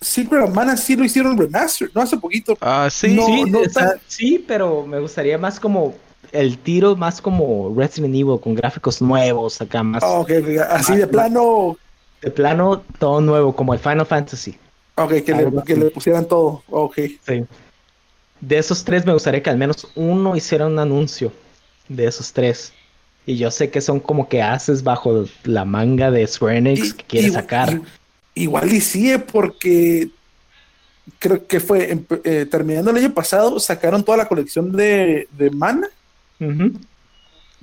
Secret 0.00 0.42
of 0.44 0.54
Mana 0.54 0.76
sí 0.76 0.94
lo 0.94 1.04
hicieron 1.04 1.36
remaster, 1.36 1.90
¿no? 1.94 2.02
Hace 2.02 2.16
poquito. 2.18 2.56
Ah, 2.60 2.88
sí. 2.90 3.08
No, 3.14 3.26
sí, 3.26 3.44
no 3.50 3.60
o 3.60 3.68
sea, 3.68 3.90
tan- 3.92 4.00
sí, 4.06 4.44
pero 4.46 4.86
me 4.86 5.00
gustaría 5.00 5.38
más 5.38 5.58
como 5.58 5.94
el 6.32 6.58
tiro, 6.58 6.96
más 6.96 7.20
como 7.20 7.72
Resident 7.76 8.14
Evil 8.14 8.38
con 8.40 8.54
gráficos 8.54 9.00
nuevos 9.02 9.60
acá, 9.60 9.82
más 9.82 10.02
así 10.02 10.92
Más- 10.92 10.98
de 11.00 11.06
plano. 11.06 11.76
de 12.22 12.30
plano 12.30 12.82
todo 12.98 13.20
nuevo, 13.20 13.54
como 13.54 13.74
el 13.74 13.80
Final 13.80 14.06
Fantasy. 14.06 14.56
Ok, 14.96 15.10
que, 15.24 15.34
le, 15.34 15.50
que 15.64 15.72
así. 15.72 15.76
le 15.76 15.90
pusieran 15.90 16.26
todo. 16.26 16.62
Ok. 16.70 16.96
Sí. 17.26 17.44
De 18.40 18.58
esos 18.58 18.84
tres 18.84 19.04
me 19.06 19.12
gustaría 19.12 19.42
que 19.42 19.50
al 19.50 19.58
menos 19.58 19.86
uno 19.94 20.36
hiciera 20.36 20.66
un 20.66 20.78
anuncio 20.78 21.32
de 21.88 22.06
esos 22.06 22.32
tres. 22.32 22.72
Y 23.26 23.36
yo 23.36 23.50
sé 23.50 23.70
que 23.70 23.80
son 23.80 24.00
como 24.00 24.28
que 24.28 24.42
haces 24.42 24.82
bajo 24.82 25.24
la 25.44 25.64
manga 25.64 26.10
de 26.10 26.26
Square 26.26 26.58
Enix 26.58 26.92
que 26.94 27.04
quiere 27.04 27.30
sacar. 27.30 27.80
y- 28.34 28.42
igual 28.42 28.70
y 28.72 28.80
sí, 28.80 29.10
eh, 29.12 29.18
porque 29.18 30.10
creo 31.18 31.46
que 31.46 31.60
fue 31.60 31.94
empe- 31.94 32.20
eh, 32.24 32.46
terminando 32.46 32.90
el 32.90 32.96
año 32.98 33.12
pasado, 33.14 33.58
sacaron 33.60 34.04
toda 34.04 34.18
la 34.18 34.28
colección 34.28 34.72
de, 34.72 35.28
de 35.36 35.50
Mana 35.50 35.88
Ujú. 36.40 36.72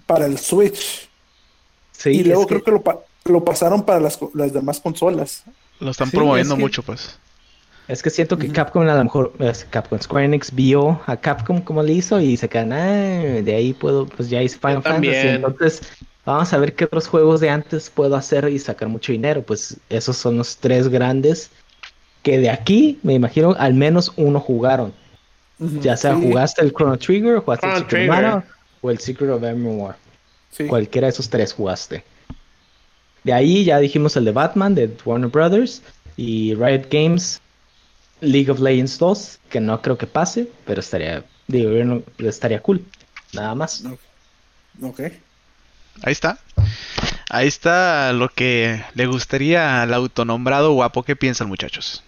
para 0.05 0.25
el 0.25 0.37
Switch. 0.37 1.07
Sí, 1.91 2.09
y 2.11 2.23
luego 2.23 2.47
creo 2.47 2.63
que 2.63 2.71
lo, 2.71 2.81
pa- 2.81 2.99
lo 3.25 3.43
pasaron 3.45 3.83
para 3.85 3.99
las, 3.99 4.19
las 4.33 4.51
demás 4.53 4.79
consolas. 4.79 5.43
Lo 5.79 5.91
están 5.91 6.09
Sí, 6.09 6.17
promoviendo 6.17 6.53
es 6.55 6.57
que- 6.57 6.61
mucho, 6.63 6.83
pues. 6.83 7.17
Es 7.87 8.01
que 8.01 8.09
siento 8.09 8.37
que. 8.37 8.47
Capcom 8.49 8.87
a 8.87 8.95
lo 8.95 9.03
mejor, 9.03 9.33
es 9.39 9.65
Capcom 9.65 9.99
Square 9.99 10.25
Enix 10.25 10.53
vio 10.53 11.01
a 11.07 11.17
Capcom 11.17 11.59
como 11.61 11.83
le 11.83 11.93
hizo 11.93 12.19
y 12.21 12.37
se 12.37 12.47
quedan, 12.47 12.71
ah, 12.73 13.41
de 13.41 13.55
ahí 13.55 13.73
puedo, 13.73 14.05
pues 14.05 14.29
ya 14.29 14.41
hice 14.41 14.57
Final 14.57 14.81
Fantasy, 14.83 15.27
entonces 15.27 15.81
vamos 16.25 16.53
a 16.53 16.57
ver 16.57 16.73
qué 16.75 16.85
otros 16.85 17.07
juegos 17.07 17.41
de 17.41 17.49
antes 17.49 17.89
puedo 17.89 18.15
hacer 18.15 18.47
y 18.49 18.59
sacar 18.59 18.87
mucho 18.87 19.11
dinero. 19.11 19.41
Pues 19.41 19.77
esos 19.89 20.15
son 20.15 20.37
los 20.37 20.57
tres 20.57 20.87
grandes 20.87 21.49
que 22.23 22.37
de 22.37 22.49
aquí, 22.49 22.99
me 23.03 23.13
imagino, 23.13 23.55
al 23.59 23.73
menos 23.73 24.13
uno 24.15 24.39
jugaron. 24.39 24.93
Ya 25.59 25.97
sea 25.97 26.15
sí, 26.15 26.21
jugaste 26.23 26.61
el 26.63 26.71
Chrono 26.73 26.97
Trigger, 26.97 27.39
jugaste 27.39 27.65
el 27.67 27.71
Chrono 27.73 27.89
Secret 27.89 27.89
Trigger. 28.07 28.09
Mana 28.23 28.45
o 28.81 28.91
el 28.91 28.99
Secret 28.99 29.29
of 29.29 29.43
Evermore. 29.43 29.95
sí. 30.51 30.65
Cualquiera 30.65 31.07
de 31.07 31.13
esos 31.13 31.29
tres 31.29 31.53
jugaste. 31.53 32.03
De 33.23 33.33
ahí 33.33 33.63
ya 33.63 33.77
dijimos 33.79 34.15
el 34.17 34.25
de 34.25 34.31
Batman, 34.31 34.75
de 34.75 34.95
Warner 35.05 35.29
Brothers 35.29 35.83
y 36.17 36.55
Riot 36.55 36.87
Games, 36.89 37.39
League 38.19 38.49
of 38.49 38.59
Legends 38.59 38.97
2, 38.97 39.39
que 39.49 39.59
no 39.59 39.81
creo 39.81 39.97
que 39.97 40.07
pase, 40.07 40.47
pero 40.65 40.79
estaría, 40.79 41.23
digo, 41.47 42.03
estaría 42.17 42.61
cool. 42.61 42.83
Nada 43.33 43.55
más. 43.55 43.83
Ok. 44.81 45.01
Ahí 46.03 46.11
está. 46.11 46.39
Ahí 47.29 47.47
está 47.47 48.11
lo 48.13 48.29
que 48.29 48.83
le 48.93 49.05
gustaría 49.05 49.81
al 49.81 49.93
autonombrado 49.93 50.73
guapo. 50.73 51.03
¿Qué 51.03 51.15
piensan, 51.15 51.47
muchachos? 51.47 52.03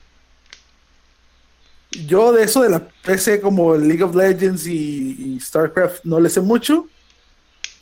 Yo 2.08 2.32
de 2.34 2.44
eso 2.44 2.62
de 2.64 2.70
la 2.70 2.88
PC 2.88 3.42
como 3.42 3.76
League 3.76 4.04
of 4.04 4.16
Legends 4.16 4.66
y, 4.68 5.36
y 5.36 5.40
StarCraft 5.40 6.04
no 6.06 6.20
le 6.20 6.30
sé 6.30 6.42
mucho. 6.42 6.88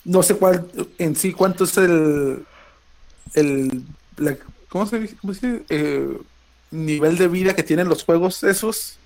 No 0.04 0.24
sé 0.24 0.36
cuál 0.36 0.68
en 0.98 1.16
sí 1.16 1.34
cuánto 1.34 1.64
es 1.66 1.78
el 1.78 2.46
el 3.34 3.84
la- 4.18 4.38
¿cómo 4.70 4.86
se 4.88 5.00
dice? 5.00 5.18
¿Cómo 5.22 5.34
se 5.34 5.48
dice? 5.48 5.66
Eh, 5.70 6.18
nivel 6.72 7.18
de 7.18 7.28
vida 7.28 7.56
que 7.56 7.64
tienen 7.64 7.90
los 7.90 8.04
juegos 8.04 8.44
esos. 8.44 9.00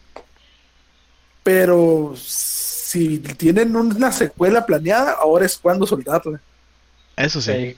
Pero 1.44 2.14
si 2.18 3.20
tienen 3.20 3.76
una 3.76 4.12
secuela 4.12 4.66
planeada, 4.66 5.12
ahora 5.14 5.46
es 5.46 5.58
cuando 5.58 5.86
soltarla. 5.86 6.42
Eso 7.16 7.42
sí. 7.42 7.78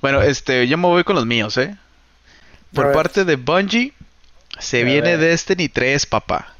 Bueno, 0.00 0.22
este, 0.22 0.66
yo 0.68 0.78
me 0.78 0.88
voy 0.88 1.04
con 1.04 1.16
los 1.16 1.26
míos, 1.26 1.56
¿eh? 1.58 1.76
Por 2.74 2.92
parte 2.92 3.24
de 3.24 3.36
Bungie, 3.36 3.94
se 4.58 4.82
A 4.82 4.84
viene 4.84 5.16
ver. 5.16 5.18
Destiny 5.18 5.68
3, 5.68 6.06
papá. 6.06 6.53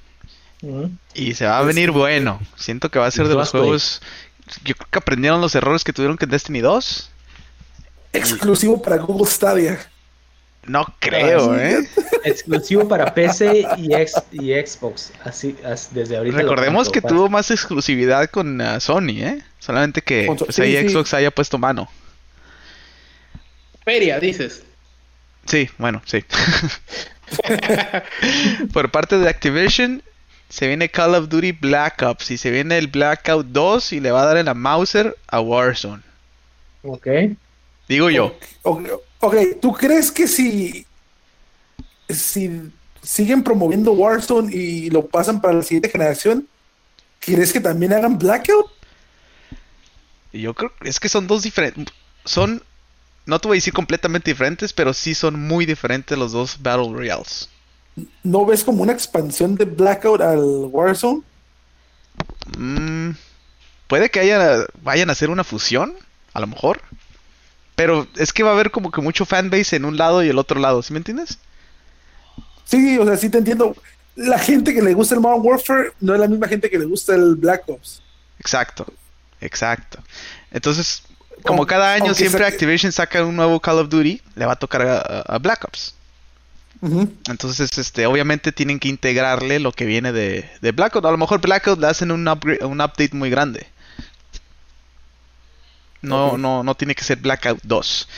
Y 1.15 1.35
se 1.35 1.47
va 1.47 1.59
a 1.59 1.63
venir 1.63 1.87
Destiny. 1.87 1.99
bueno. 2.01 2.41
Siento 2.57 2.91
que 2.91 2.99
va 2.99 3.07
a 3.07 3.11
ser 3.11 3.29
de 3.29 3.35
los 3.35 3.51
juegos. 3.51 4.03
Yo 4.65 4.75
creo 4.75 4.89
que 4.91 4.99
aprendieron 4.99 5.41
los 5.41 5.55
errores 5.55 5.85
que 5.85 5.93
tuvieron 5.93 6.17
con 6.17 6.29
Destiny 6.29 6.61
2. 6.61 7.11
Exclusivo 8.13 8.81
para 8.81 8.97
Google 8.99 9.27
Stadia. 9.27 9.79
No 10.67 10.87
creo, 10.99 11.55
sí, 11.55 11.61
¿eh? 11.61 11.89
Exclusivo 12.25 12.89
para 12.89 13.13
PC 13.13 13.67
y, 13.77 13.93
X, 13.95 14.15
y 14.33 14.53
Xbox. 14.55 15.13
Así, 15.23 15.57
as- 15.65 15.93
desde 15.93 16.17
ahorita. 16.17 16.39
Recordemos 16.39 16.89
que 16.89 17.03
tuvo 17.03 17.29
más 17.29 17.51
exclusividad 17.51 18.31
con 18.31 18.61
ah, 18.61 18.81
Sony, 18.81 19.21
¿eh? 19.21 19.43
Solamente 19.59 20.01
que 20.01 20.27
pues, 20.27 20.55
sí, 20.55 20.63
ahí 20.63 20.77
sí. 20.81 20.89
Xbox 20.89 21.13
haya 21.15 21.31
puesto 21.31 21.59
mano. 21.59 21.89
Feria, 23.85 24.19
dices. 24.19 24.63
Sí, 25.45 25.69
bueno, 25.77 26.01
sí. 26.07 26.25
Por 28.73 28.91
parte 28.91 29.19
de 29.19 29.29
Activision, 29.29 30.03
se 30.55 30.69
viene 30.69 30.89
Call 30.89 31.17
of 31.17 31.29
Duty 31.29 31.51
Black 31.51 32.01
Ops 32.03 32.31
y 32.31 32.39
se 32.39 32.49
viene 32.53 32.79
el 32.79 32.87
Blackout 32.87 33.47
2 33.47 33.93
y 33.95 33.99
le 33.99 34.13
va 34.13 34.23
a 34.23 34.27
dar 34.27 34.37
en 34.37 34.47
la 34.47 34.55
Mauser 34.55 35.17
a 35.27 35.41
Warzone. 35.41 36.01
Ok. 36.85 37.09
Digo 37.89 38.09
yo. 38.09 38.37
Ok, 38.63 38.89
ok, 39.19 39.35
¿tú 39.61 39.73
crees 39.73 40.13
que 40.13 40.29
si, 40.29 40.87
si 42.09 42.71
siguen 43.03 43.43
promoviendo 43.43 43.95
Warzone 43.95 44.55
y 44.55 44.91
lo 44.91 45.05
pasan 45.05 45.41
para 45.41 45.55
la 45.55 45.63
siguiente 45.65 45.89
generación, 45.89 46.47
¿crees 47.19 47.53
que 47.53 47.59
también 47.59 47.93
hagan 47.93 48.17
Blackout? 48.17 48.71
Yo 50.33 50.55
creo 50.55 50.71
es 50.85 51.01
que 51.01 51.09
son 51.09 51.27
dos 51.27 51.43
diferentes. 51.43 51.93
Son, 52.25 52.63
no 53.27 53.41
te 53.41 53.49
voy 53.49 53.57
a 53.57 53.59
decir 53.59 53.73
completamente 53.73 54.31
diferentes, 54.31 54.73
pero 54.73 54.95
sí 54.95 55.17
son 55.17 55.35
muy 55.49 55.67
diferentes 55.67 56.17
los 56.17 56.31
dos 56.31 56.63
Battle 56.63 56.93
Royales. 56.93 57.49
¿No 58.23 58.45
ves 58.45 58.65
como 58.65 58.83
una 58.83 58.93
expansión 58.93 59.55
de 59.55 59.65
Blackout 59.67 60.21
al 60.21 60.41
Warzone? 60.71 61.23
Mm, 62.59 63.11
puede 63.87 64.11
que 64.11 64.21
haya, 64.21 64.67
vayan 64.83 65.09
a 65.09 65.13
hacer 65.13 65.31
una 65.31 65.45
fusión, 65.45 65.95
a 66.33 66.41
lo 66.41 66.47
mejor. 66.47 66.81
Pero 67.77 68.07
es 68.17 68.33
que 68.33 68.43
va 68.43 68.51
a 68.51 68.55
haber 68.55 68.71
como 68.71 68.91
que 68.91 69.01
mucho 69.01 69.25
fanbase 69.27 69.77
en 69.77 69.85
un 69.85 69.97
lado 69.97 70.23
y 70.23 70.29
el 70.29 70.39
otro 70.39 70.61
lado, 70.61 70.83
¿sí 70.83 70.93
me 70.93 70.99
entiendes? 70.99 71.39
Sí, 72.65 72.99
o 72.99 73.05
sea, 73.05 73.17
sí 73.17 73.29
te 73.29 73.39
entiendo. 73.39 73.77
La 74.17 74.39
gente 74.39 74.73
que 74.73 74.81
le 74.83 74.95
gusta 74.95 75.17
el 75.17 75.21
Modern 75.21 75.43
Warfare 75.45 75.93
no 76.01 76.15
es 76.15 76.21
la 76.21 76.29
misma 76.29 76.47
gente 76.47 76.71
que 76.71 76.79
le 76.79 76.85
gusta 76.85 77.15
el 77.15 77.35
Black 77.35 77.69
Ops. 77.69 78.01
Exacto, 78.39 78.87
exacto. 79.41 79.99
Entonces, 80.53 81.03
como 81.43 81.67
cada 81.67 81.95
año 81.95 82.15
siempre 82.15 82.45
saque- 82.45 82.53
Activision 82.55 82.93
saca 82.93 83.25
un 83.25 83.35
nuevo 83.35 83.59
Call 83.59 83.79
of 83.81 83.89
Duty, 83.89 84.23
le 84.37 84.47
va 84.47 84.53
a 84.53 84.57
tocar 84.57 84.83
a, 84.83 84.99
a 85.23 85.39
Black 85.39 85.65
Ops. 85.65 85.95
Entonces, 87.29 87.79
este, 87.79 88.07
obviamente 88.07 88.53
tienen 88.53 88.79
que 88.79 88.89
integrarle 88.89 89.59
lo 89.59 89.73
que 89.73 89.87
viene 89.87 90.13
de, 90.13 90.49
de 90.61 90.73
Blackout. 90.73 91.05
A 91.07 91.11
lo 91.11 91.17
mejor 91.17 91.41
Blackout 91.41 91.79
le 91.81 91.87
hacen 91.87 92.11
un, 92.11 92.27
upgrade- 92.27 92.63
un 92.65 92.81
update 92.81 93.11
muy 93.15 93.31
grande. 93.31 93.67
No, 96.03 96.37
no, 96.37 96.63
no 96.63 96.75
tiene 96.75 96.95
que 96.95 97.05
ser 97.05 97.19
Blackout 97.19 97.61
2. 97.63 98.09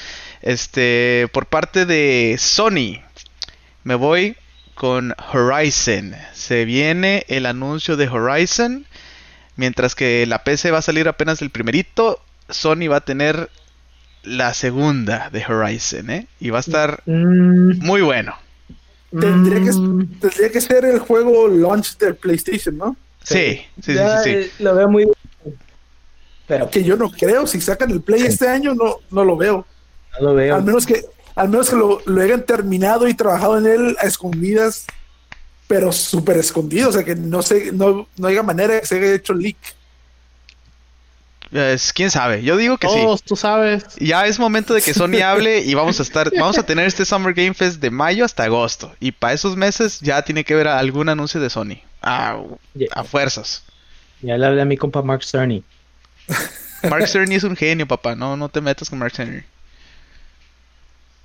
Este, 0.42 1.28
por 1.32 1.46
parte 1.46 1.86
de 1.86 2.36
Sony, 2.38 3.00
me 3.84 3.94
voy 3.94 4.36
con 4.74 5.14
Horizon. 5.32 6.14
Se 6.34 6.64
viene 6.64 7.24
el 7.28 7.46
anuncio 7.46 7.96
de 7.96 8.08
Horizon. 8.08 8.86
Mientras 9.54 9.94
que 9.94 10.26
la 10.26 10.42
PC 10.44 10.70
va 10.70 10.78
a 10.78 10.82
salir 10.82 11.08
apenas 11.08 11.40
el 11.40 11.50
primerito, 11.50 12.20
Sony 12.48 12.88
va 12.90 12.96
a 12.96 13.00
tener 13.04 13.50
la 14.24 14.52
segunda 14.52 15.30
de 15.30 15.44
Horizon, 15.46 16.10
¿eh? 16.10 16.26
Y 16.40 16.50
va 16.50 16.58
a 16.58 16.60
estar 16.60 17.02
Mm, 17.06 17.78
muy 17.78 18.00
bueno. 18.02 18.34
Tendría 19.10 19.60
que, 19.62 19.72
mm, 19.72 20.20
tendría 20.20 20.50
que 20.50 20.60
ser 20.60 20.84
el 20.84 20.98
juego 20.98 21.48
launch 21.48 21.96
del 21.98 22.16
PlayStation, 22.16 22.76
¿no? 22.76 22.96
Sí, 23.22 23.60
sí, 23.76 23.82
sí, 23.82 23.94
ya, 23.94 24.18
sí. 24.22 24.30
sí. 24.30 24.36
eh, 24.36 24.50
Lo 24.60 24.74
veo 24.74 24.88
muy. 24.88 25.08
Pero 26.46 26.70
Que 26.70 26.84
yo 26.84 26.96
no 26.96 27.10
creo. 27.10 27.46
Si 27.46 27.60
sacan 27.60 27.90
el 27.90 28.00
Play 28.02 28.22
este 28.22 28.48
año, 28.48 28.74
no, 28.74 28.96
no 29.10 29.24
lo 29.24 29.36
veo. 29.36 29.66
no 30.20 30.28
lo 30.28 30.34
veo. 30.34 30.54
Al 30.54 30.62
menos 30.64 30.86
que, 30.86 31.04
al 31.34 31.48
menos 31.48 31.68
que 31.70 31.76
lo, 31.76 32.00
lo 32.06 32.20
hayan 32.22 32.44
terminado 32.44 33.08
y 33.08 33.14
trabajado 33.14 33.58
en 33.58 33.66
él 33.66 33.96
a 34.00 34.06
escondidas, 34.06 34.86
pero 35.66 35.90
súper 35.92 36.36
escondido. 36.38 36.90
O 36.90 36.92
sea, 36.92 37.04
que 37.04 37.16
no 37.16 37.42
sé, 37.42 37.72
no, 37.72 38.08
no 38.16 38.28
haya 38.28 38.42
manera 38.44 38.74
de 38.74 38.80
que 38.80 38.86
se 38.86 38.96
haya 38.96 39.14
hecho 39.14 39.34
leak. 39.34 39.56
Es- 41.52 41.92
quién 41.92 42.10
sabe. 42.10 42.42
Yo 42.42 42.56
digo 42.56 42.76
que 42.78 42.88
sí. 42.88 42.94
Todos, 42.94 43.22
tú 43.22 43.36
sabes. 43.36 43.84
Ya 44.00 44.26
es 44.26 44.38
momento 44.38 44.74
de 44.74 44.82
que 44.82 44.92
Sony 44.94 45.20
hable 45.24 45.60
y 45.60 45.74
vamos 45.74 46.00
a 46.00 46.02
estar, 46.02 46.30
vamos 46.36 46.58
a 46.58 46.64
tener 46.66 46.86
este 46.86 47.04
Summer 47.04 47.32
Game 47.34 47.54
Fest 47.54 47.80
de 47.80 47.90
mayo 47.90 48.24
hasta 48.24 48.44
agosto. 48.44 48.94
Y 49.00 49.12
para 49.12 49.32
esos 49.32 49.56
meses 49.56 50.00
ya 50.00 50.22
tiene 50.22 50.44
que 50.44 50.54
haber 50.54 50.68
algún 50.68 51.08
anuncio 51.08 51.40
de 51.40 51.48
Sony. 51.50 51.78
Ah, 52.02 52.38
a 52.92 53.04
fuerzas. 53.04 53.62
ya 54.22 54.36
le 54.36 54.46
hablé 54.46 54.62
a 54.62 54.64
mi 54.64 54.76
compa 54.76 55.02
Mark 55.02 55.24
Cerny. 55.24 55.62
Mark 56.90 57.06
Cerny 57.08 57.36
es 57.36 57.44
un 57.44 57.56
genio, 57.56 57.86
papá. 57.86 58.14
No, 58.16 58.36
no 58.36 58.48
te 58.48 58.60
metas 58.60 58.90
con 58.90 58.98
Mark 58.98 59.12
Cerny. 59.14 59.42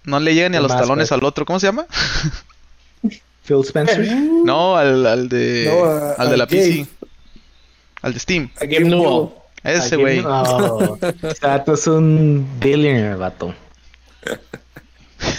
No 0.04 0.20
le 0.20 0.34
llega 0.34 0.50
ni 0.50 0.56
a 0.56 0.60
¿Qué 0.60 0.64
los 0.64 0.72
más, 0.72 0.82
talones 0.82 1.10
güey? 1.10 1.20
al 1.20 1.26
otro. 1.26 1.46
¿Cómo 1.46 1.60
se 1.60 1.68
llama? 1.68 1.86
Phil 3.44 3.60
Spencer. 3.64 4.08
No, 4.46 4.76
al, 4.78 5.06
al 5.06 5.30
de, 5.30 5.66
No, 5.72 6.14
al 6.24 6.30
de 6.30 6.38
la. 6.38 6.48
PC. 6.48 6.88
Al 8.02 8.14
de 8.14 8.20
Steam. 8.20 8.50
A 8.60 8.66
Game 8.66 8.90
Newell. 8.90 9.30
Ese 9.64 9.96
güey. 9.96 10.22
No, 10.22 10.98
ese 11.02 11.46
vato 11.46 11.74
es 11.74 11.88
un 11.88 12.48
billionaire, 12.60 13.16
vato. 13.16 13.54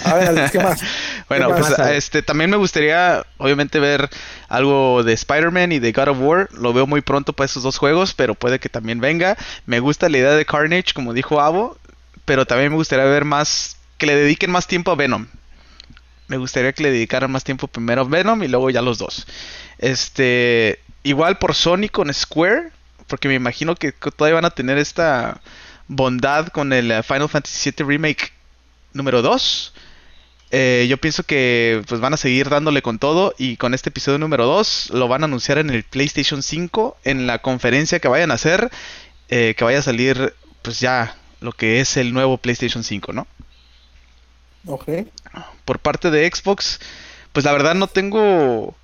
A 0.04 0.14
ver, 0.14 0.50
¿qué 0.50 0.58
más? 0.58 0.80
Bueno, 1.28 1.54
¿Qué 1.54 1.62
pues 1.62 1.78
este 1.78 2.20
también 2.20 2.50
me 2.50 2.58
gustaría 2.58 3.24
obviamente 3.38 3.80
ver 3.80 4.10
algo 4.48 5.02
de 5.02 5.14
Spider-Man 5.14 5.72
y 5.72 5.78
de 5.78 5.92
God 5.92 6.08
of 6.08 6.18
War. 6.20 6.48
Lo 6.52 6.74
veo 6.74 6.86
muy 6.86 7.00
pronto 7.00 7.32
para 7.32 7.46
esos 7.46 7.62
dos 7.62 7.78
juegos, 7.78 8.12
pero 8.12 8.34
puede 8.34 8.58
que 8.58 8.68
también 8.68 9.00
venga. 9.00 9.38
Me 9.64 9.80
gusta 9.80 10.10
la 10.10 10.18
idea 10.18 10.32
de 10.32 10.44
Carnage, 10.44 10.92
como 10.94 11.14
dijo 11.14 11.40
Avo, 11.40 11.78
pero 12.26 12.44
también 12.44 12.70
me 12.70 12.76
gustaría 12.76 13.06
ver 13.06 13.24
más 13.24 13.78
que 13.96 14.04
le 14.04 14.14
dediquen 14.14 14.50
más 14.50 14.66
tiempo 14.66 14.90
a 14.90 14.94
Venom. 14.94 15.26
Me 16.28 16.36
gustaría 16.36 16.74
que 16.74 16.82
le 16.82 16.90
dedicaran 16.90 17.30
más 17.30 17.44
tiempo 17.44 17.66
primero 17.66 18.02
a 18.02 18.04
Venom 18.04 18.42
y 18.42 18.48
luego 18.48 18.68
ya 18.68 18.82
los 18.82 18.98
dos. 18.98 19.26
Este, 19.78 20.80
igual 21.02 21.38
por 21.38 21.54
Sony 21.54 21.88
con 21.90 22.12
Square, 22.12 22.72
porque 23.12 23.28
me 23.28 23.34
imagino 23.34 23.74
que 23.74 23.92
todavía 23.92 24.36
van 24.36 24.46
a 24.46 24.50
tener 24.54 24.78
esta 24.78 25.42
bondad 25.86 26.46
con 26.48 26.72
el 26.72 26.90
eh, 26.90 27.02
Final 27.02 27.28
Fantasy 27.28 27.70
VII 27.76 27.84
Remake 27.86 28.32
número 28.94 29.20
2. 29.20 29.74
Eh, 30.50 30.86
yo 30.88 30.96
pienso 30.96 31.22
que 31.24 31.82
pues 31.86 32.00
van 32.00 32.14
a 32.14 32.16
seguir 32.16 32.48
dándole 32.48 32.80
con 32.80 32.98
todo 32.98 33.34
y 33.36 33.58
con 33.58 33.74
este 33.74 33.90
episodio 33.90 34.18
número 34.18 34.46
2 34.46 34.92
lo 34.94 35.08
van 35.08 35.22
a 35.22 35.26
anunciar 35.26 35.58
en 35.58 35.68
el 35.68 35.82
PlayStation 35.84 36.42
5 36.42 36.96
en 37.04 37.26
la 37.26 37.40
conferencia 37.40 38.00
que 38.00 38.08
vayan 38.08 38.30
a 38.30 38.34
hacer 38.34 38.70
eh, 39.28 39.54
que 39.58 39.64
vaya 39.64 39.80
a 39.80 39.82
salir 39.82 40.32
pues 40.62 40.80
ya 40.80 41.14
lo 41.40 41.52
que 41.52 41.80
es 41.80 41.98
el 41.98 42.14
nuevo 42.14 42.38
PlayStation 42.38 42.82
5, 42.82 43.12
¿no? 43.12 43.26
Ok. 44.66 44.88
Por 45.66 45.80
parte 45.80 46.10
de 46.10 46.30
Xbox 46.32 46.80
pues 47.34 47.44
la 47.44 47.52
verdad 47.52 47.74
no 47.74 47.88
tengo 47.88 48.74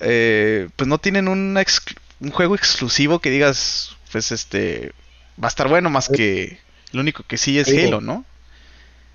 eh, 0.00 0.68
pues 0.74 0.88
no 0.88 0.98
tienen 0.98 1.28
un, 1.28 1.56
ex- 1.58 1.94
un 2.22 2.30
juego 2.30 2.54
exclusivo 2.54 3.18
que 3.18 3.30
digas 3.30 3.96
pues 4.12 4.30
este 4.30 4.92
va 5.42 5.48
a 5.48 5.50
estar 5.50 5.68
bueno 5.68 5.90
más 5.90 6.08
que 6.08 6.58
lo 6.92 7.00
único 7.00 7.24
que 7.24 7.36
sí 7.36 7.58
es 7.58 7.68
Halo. 7.68 7.88
Halo, 7.88 8.00
¿no? 8.00 8.24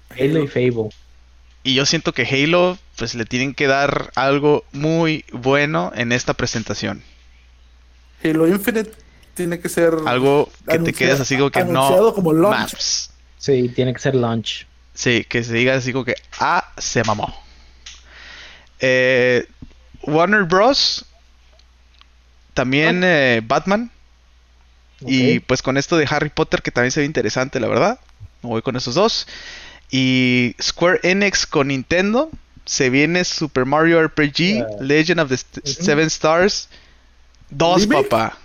Halo 0.09 0.43
y 0.43 0.47
Fable. 0.47 0.89
Y 1.63 1.75
yo 1.75 1.85
siento 1.85 2.13
que 2.13 2.23
Halo, 2.23 2.77
pues 2.97 3.13
le 3.15 3.25
tienen 3.25 3.53
que 3.53 3.67
dar 3.67 4.11
algo 4.15 4.65
muy 4.71 5.25
bueno 5.31 5.91
en 5.95 6.11
esta 6.11 6.33
presentación. 6.33 7.03
Halo 8.23 8.47
Infinite 8.47 8.91
tiene 9.35 9.59
que 9.59 9.69
ser 9.69 9.93
Algo 10.05 10.49
que 10.67 10.79
te 10.79 10.93
quedes 10.93 11.19
así 11.19 11.37
como 11.37 11.51
que 11.51 11.63
no. 11.63 12.13
como 12.13 12.33
launch. 12.33 12.57
maps. 12.59 13.11
Sí, 13.37 13.69
tiene 13.69 13.93
que 13.93 13.99
ser 13.99 14.15
launch. 14.15 14.65
Sí, 14.93 15.23
que 15.29 15.43
se 15.43 15.53
diga 15.53 15.75
así 15.75 15.93
como 15.93 16.05
que, 16.05 16.15
ah, 16.39 16.73
se 16.77 17.03
mamó. 17.03 17.33
Eh, 18.79 19.45
Warner 20.01 20.43
Bros. 20.43 21.05
También 22.57 23.03
eh, 23.03 23.41
Batman. 23.45 23.91
Y 25.01 25.41
pues 25.41 25.61
con 25.61 25.77
esto 25.77 25.95
de 25.95 26.07
Harry 26.09 26.29
Potter, 26.29 26.63
que 26.63 26.71
también 26.71 26.89
se 26.91 27.01
ve 27.01 27.05
interesante, 27.05 27.59
la 27.59 27.67
verdad. 27.67 27.99
Me 28.41 28.49
voy 28.49 28.63
con 28.63 28.75
esos 28.75 28.95
dos. 28.95 29.27
Y 29.91 30.55
Square 30.59 31.01
Enix 31.03 31.45
con 31.45 31.67
Nintendo. 31.67 32.31
Se 32.65 32.89
viene 32.89 33.23
Super 33.25 33.65
Mario 33.65 34.01
RPG, 34.01 34.63
Ah. 34.63 34.67
Legend 34.81 35.19
of 35.19 35.29
the 35.29 35.35
St-. 35.35 35.61
Seven 35.83 36.07
Stars. 36.07 36.67
Dos, 37.51 37.85
papá. 37.85 38.39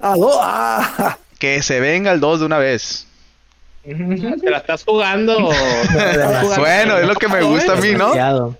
Ah, 0.00 0.16
no, 0.18 0.28
ah, 0.40 1.16
Que 1.38 1.62
se 1.62 1.78
venga 1.78 2.10
el 2.10 2.18
2 2.18 2.40
de 2.40 2.46
una 2.46 2.58
vez. 2.58 3.06
¿Te 3.84 4.50
la 4.50 4.58
estás 4.58 4.82
jugando? 4.82 5.38
Bueno, 6.58 6.98
es 6.98 7.06
lo 7.06 7.14
que 7.14 7.28
me 7.28 7.42
gusta 7.42 7.74
a 7.74 7.76
mí, 7.76 7.92
¿no? 7.92 8.12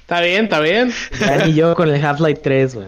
Está 0.00 0.20
bien, 0.20 0.44
está 0.44 0.60
bien. 0.60 0.94
Ya 1.18 1.44
ni 1.44 1.54
yo 1.54 1.74
con 1.74 1.88
el 1.92 2.02
Half-Life 2.02 2.40
3, 2.44 2.74
güey. 2.76 2.86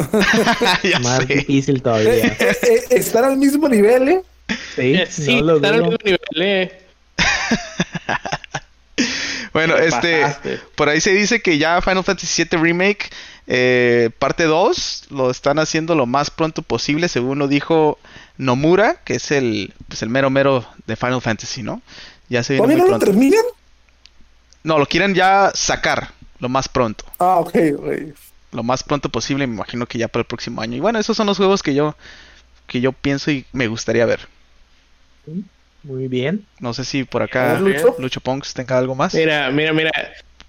Más 1.02 1.24
sé. 1.26 1.26
difícil 1.26 1.82
todavía. 1.82 2.36
eh, 2.38 2.56
eh, 2.62 2.84
estar 2.90 3.24
al 3.24 3.36
mismo 3.36 3.68
nivel, 3.68 4.08
¿eh? 4.08 4.22
Sí, 4.74 4.94
Eh, 4.94 5.06
sí, 5.10 5.42
no 5.42 5.56
están 5.56 5.74
al 5.74 5.82
mismo 5.82 5.98
nivel. 6.04 6.20
eh. 6.36 6.86
Bueno, 9.52 9.74
Te 9.74 9.86
este, 9.88 10.20
pasaste. 10.22 10.60
por 10.76 10.88
ahí 10.88 11.00
se 11.00 11.12
dice 11.12 11.42
que 11.42 11.58
ya 11.58 11.80
Final 11.82 12.04
Fantasy 12.04 12.44
VII 12.44 12.60
Remake, 12.62 13.10
eh, 13.48 14.10
parte 14.18 14.44
2, 14.44 15.06
lo 15.10 15.30
están 15.30 15.58
haciendo 15.58 15.94
lo 15.96 16.06
más 16.06 16.30
pronto 16.30 16.62
posible, 16.62 17.08
según 17.08 17.38
lo 17.40 17.48
dijo 17.48 17.98
Nomura, 18.36 19.02
que 19.04 19.14
es 19.16 19.30
el, 19.32 19.74
pues 19.88 20.02
el 20.02 20.08
mero 20.08 20.30
mero 20.30 20.64
de 20.86 20.94
Final 20.96 21.20
Fantasy, 21.20 21.62
¿no? 21.64 21.82
Ya 22.28 22.44
se 22.44 22.54
viene 22.54 22.68
¿Todavía 22.68 22.76
muy 22.76 22.90
no 22.90 22.98
lo 22.98 22.98
terminan? 22.98 23.44
No, 24.62 24.78
lo 24.78 24.86
quieren 24.86 25.14
ya 25.14 25.50
sacar 25.54 26.12
lo 26.38 26.48
más 26.48 26.68
pronto. 26.68 27.04
Ah, 27.18 27.36
ok, 27.40 27.54
ok. 27.78 27.86
Lo 28.52 28.62
más 28.62 28.82
pronto 28.82 29.08
posible, 29.08 29.46
me 29.46 29.54
imagino 29.54 29.86
que 29.86 29.98
ya 29.98 30.08
para 30.08 30.22
el 30.22 30.26
próximo 30.26 30.60
año. 30.60 30.76
Y 30.76 30.80
bueno, 30.80 30.98
esos 30.98 31.16
son 31.16 31.26
los 31.26 31.36
juegos 31.36 31.62
que 31.62 31.74
yo, 31.74 31.94
que 32.66 32.80
yo 32.80 32.92
pienso 32.92 33.30
y 33.30 33.44
me 33.52 33.68
gustaría 33.68 34.06
ver. 34.06 34.20
Muy 35.82 36.08
bien. 36.08 36.46
No 36.58 36.74
sé 36.74 36.84
si 36.84 37.04
por 37.04 37.22
acá 37.22 37.58
Lucho. 37.58 37.94
Lucho 37.98 38.20
Ponks 38.20 38.52
tenga 38.54 38.76
algo 38.76 38.94
más. 38.94 39.14
Mira, 39.14 39.50
mira, 39.50 39.72
mira. 39.72 39.90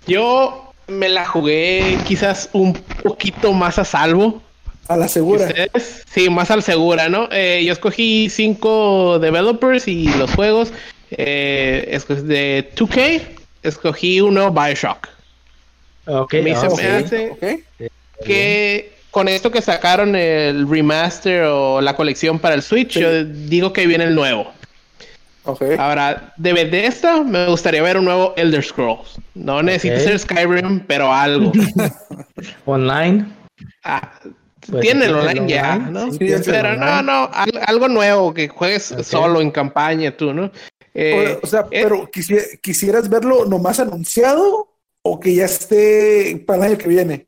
Yo 0.07 0.73
me 0.87 1.09
la 1.09 1.25
jugué 1.25 1.97
quizás 2.05 2.49
un 2.53 2.73
poquito 2.73 3.53
más 3.53 3.79
a 3.79 3.85
salvo. 3.85 4.41
A 4.87 4.97
la 4.97 5.07
segura. 5.07 5.45
ustedes. 5.45 6.03
Sí, 6.11 6.29
más 6.29 6.51
al 6.51 6.63
segura, 6.63 7.07
¿no? 7.07 7.29
Eh, 7.31 7.63
yo 7.65 7.71
escogí 7.71 8.29
cinco 8.29 9.19
developers 9.19 9.87
y 9.87 10.07
los 10.17 10.31
juegos. 10.33 10.73
Eh, 11.11 11.99
de 12.23 12.71
2K, 12.75 13.21
escogí 13.63 14.21
uno 14.21 14.51
Bioshock. 14.51 15.07
Ok, 16.07 16.33
Me 16.35 16.49
hice- 16.51 16.65
ah, 16.65 16.69
Ok, 16.69 16.79
sí. 16.79 16.85
me 16.87 16.95
hace- 16.97 17.63
que 18.25 18.93
con 19.11 19.27
esto 19.27 19.51
que 19.51 19.61
sacaron 19.61 20.15
el 20.15 20.67
remaster 20.69 21.43
o 21.43 21.81
la 21.81 21.95
colección 21.95 22.39
para 22.39 22.55
el 22.55 22.61
Switch, 22.61 22.93
Sí. 22.93 22.99
yo 23.01 23.23
digo 23.25 23.73
que 23.73 23.85
viene 23.87 24.05
el 24.05 24.15
nuevo. 24.15 24.51
Ok. 25.43 25.63
Ahora, 25.79 26.33
de 26.37 26.53
Bethesda, 26.53 27.23
me 27.23 27.47
gustaría 27.47 27.81
ver 27.81 27.97
un 27.97 28.05
nuevo 28.05 28.33
Elder 28.37 28.63
Scrolls. 28.63 29.19
No 29.33 29.63
necesita 29.63 29.95
Ok. 29.95 30.01
ser 30.01 30.19
Skyrim, 30.19 30.81
pero 30.81 31.11
algo. 31.11 31.51
Online. 32.65 33.25
Ah, 33.83 34.11
Pues, 34.69 34.81
tiene 34.81 35.05
el 35.05 35.15
online 35.15 35.47
ya, 35.51 35.75
¿no? 35.77 36.11
sí, 36.11 36.19
pero 36.45 36.75
no, 36.75 36.85
online. 36.85 37.03
no, 37.03 37.29
al- 37.33 37.61
algo 37.65 37.87
nuevo 37.87 38.33
que 38.33 38.47
juegues 38.47 38.93
solo 39.03 39.41
en 39.41 39.49
campaña 39.51 40.15
tú, 40.15 40.33
¿no? 40.33 40.51
Eh, 40.93 41.39
o, 41.41 41.47
sea, 41.47 41.61
eh, 41.71 41.81
pero 41.83 42.07
quisi- 42.11 42.59
quisieras 42.61 43.09
verlo 43.09 43.45
nomás 43.45 43.79
anunciado 43.79 44.67
o 45.03 45.19
que 45.19 45.35
ya 45.35 45.45
esté 45.45 46.43
para 46.45 46.65
el 46.65 46.71
año 46.71 46.77
que 46.77 46.87
viene. 46.87 47.27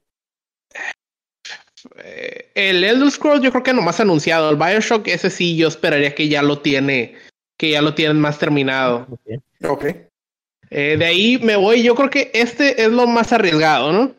eh, 1.98 2.52
el 2.56 2.84
Elder 2.84 3.12
Scrolls 3.12 3.44
yo 3.44 3.52
creo 3.52 3.64
que 3.64 3.74
nomás 3.74 4.00
anunciado. 4.00 4.50
El 4.50 4.58
Bioshock, 4.58 5.08
ese 5.08 5.30
sí, 5.30 5.56
yo 5.58 5.68
esperaría 5.68 6.14
que 6.16 6.30
ya 6.30 6.42
lo 6.42 6.60
tiene, 6.60 7.16
que 7.58 7.72
ya 7.72 7.82
lo 7.82 7.94
tienen 7.94 8.20
más 8.20 8.40
terminado. 8.40 9.08
Ok. 9.10 9.70
Ok. 9.70 9.86
Eh, 10.70 10.98
de 10.98 11.06
ahí 11.06 11.38
me 11.40 11.56
voy, 11.56 11.84
yo 11.84 11.94
creo 11.96 12.10
que 12.10 12.32
este 12.34 12.82
es 12.82 12.90
lo 12.92 13.06
más 13.06 13.32
arriesgado, 13.32 13.92
¿no? 13.92 14.16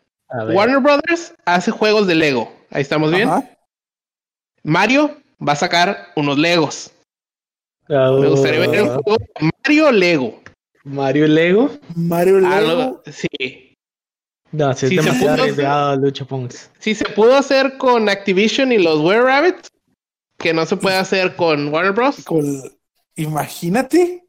Warner 0.53 0.79
Brothers 0.79 1.33
hace 1.45 1.71
juegos 1.71 2.07
de 2.07 2.15
Lego. 2.15 2.51
Ahí 2.71 2.81
estamos 2.81 3.11
bien. 3.11 3.29
Ajá. 3.29 3.49
Mario 4.63 5.15
va 5.45 5.53
a 5.53 5.57
sacar 5.57 6.07
unos 6.15 6.37
Legos. 6.37 6.91
Ah, 7.89 8.17
Me 8.19 8.27
gustaría 8.29 8.61
ver 8.61 8.81
un 8.81 9.01
juego 9.01 9.17
de 9.17 9.51
Mario 9.63 9.91
Lego. 9.91 10.41
Mario 10.85 11.27
Lego. 11.27 11.71
Mario 11.95 12.39
Lego. 12.39 12.53
Algo- 12.53 13.03
sí. 13.11 13.73
No, 14.51 14.73
si 14.73 14.85
es 14.85 14.89
Sí, 14.91 14.95
se 14.97 15.01
demasiado 15.03 15.33
pudo 15.35 15.43
arriesgado, 15.43 15.95
Lucho. 15.97 16.27
Si 16.79 16.95
se 16.95 17.05
pudo 17.05 17.35
hacer 17.35 17.77
con 17.77 18.07
Activision 18.07 18.71
y 18.71 18.77
los 18.77 19.01
Were 19.01 19.21
Rabbits, 19.21 19.69
que 20.37 20.53
no 20.53 20.65
se 20.65 20.77
puede 20.77 20.95
hacer 20.95 21.35
con 21.35 21.67
Warner 21.73 21.91
Bros. 21.91 22.23
Con- 22.23 22.61
Imagínate. 23.17 24.23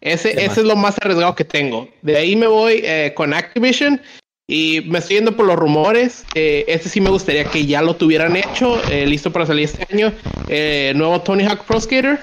Ese, 0.00 0.32
ese 0.32 0.60
es 0.60 0.66
lo 0.66 0.76
más 0.76 0.96
arriesgado 0.98 1.34
que 1.34 1.44
tengo. 1.44 1.88
De 2.02 2.16
ahí 2.16 2.36
me 2.36 2.46
voy 2.46 2.80
eh, 2.84 3.12
con 3.16 3.32
Activision 3.34 4.00
y 4.46 4.82
me 4.86 4.98
estoy 4.98 5.16
yendo 5.16 5.34
por 5.34 5.46
los 5.46 5.56
rumores. 5.56 6.24
Eh, 6.34 6.64
este 6.68 6.88
sí 6.90 7.00
me 7.00 7.08
gustaría 7.10 7.44
que 7.46 7.64
ya 7.66 7.80
lo 7.82 7.96
tuvieran 7.96 8.36
hecho, 8.36 8.80
eh, 8.90 9.06
listo 9.06 9.32
para 9.32 9.46
salir 9.46 9.64
este 9.64 9.86
año. 9.92 10.12
Eh, 10.48 10.92
nuevo 10.94 11.20
Tony 11.22 11.44
Hawk 11.44 11.64
Pro 11.64 11.80
Skater. 11.80 12.20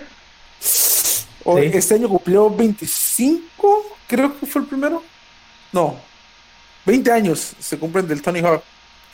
O- 1.43 1.57
Este 1.57 1.95
año 1.95 2.09
cumplió 2.09 2.49
25, 2.49 3.85
creo 4.07 4.39
que 4.39 4.45
fue 4.45 4.61
el 4.61 4.67
primero. 4.67 5.03
No, 5.71 5.95
20 6.85 7.11
años 7.11 7.53
se 7.59 7.77
cumplen 7.77 8.07
del 8.07 8.21
Tony 8.21 8.39
Hawk, 8.39 8.63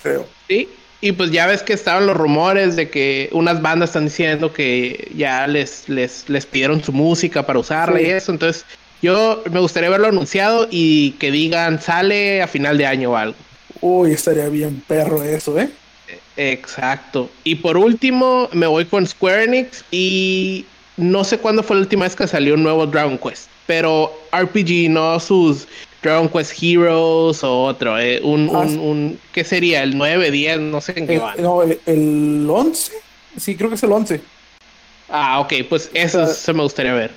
creo. 0.02 0.26
Sí. 0.48 0.70
Y 1.00 1.12
pues 1.12 1.30
ya 1.30 1.46
ves 1.46 1.62
que 1.62 1.74
estaban 1.74 2.08
los 2.08 2.18
rumores 2.18 2.76
de 2.76 2.90
que 2.90 3.30
unas 3.32 3.62
bandas 3.62 3.90
están 3.90 4.06
diciendo 4.06 4.52
que 4.52 5.12
ya 5.16 5.46
les, 5.46 5.88
les, 5.88 6.28
les 6.28 6.46
pidieron 6.48 6.84
su 6.84 6.92
música 6.92 7.46
para 7.46 7.60
usarla 7.60 8.00
Sí. 8.00 8.06
y 8.06 8.10
eso. 8.10 8.32
Entonces, 8.32 8.66
yo 9.04 9.44
me 9.52 9.60
gustaría 9.60 9.92
verlo 9.92 10.08
anunciado 10.08 10.68
y 10.72 11.12
que 11.20 11.30
digan 11.30 11.80
sale 11.82 12.42
a 12.42 12.48
final 12.48 12.80
de 12.80 12.88
año 12.88 13.12
o 13.12 13.16
algo. 13.16 13.36
Uy, 13.80 14.12
estaría 14.14 14.50
bien 14.50 14.82
perro 14.88 15.22
eso, 15.22 15.60
¿eh? 15.60 15.70
Exacto. 16.36 17.30
Y 17.44 17.56
por 17.56 17.78
último, 17.78 18.50
me 18.54 18.66
voy 18.66 18.86
con 18.86 19.06
Square 19.06 19.44
Enix 19.44 19.84
y 19.92 20.66
no 20.98 21.24
sé 21.24 21.38
cuándo 21.40 21.64
fue 21.64 21.76
la 21.76 21.82
última 21.84 22.04
vez 22.06 22.16
que 22.16 22.28
salió 22.28 22.56
un 22.56 22.64
nuevo 22.64 22.86
Dragon 22.88 23.18
Quest, 23.18 23.50
pero 23.66 24.12
RPG, 24.32 24.90
no 24.90 25.20
sus 25.20 25.68
Dragon 26.02 26.28
Quest 26.30 26.54
Heroes 26.62 27.44
o 27.44 27.64
otro, 27.64 27.98
eh, 28.00 28.20
un, 28.24 28.50
Ah, 28.54 28.60
un, 28.60 28.80
un- 28.80 29.20
¿qué 29.32 29.44
sería? 29.44 29.84
El 29.84 29.98
9, 29.98 30.32
10, 30.32 30.60
no 30.60 30.82
sé 30.82 30.94
en 30.98 31.08
qué 31.08 31.16
El, 31.16 31.20
van. 31.22 31.42
no, 31.42 31.64
el, 31.64 31.80
el 31.86 32.48
11, 32.50 32.92
sí, 33.38 33.56
creo 33.56 33.70
que 33.70 33.76
es 33.76 33.84
el 33.84 33.92
11. 33.92 34.22
Ah, 35.10 35.40
ok, 35.40 35.54
pues 35.70 35.90
eso 35.94 36.26
sea, 36.26 36.34
se 36.34 36.54
me 36.54 36.64
gustaría 36.64 36.94
ver. 36.94 37.12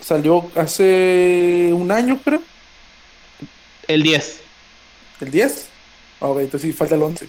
Salió 0.00 0.50
hace 0.56 1.70
un 1.72 1.90
año, 1.92 2.18
creo. 2.24 2.40
El 3.88 4.02
10. 4.02 4.40
¿El 5.20 5.30
10? 5.30 5.66
Ah, 6.20 6.28
Ok, 6.28 6.40
entonces 6.40 6.70
sí, 6.70 6.76
falta 6.76 6.94
el 6.94 7.02
11. 7.02 7.26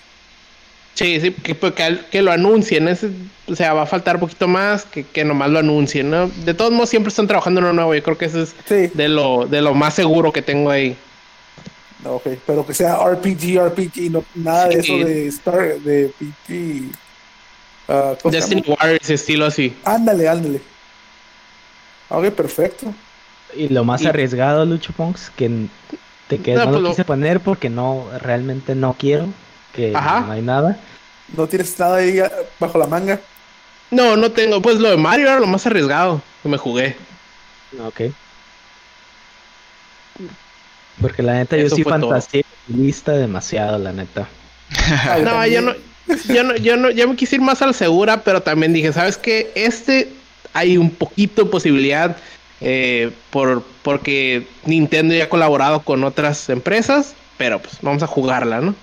Sí, 0.93 1.19
sí, 1.21 1.31
que, 1.31 1.55
pues, 1.55 1.73
que, 1.73 1.99
que 2.11 2.21
lo 2.21 2.31
anuncien. 2.31 2.87
ese- 2.87 3.09
o 3.47 3.55
sea, 3.55 3.73
va 3.73 3.83
a 3.83 3.85
faltar 3.85 4.15
un 4.15 4.21
poquito 4.21 4.47
más 4.47 4.85
que, 4.85 5.03
que 5.03 5.23
nomás 5.25 5.49
lo 5.49 5.59
anuncien, 5.59 6.09
¿no? 6.09 6.27
De 6.27 6.53
todos 6.53 6.71
modos, 6.71 6.89
siempre 6.89 7.09
están 7.09 7.27
trabajando 7.27 7.59
en 7.59 7.65
uno 7.65 7.73
nuevo. 7.73 7.95
Yo 7.95 8.03
creo 8.03 8.17
que 8.17 8.25
eso 8.25 8.41
es 8.43 8.55
Sí, 8.67 8.87
de 8.93 9.07
lo, 9.09 9.45
de 9.47 9.61
lo 9.61 9.73
más 9.73 9.93
seguro 9.95 10.31
que 10.31 10.41
tengo 10.41 10.69
ahí. 10.69 10.95
ok, 12.05 12.27
pero 12.45 12.65
que 12.65 12.73
sea 12.73 12.97
RPG, 12.97 13.57
RPG, 13.59 14.09
no, 14.11 14.23
nada 14.35 14.67
de 14.67 14.75
eso 14.79 14.93
de 14.97 15.27
Star, 15.27 15.75
de 15.79 16.11
PT. 16.19 16.81
ah, 17.89 18.13
¿cómo 18.21 18.31
se 18.31 18.37
Destiny? 18.37 18.63
Warriors, 18.67 19.09
estilo 19.09 19.45
así. 19.45 19.75
Ándale, 19.85 20.27
ándale. 20.29 20.61
Ok, 22.09 22.25
perfecto. 22.31 22.93
Y 23.55 23.67
lo 23.69 23.83
más 23.83 24.01
Y- 24.01 24.07
arriesgado, 24.07 24.65
Lucho 24.65 24.93
Punks, 24.93 25.31
que 25.35 25.49
te 26.27 26.37
que 26.39 26.53
No, 26.53 26.59
no, 26.59 26.63
pues 26.65 26.75
lo 26.75 26.81
lo- 26.81 26.89
quise 26.89 27.05
poner 27.05 27.39
porque 27.39 27.69
no, 27.69 28.05
realmente 28.21 28.75
no 28.75 28.95
quiero, 28.97 29.27
que 29.73 29.95
Ajá. 29.95 30.21
no 30.21 30.31
hay 30.31 30.41
nada. 30.41 30.77
No 31.35 31.47
tienes 31.47 31.77
nada 31.79 31.97
ahí 31.97 32.19
ah, 32.19 32.31
bajo 32.59 32.77
la 32.77 32.87
manga. 32.87 33.19
No, 33.89 34.15
no 34.15 34.31
tengo. 34.31 34.61
Pues 34.61 34.79
lo 34.79 34.89
de 34.89 34.97
Mario 34.97 35.27
era 35.27 35.39
lo 35.39 35.47
más 35.47 35.65
arriesgado 35.65 36.21
que 36.43 36.49
me 36.49 36.57
jugué. 36.57 36.95
Ok. 37.85 38.01
Porque 40.99 41.23
la 41.23 41.33
neta 41.33 41.57
yo 41.57 41.69
sí 41.69 41.83
fantaseé 41.83 42.45
lista 42.67 43.13
demasiado, 43.13 43.77
la 43.77 43.91
neta. 43.91 44.27
Ah, 45.07 45.17
No, 45.23 45.45
yo 45.47 45.61
no, 45.61 45.73
yo 46.27 46.43
no, 46.43 46.55
yo 46.55 46.77
no, 46.77 46.91
yo 46.91 47.07
me 47.07 47.15
quise 47.15 47.35
ir 47.35 47.41
más 47.41 47.61
al 47.61 47.73
segura, 47.73 48.23
pero 48.23 48.41
también 48.41 48.73
dije, 48.73 48.93
¿sabes 48.93 49.17
qué? 49.17 49.51
Este 49.55 50.09
hay 50.53 50.77
un 50.77 50.91
poquito 50.91 51.43
de 51.43 51.49
posibilidad 51.49 52.17
eh, 52.59 53.11
por 53.29 53.63
porque 53.83 54.47
Nintendo 54.65 55.13
ya 55.15 55.25
ha 55.25 55.29
colaborado 55.29 55.81
con 55.81 56.03
otras 56.03 56.49
empresas, 56.49 57.15
pero 57.37 57.59
pues 57.59 57.77
vamos 57.81 58.03
a 58.03 58.07
jugarla, 58.07 58.61
¿no? 58.61 58.75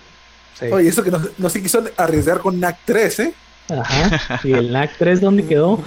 Sí. 0.59 0.67
Oye, 0.67 0.89
eso 0.89 1.03
que 1.03 1.11
no, 1.11 1.21
no 1.39 1.49
se 1.49 1.63
quiso 1.63 1.85
arriesgar 1.97 2.39
con 2.39 2.59
NAC 2.59 2.79
3, 2.85 3.21
¿eh? 3.21 3.35
Ajá. 3.71 4.41
¿Y 4.45 4.53
el 4.53 4.73
NAC 4.73 4.97
3 4.99 5.21
dónde 5.21 5.47
quedó? 5.47 5.83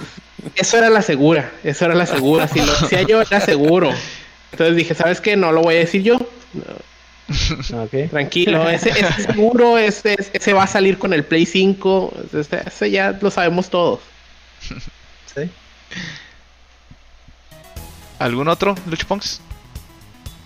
Eso 0.56 0.78
era 0.78 0.88
la 0.90 1.02
segura, 1.02 1.50
eso 1.62 1.84
era 1.84 1.94
la 1.94 2.06
segura. 2.06 2.48
Si 2.48 2.60
lo 2.60 2.72
decía 2.80 3.02
yo, 3.02 3.20
era 3.20 3.40
seguro. 3.40 3.90
Entonces 4.52 4.76
dije, 4.76 4.94
¿sabes 4.94 5.20
qué? 5.20 5.36
No 5.36 5.52
lo 5.52 5.62
voy 5.62 5.76
a 5.76 5.78
decir 5.78 6.02
yo. 6.02 6.18
No, 7.70 7.86
tranquilo, 8.10 8.68
ese, 8.68 8.90
ese 8.90 9.22
seguro, 9.22 9.78
ese, 9.78 10.16
ese 10.32 10.52
va 10.52 10.64
a 10.64 10.66
salir 10.66 10.98
con 10.98 11.12
el 11.12 11.24
Play 11.24 11.46
5. 11.46 12.12
Ese, 12.38 12.62
ese 12.66 12.90
ya 12.90 13.18
lo 13.20 13.30
sabemos 13.30 13.70
todos. 13.70 14.00
Sí. 15.34 15.50
¿Algún 18.18 18.48
otro, 18.48 18.74
Lucho 18.86 19.06
Punks? 19.06 19.40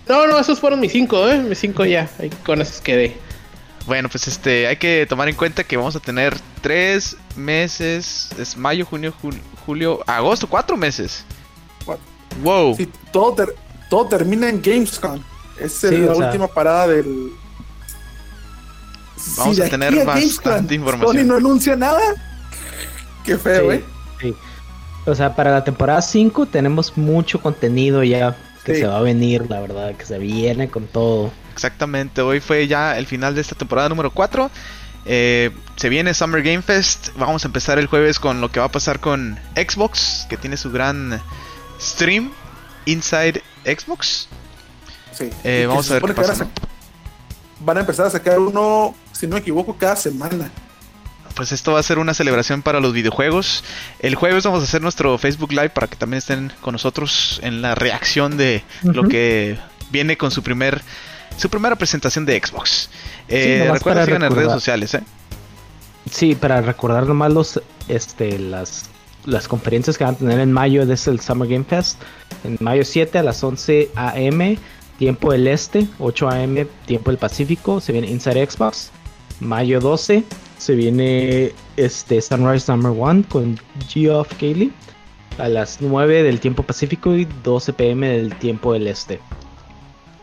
No, 0.07 0.25
no, 0.27 0.39
esos 0.39 0.59
fueron 0.59 0.79
mis 0.79 0.93
cinco, 0.93 1.27
¿eh? 1.27 1.39
Mis 1.39 1.59
cinco 1.59 1.83
ya. 1.85 2.09
Ahí 2.19 2.29
con 2.45 2.61
esos 2.61 2.79
quedé. 2.79 3.17
Bueno, 3.87 4.09
pues 4.09 4.27
este, 4.27 4.67
hay 4.67 4.75
que 4.77 5.05
tomar 5.07 5.29
en 5.29 5.35
cuenta 5.35 5.63
que 5.63 5.77
vamos 5.77 5.95
a 5.95 5.99
tener 5.99 6.37
tres 6.61 7.15
meses, 7.35 8.29
es 8.37 8.55
mayo, 8.57 8.85
junio, 8.85 9.13
jul- 9.23 9.39
julio, 9.65 10.03
agosto, 10.05 10.47
cuatro 10.47 10.75
meses. 10.77 11.23
Wow. 12.43 12.75
Sí, 12.75 12.87
todo, 13.11 13.33
ter- 13.33 13.55
todo 13.89 14.05
termina 14.07 14.49
en 14.49 14.61
Gamescom. 14.61 15.19
Es 15.59 15.73
Sí, 15.73 15.97
la 15.97 16.13
sea- 16.13 16.25
última 16.27 16.47
parada 16.47 16.87
del. 16.89 17.31
Vamos 19.37 19.59
a 19.59 19.67
tener 19.69 19.89
aquí 19.93 19.97
bastante 20.05 20.41
Gamescom 20.51 20.73
información. 20.73 21.15
Sony 21.17 21.23
no 21.27 21.35
anuncia 21.37 21.75
nada. 21.75 21.99
Qué 23.23 23.37
feo, 23.37 23.71
Sí, 23.71 23.77
¿eh? 23.77 23.83
sí. 24.21 24.35
O 25.05 25.15
sea, 25.15 25.35
para 25.35 25.51
la 25.51 25.63
temporada 25.63 26.01
5 26.01 26.45
tenemos 26.47 26.97
mucho 26.97 27.41
contenido 27.41 28.03
ya 28.03 28.35
que 28.65 28.75
Sí. 28.75 28.81
se 28.81 28.87
va 28.87 28.97
a 28.97 29.01
venir, 29.01 29.45
la 29.49 29.61
verdad, 29.61 29.95
que 29.95 30.05
se 30.05 30.17
viene 30.19 30.69
con 30.69 30.85
todo. 30.87 31.31
Exactamente, 31.57 32.21
hoy 32.21 32.39
fue 32.39 32.67
ya 32.67 32.99
el 32.99 33.07
final 33.07 33.33
de 33.33 33.41
esta 33.41 33.55
temporada 33.55 33.89
número 33.89 34.11
4. 34.11 34.51
Eh, 35.05 35.49
se 35.75 35.89
viene 35.89 36.13
Summer 36.13 36.43
Game 36.43 36.61
Fest. 36.61 37.09
Vamos 37.17 37.43
a 37.45 37.47
empezar 37.47 37.79
el 37.79 37.87
jueves 37.87 38.19
con 38.19 38.41
lo 38.41 38.51
que 38.51 38.59
va 38.59 38.67
a 38.67 38.71
pasar 38.71 38.99
con 38.99 39.39
Xbox, 39.55 40.27
que 40.29 40.37
tiene 40.37 40.55
su 40.55 40.71
gran 40.71 41.19
stream 41.81 42.31
Inside 42.85 43.41
Xbox. 43.65 44.27
Sí. 45.17 45.31
Eh, 45.43 45.65
vamos 45.67 45.89
a 45.89 45.95
ver 45.95 46.03
qué 46.03 46.13
pasa. 46.13 46.33
van 46.33 46.41
a 46.41 46.45
sa- 46.45 46.51
Van 47.59 47.77
a 47.77 47.79
empezar 47.79 48.05
a 48.05 48.09
sacar 48.11 48.37
uno, 48.37 48.93
si 49.13 49.25
no 49.25 49.33
me 49.33 49.39
equivoco, 49.39 49.75
cada 49.77 49.95
semana. 49.95 50.51
Pues 51.35 51.51
esto 51.51 51.71
va 51.73 51.79
a 51.79 51.83
ser 51.83 51.97
una 51.97 52.13
celebración 52.13 52.61
para 52.61 52.79
los 52.79 52.93
videojuegos. 52.93 53.63
El 53.97 54.13
jueves 54.13 54.43
vamos 54.43 54.61
a 54.61 54.65
hacer 54.65 54.83
nuestro 54.83 55.17
Facebook 55.17 55.49
Live 55.53 55.71
para 55.71 55.87
que 55.87 55.95
también 55.95 56.19
estén 56.19 56.53
con 56.61 56.73
nosotros 56.73 57.39
en 57.41 57.63
la 57.63 57.73
reacción 57.73 58.37
de 58.37 58.63
lo 58.83 59.07
que 59.07 59.57
viene 59.89 60.17
con 60.17 60.29
su 60.31 60.43
primer 60.43 60.81
su 61.37 61.49
primera 61.49 61.75
presentación 61.75 62.25
de 62.25 62.41
Xbox. 62.43 62.89
Eh, 63.27 63.59
nomás 63.59 63.79
recuerda 63.79 64.05
sigan 64.05 64.23
en 64.23 64.35
redes 64.35 64.51
sociales, 64.51 64.93
¿eh? 64.95 65.03
Sí, 66.11 66.35
para 66.35 66.61
recordar 66.61 67.05
nomás 67.05 67.33
los, 67.33 67.61
este, 67.87 68.39
las, 68.39 68.85
las 69.25 69.47
conferencias 69.47 69.97
que 69.97 70.03
van 70.03 70.15
a 70.15 70.17
tener 70.17 70.39
en 70.39 70.51
mayo 70.51 70.85
desde 70.85 71.11
el 71.11 71.19
Summer 71.19 71.47
Game 71.47 71.65
Fest. 71.65 72.01
En 72.43 72.57
mayo 72.59 72.83
7 72.83 73.19
a 73.19 73.23
las 73.23 73.43
11 73.43 73.91
a.m. 73.95 74.57
tiempo 74.97 75.31
del 75.31 75.47
este, 75.47 75.87
8 75.99 76.29
a.m. 76.29 76.67
tiempo 76.85 77.11
del 77.11 77.17
Pacífico, 77.17 77.81
se 77.81 77.91
viene 77.91 78.09
Inside 78.09 78.49
Xbox. 78.49 78.91
Mayo 79.39 79.79
12 79.79 80.23
se 80.57 80.75
viene 80.75 81.53
este 81.75 82.21
Sunrise 82.21 82.71
Number 82.71 82.91
1 82.91 83.25
con 83.29 83.59
Geoff 83.87 84.33
Cayley 84.39 84.71
a 85.37 85.47
las 85.47 85.81
9 85.81 86.23
del 86.23 86.39
tiempo 86.39 86.63
Pacífico 86.63 87.15
y 87.15 87.27
12 87.43 87.73
p.m. 87.73 88.07
del 88.07 88.35
tiempo 88.35 88.73
del 88.73 88.87
este. 88.87 89.19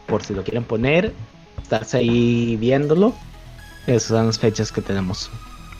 Por 0.06 0.22
si 0.24 0.34
lo 0.34 0.44
quieren 0.44 0.64
poner, 0.64 1.14
estarse 1.62 1.98
ahí 1.98 2.56
viéndolo. 2.56 3.14
Esas 3.86 4.08
son 4.08 4.26
las 4.26 4.38
fechas 4.38 4.72
que 4.72 4.80
tenemos. 4.80 5.30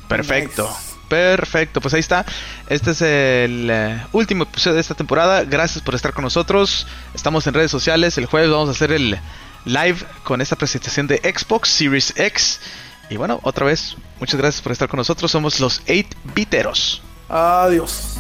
Perfecto. 0.09 0.69
Perfecto, 1.09 1.81
pues 1.81 1.95
ahí 1.95 2.01
está. 2.01 2.25
Este 2.69 2.91
es 2.91 3.03
el 3.03 3.69
eh, 3.71 4.03
último 4.13 4.45
episodio 4.45 4.75
de 4.75 4.81
esta 4.81 4.95
temporada. 4.95 5.45
Gracias 5.45 5.83
por 5.83 5.95
estar 5.95 6.13
con 6.13 6.25
nosotros. 6.25 6.87
Estamos 7.15 7.47
en 7.47 7.55
redes 7.55 7.71
sociales. 7.71 8.17
El 8.19 8.27
jueves 8.27 8.51
vamos 8.51 8.69
a 8.69 8.73
hacer 8.73 8.91
el 8.93 9.19
live 9.65 9.99
con 10.25 10.41
esta 10.41 10.57
presentación 10.57 11.07
de 11.07 11.19
Xbox 11.19 11.69
Series 11.69 12.15
X. 12.17 12.61
Y 13.11 13.17
bueno, 13.17 13.39
otra 13.43 13.67
vez, 13.67 13.97
muchas 14.19 14.41
gracias 14.41 14.63
por 14.63 14.73
estar 14.73 14.89
con 14.89 14.99
nosotros. 14.99 15.31
Somos 15.31 15.61
los 15.61 15.83
8 15.89 16.09
Biteros. 16.35 17.03
Adiós. 17.29 18.19